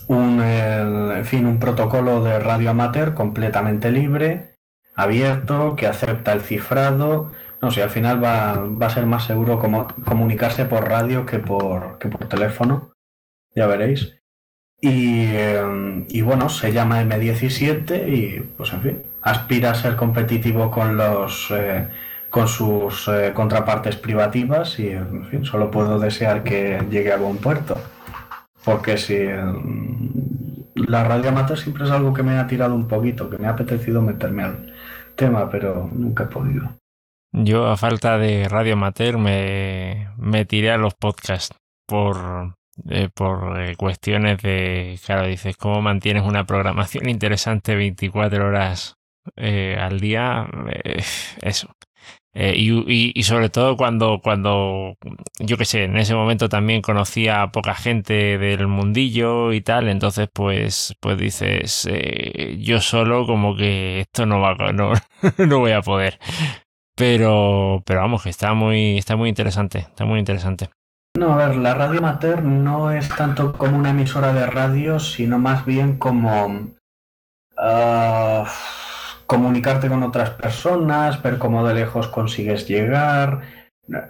un, 0.09 0.43
en 0.43 1.25
fin, 1.25 1.47
un 1.47 1.59
protocolo 1.59 2.23
de 2.23 2.39
radio 2.39 2.71
amateur 2.71 3.15
completamente 3.15 3.91
libre, 3.91 4.57
abierto, 4.97 5.77
que 5.77 5.87
acepta 5.87 6.33
el 6.33 6.41
cifrado. 6.41 7.33
No 7.63 7.71
sé, 7.71 7.83
al 7.83 7.91
final 7.91 8.23
va, 8.23 8.55
va 8.55 8.87
a 8.87 8.91
ser 8.91 9.07
más 9.07 9.25
seguro 9.25 9.59
como, 9.59 9.87
comunicarse 10.05 10.65
por 10.65 10.89
radio 10.89 11.27
que 11.27 11.39
por, 11.39 11.99
que 11.99 12.09
por 12.09 12.29
teléfono. 12.29 12.93
Ya 13.55 13.67
veréis. 13.67 14.21
Y, 14.81 15.25
eh, 15.27 16.07
y, 16.09 16.23
bueno, 16.23 16.49
se 16.49 16.73
llama 16.73 17.03
M17 17.03 18.09
y 18.09 18.41
pues 18.57 18.73
en 18.73 18.81
fin, 18.81 19.03
aspira 19.21 19.73
a 19.73 19.75
ser 19.75 19.95
competitivo 19.97 20.71
con 20.71 20.97
los 20.97 21.51
eh, 21.51 21.87
con 22.31 22.49
sus 22.49 23.09
eh, 23.09 23.33
contrapartes 23.35 23.97
privativas 23.97 24.79
y 24.79 24.89
en 24.89 25.25
fin, 25.27 25.45
solo 25.45 25.71
puedo 25.71 25.99
desear 25.99 26.43
que 26.43 26.81
llegue 26.91 27.13
a 27.13 27.17
buen 27.17 27.37
puerto. 27.37 27.77
Porque 28.65 28.97
si 28.97 29.19
la 30.75 31.05
radio 31.05 31.31
amateur 31.31 31.59
siempre 31.59 31.85
es 31.85 31.91
algo 31.91 32.13
que 32.13 32.23
me 32.23 32.39
ha 32.39 32.47
tirado 32.47 32.75
un 32.75 32.87
poquito, 32.87 33.29
que 33.29 33.39
me 33.39 33.47
ha 33.47 33.51
apetecido 33.51 34.03
meterme 34.03 34.45
al 34.45 34.75
tema, 35.17 35.49
pero 35.51 35.89
nunca 35.93 36.25
he 36.25 36.27
podido. 36.27 36.71
Yo, 37.33 37.67
a 37.67 37.77
falta 37.77 38.19
de 38.19 38.49
radio 38.49 38.75
amateur, 38.75 39.17
me, 39.19 40.09
me 40.17 40.45
tiré 40.45 40.73
a 40.73 40.79
los 40.79 40.95
podcasts 40.95 41.57
por, 41.87 42.55
eh, 42.89 43.09
por 43.15 43.61
eh, 43.61 43.77
cuestiones 43.77 44.43
de, 44.43 44.99
claro, 45.05 45.27
dices, 45.27 45.57
¿cómo 45.57 45.81
mantienes 45.81 46.25
una 46.25 46.45
programación 46.45 47.09
interesante 47.09 47.77
24 47.77 48.47
horas 48.47 48.97
al 49.37 50.01
día? 50.01 50.49
Eh, 50.85 51.03
eso. 51.43 51.69
Eh, 52.33 52.55
y, 52.57 53.23
sobre 53.25 53.51
todo 53.51 53.77
cuando, 53.77 54.21
cuando, 54.23 54.97
yo 55.41 55.57
qué 55.57 55.65
sé, 55.65 55.85
en 55.85 55.97
ese 55.97 56.15
momento 56.15 56.49
también 56.49 56.81
conocía 56.81 57.43
a 57.43 57.51
poca 57.51 57.75
gente 57.75 58.39
del 58.39 58.69
mundillo 58.69 59.53
y 59.53 59.61
tal, 59.63 59.89
entonces 59.89 60.29
pues, 60.33 60.95
pues 61.01 61.19
dices, 61.19 61.89
eh, 61.91 62.57
yo 62.61 62.81
solo 62.81 63.27
como 63.27 63.57
que 63.57 64.01
esto 64.01 64.27
no 64.27 64.41
va, 64.41 64.55
no, 64.73 64.93
no 65.39 65.59
voy 65.59 65.73
a 65.73 65.83
poder. 65.83 66.21
Pero, 66.95 67.83
pero 67.85 68.01
vamos, 68.01 68.23
que 68.23 68.31
está 68.31 68.55
muy, 68.55 68.99
está 68.99 69.17
muy 69.17 69.29
interesante, 69.29 69.79
está 69.79 70.05
muy 70.05 70.21
interesante. 70.21 70.71
No, 71.19 71.33
a 71.33 71.49
ver, 71.49 71.57
la 71.57 71.75
radio 71.75 71.99
amateur 71.99 72.43
no 72.45 72.93
es 72.93 73.09
tanto 73.09 73.53
como 73.55 73.77
una 73.77 73.91
emisora 73.91 74.33
de 74.33 74.47
radio, 74.47 75.01
sino 75.01 75.39
más 75.39 75.65
bien 75.65 75.99
como... 75.99 76.47
Uh, 77.59 78.45
comunicarte 79.31 79.89
con 79.89 80.03
otras 80.03 80.31
personas, 80.31 81.23
ver 81.23 81.39
cómo 81.39 81.65
de 81.65 81.73
lejos 81.73 82.09
consigues 82.09 82.67
llegar. 82.67 83.43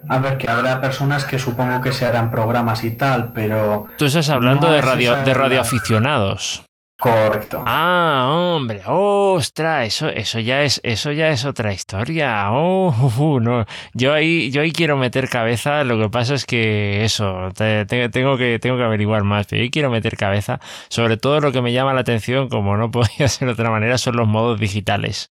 A 0.08 0.18
ver, 0.18 0.38
que 0.38 0.50
habrá 0.50 0.80
personas 0.80 1.26
que 1.26 1.38
supongo 1.38 1.82
que 1.82 1.92
se 1.92 2.06
harán 2.06 2.30
programas 2.30 2.84
y 2.84 2.92
tal, 2.92 3.34
pero... 3.34 3.86
Tú 3.98 4.06
estás 4.06 4.30
hablando 4.30 4.68
no 4.68 4.72
de 4.72 4.80
radio, 4.80 5.16
de 5.16 5.34
radioaficionados. 5.34 6.64
Correcto. 7.00 7.62
Ah, 7.66 8.28
hombre, 8.30 8.82
ostras, 8.84 9.86
eso, 9.86 10.10
eso 10.10 10.38
ya 10.38 10.62
es, 10.64 10.82
eso 10.84 11.12
ya 11.12 11.30
es 11.30 11.46
otra 11.46 11.72
historia. 11.72 12.50
Oh, 12.52 13.40
no. 13.40 13.64
Yo 13.94 14.12
ahí, 14.12 14.50
yo 14.50 14.60
ahí 14.60 14.70
quiero 14.70 14.98
meter 14.98 15.30
cabeza. 15.30 15.82
Lo 15.84 15.98
que 15.98 16.10
pasa 16.10 16.34
es 16.34 16.44
que 16.44 17.02
eso, 17.02 17.48
te, 17.56 17.86
te, 17.86 18.10
tengo 18.10 18.36
que, 18.36 18.58
tengo 18.58 18.76
que 18.76 18.82
averiguar 18.84 19.24
más. 19.24 19.46
Pero 19.46 19.64
yo 19.64 19.70
quiero 19.70 19.90
meter 19.90 20.18
cabeza. 20.18 20.60
Sobre 20.90 21.16
todo 21.16 21.40
lo 21.40 21.52
que 21.52 21.62
me 21.62 21.72
llama 21.72 21.94
la 21.94 22.02
atención, 22.02 22.50
como 22.50 22.76
no 22.76 22.90
podía 22.92 23.28
ser 23.28 23.46
de 23.48 23.54
otra 23.54 23.70
manera, 23.70 23.96
son 23.96 24.16
los 24.16 24.28
modos 24.28 24.60
digitales. 24.60 25.32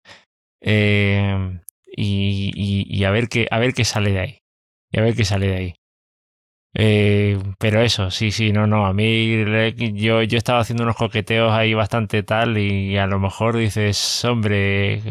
Eh, 0.62 1.60
y, 1.96 2.52
y, 2.56 2.88
y 2.90 3.04
a 3.04 3.12
ver 3.12 3.30
qué, 3.30 3.48
a 3.52 3.60
ver 3.60 3.76
qué 3.76 3.86
sale 3.86 4.12
de 4.12 4.20
ahí. 4.20 4.40
Y 4.92 5.00
a 5.00 5.04
ver 5.04 5.16
qué 5.16 5.26
sale 5.26 5.48
de 5.48 5.56
ahí. 5.56 5.76
Eh, 6.74 7.38
pero 7.60 7.82
eso, 7.82 8.12
sí, 8.12 8.32
sí, 8.32 8.54
no, 8.54 8.66
no. 8.66 8.86
A 8.86 8.94
mí 8.94 9.44
yo, 9.94 10.22
yo 10.24 10.38
estaba 10.38 10.60
haciendo 10.62 10.84
unos 10.84 10.96
coqueteos 10.96 11.52
ahí 11.52 11.74
bastante 11.74 12.24
tal 12.24 12.58
y 12.58 12.98
a 12.98 13.08
lo 13.08 13.20
mejor 13.20 13.58
dices, 13.58 14.24
hombre, 14.26 15.02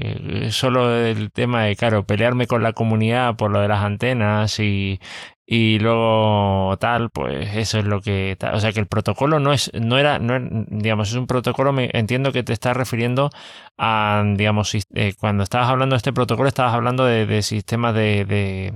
eh, 0.46 0.50
solo 0.52 0.96
el 0.96 1.30
tema 1.32 1.64
de, 1.64 1.76
claro, 1.76 2.06
pelearme 2.06 2.46
con 2.46 2.62
la 2.62 2.72
comunidad 2.72 3.36
por 3.36 3.50
lo 3.50 3.60
de 3.60 3.68
las 3.68 3.84
antenas 3.84 4.58
y, 4.58 5.00
y 5.44 5.78
luego 5.80 6.76
tal, 6.80 7.10
pues 7.10 7.54
eso 7.54 7.78
es 7.78 7.84
lo 7.84 8.00
que, 8.00 8.38
o 8.52 8.60
sea, 8.60 8.72
que 8.72 8.80
el 8.80 8.86
protocolo 8.86 9.38
no 9.38 9.52
es, 9.52 9.70
no 9.74 9.98
era, 9.98 10.18
no 10.18 10.38
digamos, 10.70 11.10
es 11.10 11.14
un 11.16 11.26
protocolo, 11.26 11.72
me 11.74 11.90
entiendo 11.92 12.32
que 12.32 12.42
te 12.42 12.54
estás 12.54 12.74
refiriendo 12.76 13.28
a, 13.76 14.22
digamos, 14.36 14.74
eh, 14.94 15.14
cuando 15.18 15.42
estabas 15.42 15.68
hablando 15.68 15.94
de 15.94 15.98
este 15.98 16.12
protocolo, 16.12 16.48
estabas 16.48 16.74
hablando 16.74 17.04
de, 17.04 17.26
de 17.26 17.42
sistemas 17.42 17.94
de, 17.94 18.24
de 18.24 18.74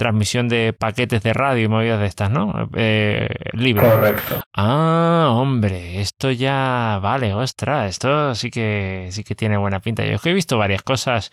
transmisión 0.00 0.48
de 0.48 0.72
paquetes 0.72 1.22
de 1.22 1.34
radio 1.34 1.66
y 1.66 1.68
movidas 1.68 2.00
de 2.00 2.06
estas, 2.06 2.30
¿no? 2.30 2.70
Eh, 2.74 3.28
libre. 3.52 3.86
Correcto. 3.86 4.40
Ah, 4.56 5.28
hombre, 5.32 6.00
esto 6.00 6.30
ya 6.30 6.98
vale, 7.02 7.34
ostras, 7.34 7.90
esto 7.90 8.34
sí 8.34 8.50
que 8.50 9.08
sí 9.10 9.24
que 9.24 9.34
tiene 9.34 9.58
buena 9.58 9.80
pinta. 9.80 10.06
Yo 10.06 10.14
es 10.14 10.22
que 10.22 10.30
he 10.30 10.34
visto 10.34 10.56
varias 10.56 10.82
cosas, 10.82 11.30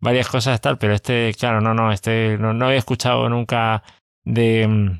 varias 0.00 0.28
cosas 0.28 0.60
tal, 0.60 0.78
pero 0.78 0.94
este, 0.94 1.32
claro, 1.38 1.60
no, 1.60 1.74
no, 1.74 1.92
este 1.92 2.36
no, 2.38 2.52
no 2.52 2.66
había 2.66 2.78
escuchado 2.78 3.28
nunca 3.28 3.84
de 4.24 4.98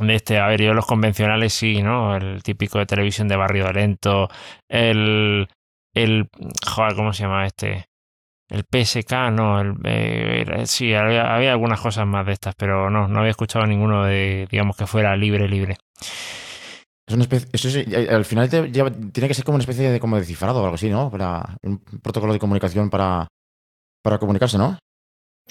de 0.00 0.14
este, 0.14 0.38
a 0.38 0.46
ver, 0.46 0.62
yo 0.62 0.72
los 0.72 0.86
convencionales 0.86 1.52
sí, 1.52 1.82
¿no? 1.82 2.16
El 2.16 2.42
típico 2.42 2.78
de 2.78 2.86
televisión 2.86 3.28
de 3.28 3.36
barrio 3.36 3.70
lento, 3.72 4.30
el 4.70 5.48
el 5.94 6.28
joder, 6.66 6.94
¿cómo 6.94 7.12
se 7.12 7.24
llama 7.24 7.44
este? 7.44 7.88
El 8.48 8.64
PSK, 8.64 9.12
no, 9.30 9.60
el, 9.60 9.74
eh, 9.84 10.62
sí, 10.64 10.94
había, 10.94 11.34
había, 11.34 11.52
algunas 11.52 11.80
cosas 11.80 12.06
más 12.06 12.24
de 12.24 12.32
estas, 12.32 12.54
pero 12.54 12.88
no, 12.88 13.06
no 13.06 13.20
había 13.20 13.30
escuchado 13.30 13.66
ninguno 13.66 14.04
de, 14.04 14.48
digamos, 14.50 14.76
que 14.76 14.86
fuera 14.86 15.14
libre, 15.16 15.48
libre. 15.48 15.76
Es 17.06 17.14
una 17.14 17.22
especie, 17.22 17.48
eso 17.52 17.68
es, 17.68 18.08
al 18.10 18.24
final 18.24 18.48
te, 18.48 18.70
ya, 18.70 18.90
tiene 18.90 19.28
que 19.28 19.34
ser 19.34 19.44
como 19.44 19.56
una 19.56 19.62
especie 19.62 19.90
de, 19.90 20.00
como 20.00 20.16
de 20.16 20.24
cifrado 20.24 20.60
o 20.60 20.64
algo 20.64 20.74
así, 20.74 20.90
¿no? 20.90 21.10
Para 21.10 21.56
un 21.62 21.78
protocolo 21.78 22.32
de 22.32 22.38
comunicación 22.38 22.90
para, 22.90 23.28
para 24.02 24.18
comunicarse, 24.18 24.58
¿no? 24.58 24.78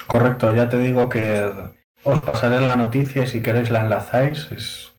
Correcto, 0.05 0.55
ya 0.55 0.69
te 0.69 0.77
digo 0.77 1.09
que 1.09 1.51
os 2.03 2.21
pasaré 2.21 2.61
la 2.61 2.75
noticia 2.75 3.23
y 3.23 3.27
si 3.27 3.41
queréis 3.41 3.71
la 3.71 3.81
enlazáis. 3.81 4.51
Es, 4.51 4.93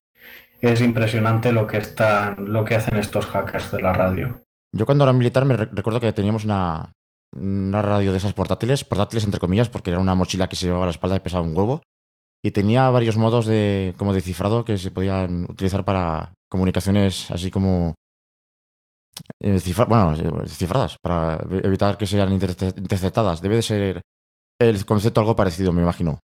es 0.61 0.81
impresionante 0.81 1.53
lo 1.53 1.67
que, 1.67 1.79
están, 1.79 2.53
lo 2.53 2.65
que 2.65 2.75
hacen 2.75 2.99
estos 2.99 3.27
hackers 3.27 3.71
de 3.71 3.83
la 3.83 3.93
radio. 3.93 4.43
Yo 4.73 4.85
cuando 4.85 5.05
era 5.05 5.13
militar 5.13 5.45
me 5.45 5.57
recuerdo 5.57 6.01
que 6.01 6.13
teníamos 6.13 6.45
una, 6.45 6.93
una 7.33 7.83
radio 7.83 8.13
de 8.13 8.19
esas 8.19 8.33
portátiles, 8.33 8.85
portátiles 8.85 9.25
entre 9.25 9.41
comillas, 9.41 9.69
porque 9.69 9.91
era 9.91 10.01
una 10.01 10.15
mochila 10.15 10.49
que 10.49 10.57
se 10.57 10.67
llevaba 10.67 10.85
a 10.85 10.87
la 10.87 10.93
espalda 10.93 11.17
y 11.17 11.21
pesaba 11.21 11.45
un 11.45 11.57
huevo. 11.57 11.83
Y 12.43 12.53
tenía 12.53 12.89
varios 12.91 13.17
modos 13.17 13.47
de 13.47 13.95
como 13.99 14.15
de 14.15 14.21
cifrado 14.21 14.65
que 14.65 14.79
se 14.79 14.91
podían 14.91 15.45
utilizar 15.51 15.85
para 15.85 16.35
comunicaciones 16.49 17.31
así 17.31 17.51
como 17.51 17.95
eh, 19.41 19.61
bueno, 19.89 20.17
cifradas, 20.47 20.97
para 21.03 21.39
evitar 21.63 21.97
que 21.99 22.07
sean 22.07 22.33
interceptadas. 22.33 23.41
Debe 23.43 23.57
de 23.57 23.63
ser 23.63 24.03
el 24.61 24.85
concepto 24.87 25.21
algo 25.21 25.37
parecido, 25.37 25.73
me 25.73 25.83
imagino. 25.83 26.21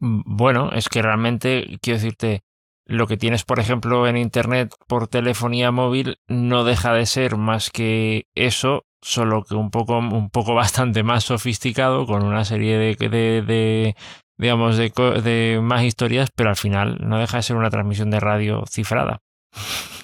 Bueno, 0.00 0.72
es 0.72 0.88
que 0.88 1.02
realmente, 1.02 1.78
quiero 1.80 1.98
decirte, 1.98 2.42
lo 2.86 3.06
que 3.06 3.16
tienes, 3.16 3.44
por 3.44 3.60
ejemplo, 3.60 4.06
en 4.08 4.16
Internet 4.16 4.74
por 4.88 5.06
telefonía 5.06 5.70
móvil 5.70 6.18
no 6.26 6.64
deja 6.64 6.92
de 6.92 7.06
ser 7.06 7.36
más 7.36 7.70
que 7.70 8.26
eso 8.34 8.84
solo 9.02 9.42
que 9.42 9.54
un 9.54 9.70
poco, 9.70 9.98
un 9.98 10.30
poco 10.30 10.54
bastante 10.54 11.02
más 11.02 11.24
sofisticado, 11.24 12.06
con 12.06 12.24
una 12.24 12.44
serie 12.44 12.78
de, 12.78 12.94
de, 12.96 13.42
de 13.42 13.96
digamos, 14.38 14.76
de, 14.76 14.90
de, 15.22 15.60
más 15.60 15.82
historias, 15.82 16.30
pero 16.34 16.50
al 16.50 16.56
final 16.56 16.98
no 17.00 17.18
deja 17.18 17.36
de 17.38 17.42
ser 17.42 17.56
una 17.56 17.70
transmisión 17.70 18.10
de 18.10 18.20
radio 18.20 18.64
cifrada. 18.66 19.18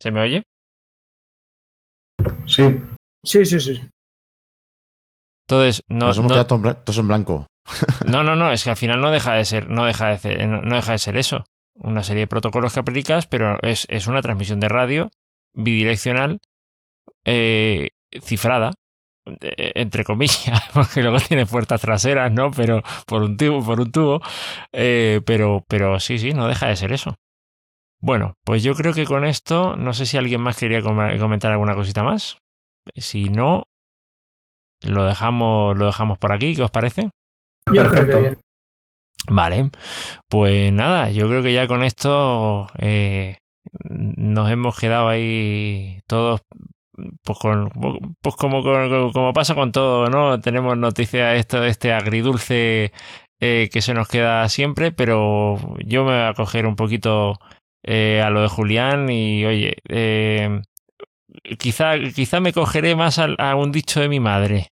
¿Se 0.00 0.10
me 0.10 0.20
oye? 0.20 0.42
Sí. 2.46 2.80
Sí, 3.24 3.44
sí, 3.44 3.60
sí. 3.60 3.80
Entonces, 5.46 5.82
no. 5.88 6.06
Nos 6.06 6.18
hemos 6.18 6.32
no, 6.32 6.44
quedado 6.44 6.74
todos 6.74 6.98
en 6.98 7.08
blanco. 7.08 7.46
no, 8.06 8.24
no, 8.24 8.34
no, 8.34 8.50
es 8.50 8.64
que 8.64 8.70
al 8.70 8.76
final 8.76 9.00
no 9.00 9.10
deja 9.10 9.34
de 9.34 9.44
ser, 9.44 9.68
no 9.68 9.84
deja 9.84 10.08
de 10.08 10.18
ser, 10.18 10.48
no 10.48 10.74
deja 10.74 10.92
de 10.92 10.98
ser 10.98 11.16
eso. 11.16 11.44
Una 11.74 12.02
serie 12.02 12.22
de 12.22 12.26
protocolos 12.26 12.74
que 12.74 12.80
aplicas, 12.80 13.26
pero 13.26 13.58
es, 13.62 13.86
es 13.88 14.08
una 14.08 14.22
transmisión 14.22 14.60
de 14.60 14.68
radio 14.68 15.10
bidireccional 15.54 16.40
eh, 17.24 17.88
cifrada, 18.22 18.72
entre 19.24 20.04
comillas, 20.04 20.62
porque 20.74 21.02
luego 21.02 21.18
tiene 21.18 21.46
puertas 21.46 21.80
traseras, 21.80 22.32
¿no? 22.32 22.50
Pero 22.50 22.82
por 23.06 23.22
un 23.22 23.36
tubo, 23.36 23.64
por 23.64 23.80
un 23.80 23.92
tubo. 23.92 24.20
Eh, 24.72 25.20
pero, 25.24 25.64
pero 25.68 26.00
sí, 26.00 26.18
sí, 26.18 26.32
no 26.32 26.48
deja 26.48 26.68
de 26.68 26.76
ser 26.76 26.92
eso. 26.92 27.14
Bueno, 28.00 28.34
pues 28.44 28.64
yo 28.64 28.74
creo 28.74 28.92
que 28.92 29.04
con 29.04 29.24
esto, 29.24 29.76
no 29.76 29.92
sé 29.92 30.06
si 30.06 30.16
alguien 30.16 30.40
más 30.40 30.58
quería 30.58 30.82
comentar 30.82 31.52
alguna 31.52 31.76
cosita 31.76 32.02
más. 32.02 32.38
Si 32.96 33.28
no, 33.28 33.62
lo 34.82 35.04
dejamos, 35.04 35.78
lo 35.78 35.86
dejamos 35.86 36.18
por 36.18 36.32
aquí, 36.32 36.56
¿qué 36.56 36.62
os 36.62 36.70
parece? 36.70 37.10
Yo 37.72 37.88
creo 37.88 38.06
que 38.06 38.16
bien. 38.16 38.38
Vale, 39.28 39.70
pues 40.28 40.72
nada, 40.72 41.10
yo 41.10 41.28
creo 41.28 41.44
que 41.44 41.52
ya 41.52 41.68
con 41.68 41.84
esto 41.84 42.66
eh, 42.78 43.38
nos 43.88 44.50
hemos 44.50 44.76
quedado 44.76 45.08
ahí 45.08 46.00
todos, 46.08 46.40
pues, 47.22 47.38
con, 47.38 47.70
pues 48.20 48.36
como, 48.36 48.62
como, 49.12 49.32
pasa 49.32 49.54
con 49.54 49.72
todo, 49.72 50.08
¿no? 50.08 50.40
Tenemos 50.40 50.76
noticias 50.76 51.38
esto, 51.38 51.64
este 51.64 51.92
agridulce 51.92 52.92
eh, 53.40 53.68
que 53.72 53.82
se 53.82 53.94
nos 53.94 54.08
queda 54.08 54.48
siempre, 54.48 54.92
pero 54.92 55.56
yo 55.84 56.04
me 56.04 56.12
voy 56.12 56.28
a 56.28 56.34
coger 56.34 56.66
un 56.66 56.76
poquito 56.76 57.38
eh, 57.82 58.22
a 58.24 58.30
lo 58.30 58.42
de 58.42 58.48
Julián 58.48 59.10
y 59.10 59.44
oye, 59.44 59.76
eh, 59.88 60.60
quizá, 61.58 61.94
quizá 62.14 62.40
me 62.40 62.52
cogeré 62.52 62.94
más 62.96 63.18
a, 63.18 63.26
a 63.38 63.56
un 63.56 63.72
dicho 63.72 64.00
de 64.00 64.08
mi 64.08 64.20
madre. 64.20 64.68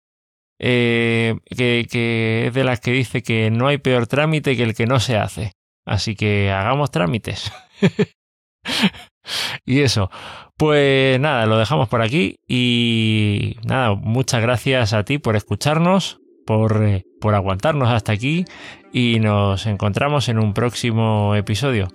Eh, 0.57 1.35
que, 1.49 1.85
que 1.89 2.47
es 2.47 2.53
de 2.53 2.63
las 2.63 2.79
que 2.79 2.91
dice 2.91 3.21
que 3.21 3.51
no 3.51 3.67
hay 3.67 3.77
peor 3.77 4.07
trámite 4.07 4.55
que 4.55 4.63
el 4.63 4.73
que 4.73 4.85
no 4.87 4.99
se 4.99 5.17
hace. 5.17 5.51
Así 5.85 6.15
que 6.15 6.51
hagamos 6.51 6.91
trámites. 6.91 7.51
y 9.65 9.81
eso. 9.81 10.09
Pues 10.57 11.19
nada, 11.19 11.45
lo 11.45 11.57
dejamos 11.57 11.89
por 11.89 12.01
aquí. 12.01 12.39
Y 12.47 13.57
nada, 13.65 13.95
muchas 13.95 14.41
gracias 14.41 14.93
a 14.93 15.03
ti 15.03 15.17
por 15.17 15.35
escucharnos, 15.35 16.19
por, 16.45 16.83
eh, 16.83 17.05
por 17.19 17.35
aguantarnos 17.35 17.89
hasta 17.89 18.11
aquí. 18.11 18.45
Y 18.93 19.19
nos 19.19 19.65
encontramos 19.65 20.29
en 20.29 20.39
un 20.39 20.53
próximo 20.53 21.35
episodio. 21.35 21.89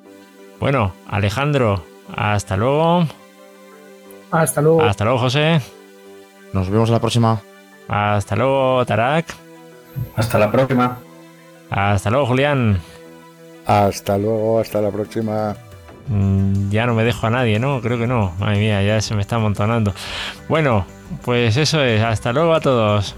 Bueno, 0.59 0.93
Alejandro, 1.09 1.85
hasta 2.15 2.57
luego. 2.57 3.07
Hasta 4.31 4.61
luego. 4.61 4.83
Hasta 4.83 5.05
luego, 5.05 5.19
José. 5.19 5.61
Nos 6.53 6.69
vemos 6.69 6.89
en 6.89 6.95
la 6.95 7.01
próxima. 7.01 7.41
Hasta 7.89 8.37
luego, 8.37 8.85
Tarak. 8.85 9.35
Hasta 10.17 10.39
la 10.39 10.51
próxima. 10.51 10.99
Hasta 11.71 12.11
luego, 12.11 12.27
Julián. 12.27 12.81
Hasta 13.67 14.19
luego, 14.19 14.61
hasta 14.61 14.81
la 14.81 14.91
próxima. 14.91 15.57
Mm, 16.09 16.71
Ya 16.71 16.87
no 16.87 16.95
me 16.95 17.05
dejo 17.05 17.27
a 17.27 17.31
nadie, 17.31 17.59
¿no? 17.59 17.81
Creo 17.81 17.99
que 17.99 18.07
no. 18.07 18.33
Madre 18.39 18.59
mía, 18.59 18.83
ya 18.83 19.01
se 19.01 19.15
me 19.15 19.23
está 19.23 19.37
amontonando. 19.37 19.95
Bueno, 20.49 20.87
pues 21.25 21.57
eso 21.57 21.83
es. 21.83 22.03
Hasta 22.03 22.33
luego 22.33 22.55
a 22.55 22.61
todos. 22.61 23.15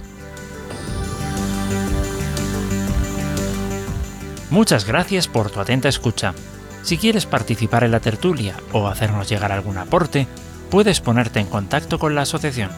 Muchas 4.51 4.87
gracias 4.87 5.29
por 5.29 5.51
tu 5.51 5.61
atenta 5.61 5.89
escucha. 5.89 6.35
Si 6.83 6.99
quieres 6.99 7.27
participar 7.27 7.85
en 7.85 7.93
la 7.93 8.01
tertulia 8.01 8.57
o 8.73 8.89
hacernos 8.89 9.29
llegar 9.29 9.53
algún 9.53 9.79
aporte, 9.79 10.27
puedes 10.71 11.01
ponerte 11.01 11.41
en 11.41 11.47
contacto 11.47 11.99
con 11.99 12.15
la 12.15 12.23
asociación. 12.23 12.71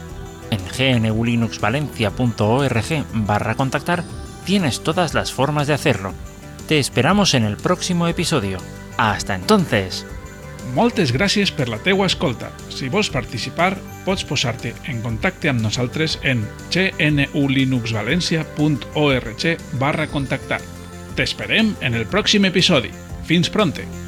En 0.51 0.61
gnulinuxvalencia.org 1.03 3.05
barra 3.15 3.55
contactar 3.55 4.05
tienes 4.45 4.83
todas 4.83 5.15
las 5.15 5.33
formas 5.33 5.67
de 5.67 5.75
hacerlo. 5.75 6.13
Te 6.69 6.79
esperamos 6.79 7.35
en 7.35 7.45
el 7.45 7.57
próximo 7.57 8.07
episodio. 8.07 8.59
Hasta 8.97 9.35
entonces. 9.35 10.07
Moltes 10.75 11.13
gràcies 11.13 11.53
per 11.55 11.69
la 11.69 11.79
teua 11.85 12.07
escolta. 12.09 12.51
Si 12.73 12.89
vols 12.91 13.11
participar, 13.13 13.77
pots 14.07 14.25
posar-te 14.27 14.75
en 14.91 15.03
contacte 15.05 15.49
amb 15.51 15.61
nosaltres 15.63 16.19
en 16.23 16.49
gnulinuxvalencia.org 16.75 19.59
barra 19.83 20.07
contactar. 20.09 20.61
T'esperem 21.15 21.77
en 21.81 21.95
el 21.95 22.07
pròxim 22.11 22.45
episodi. 22.51 22.91
Fins 23.29 23.49
pronte! 23.51 24.04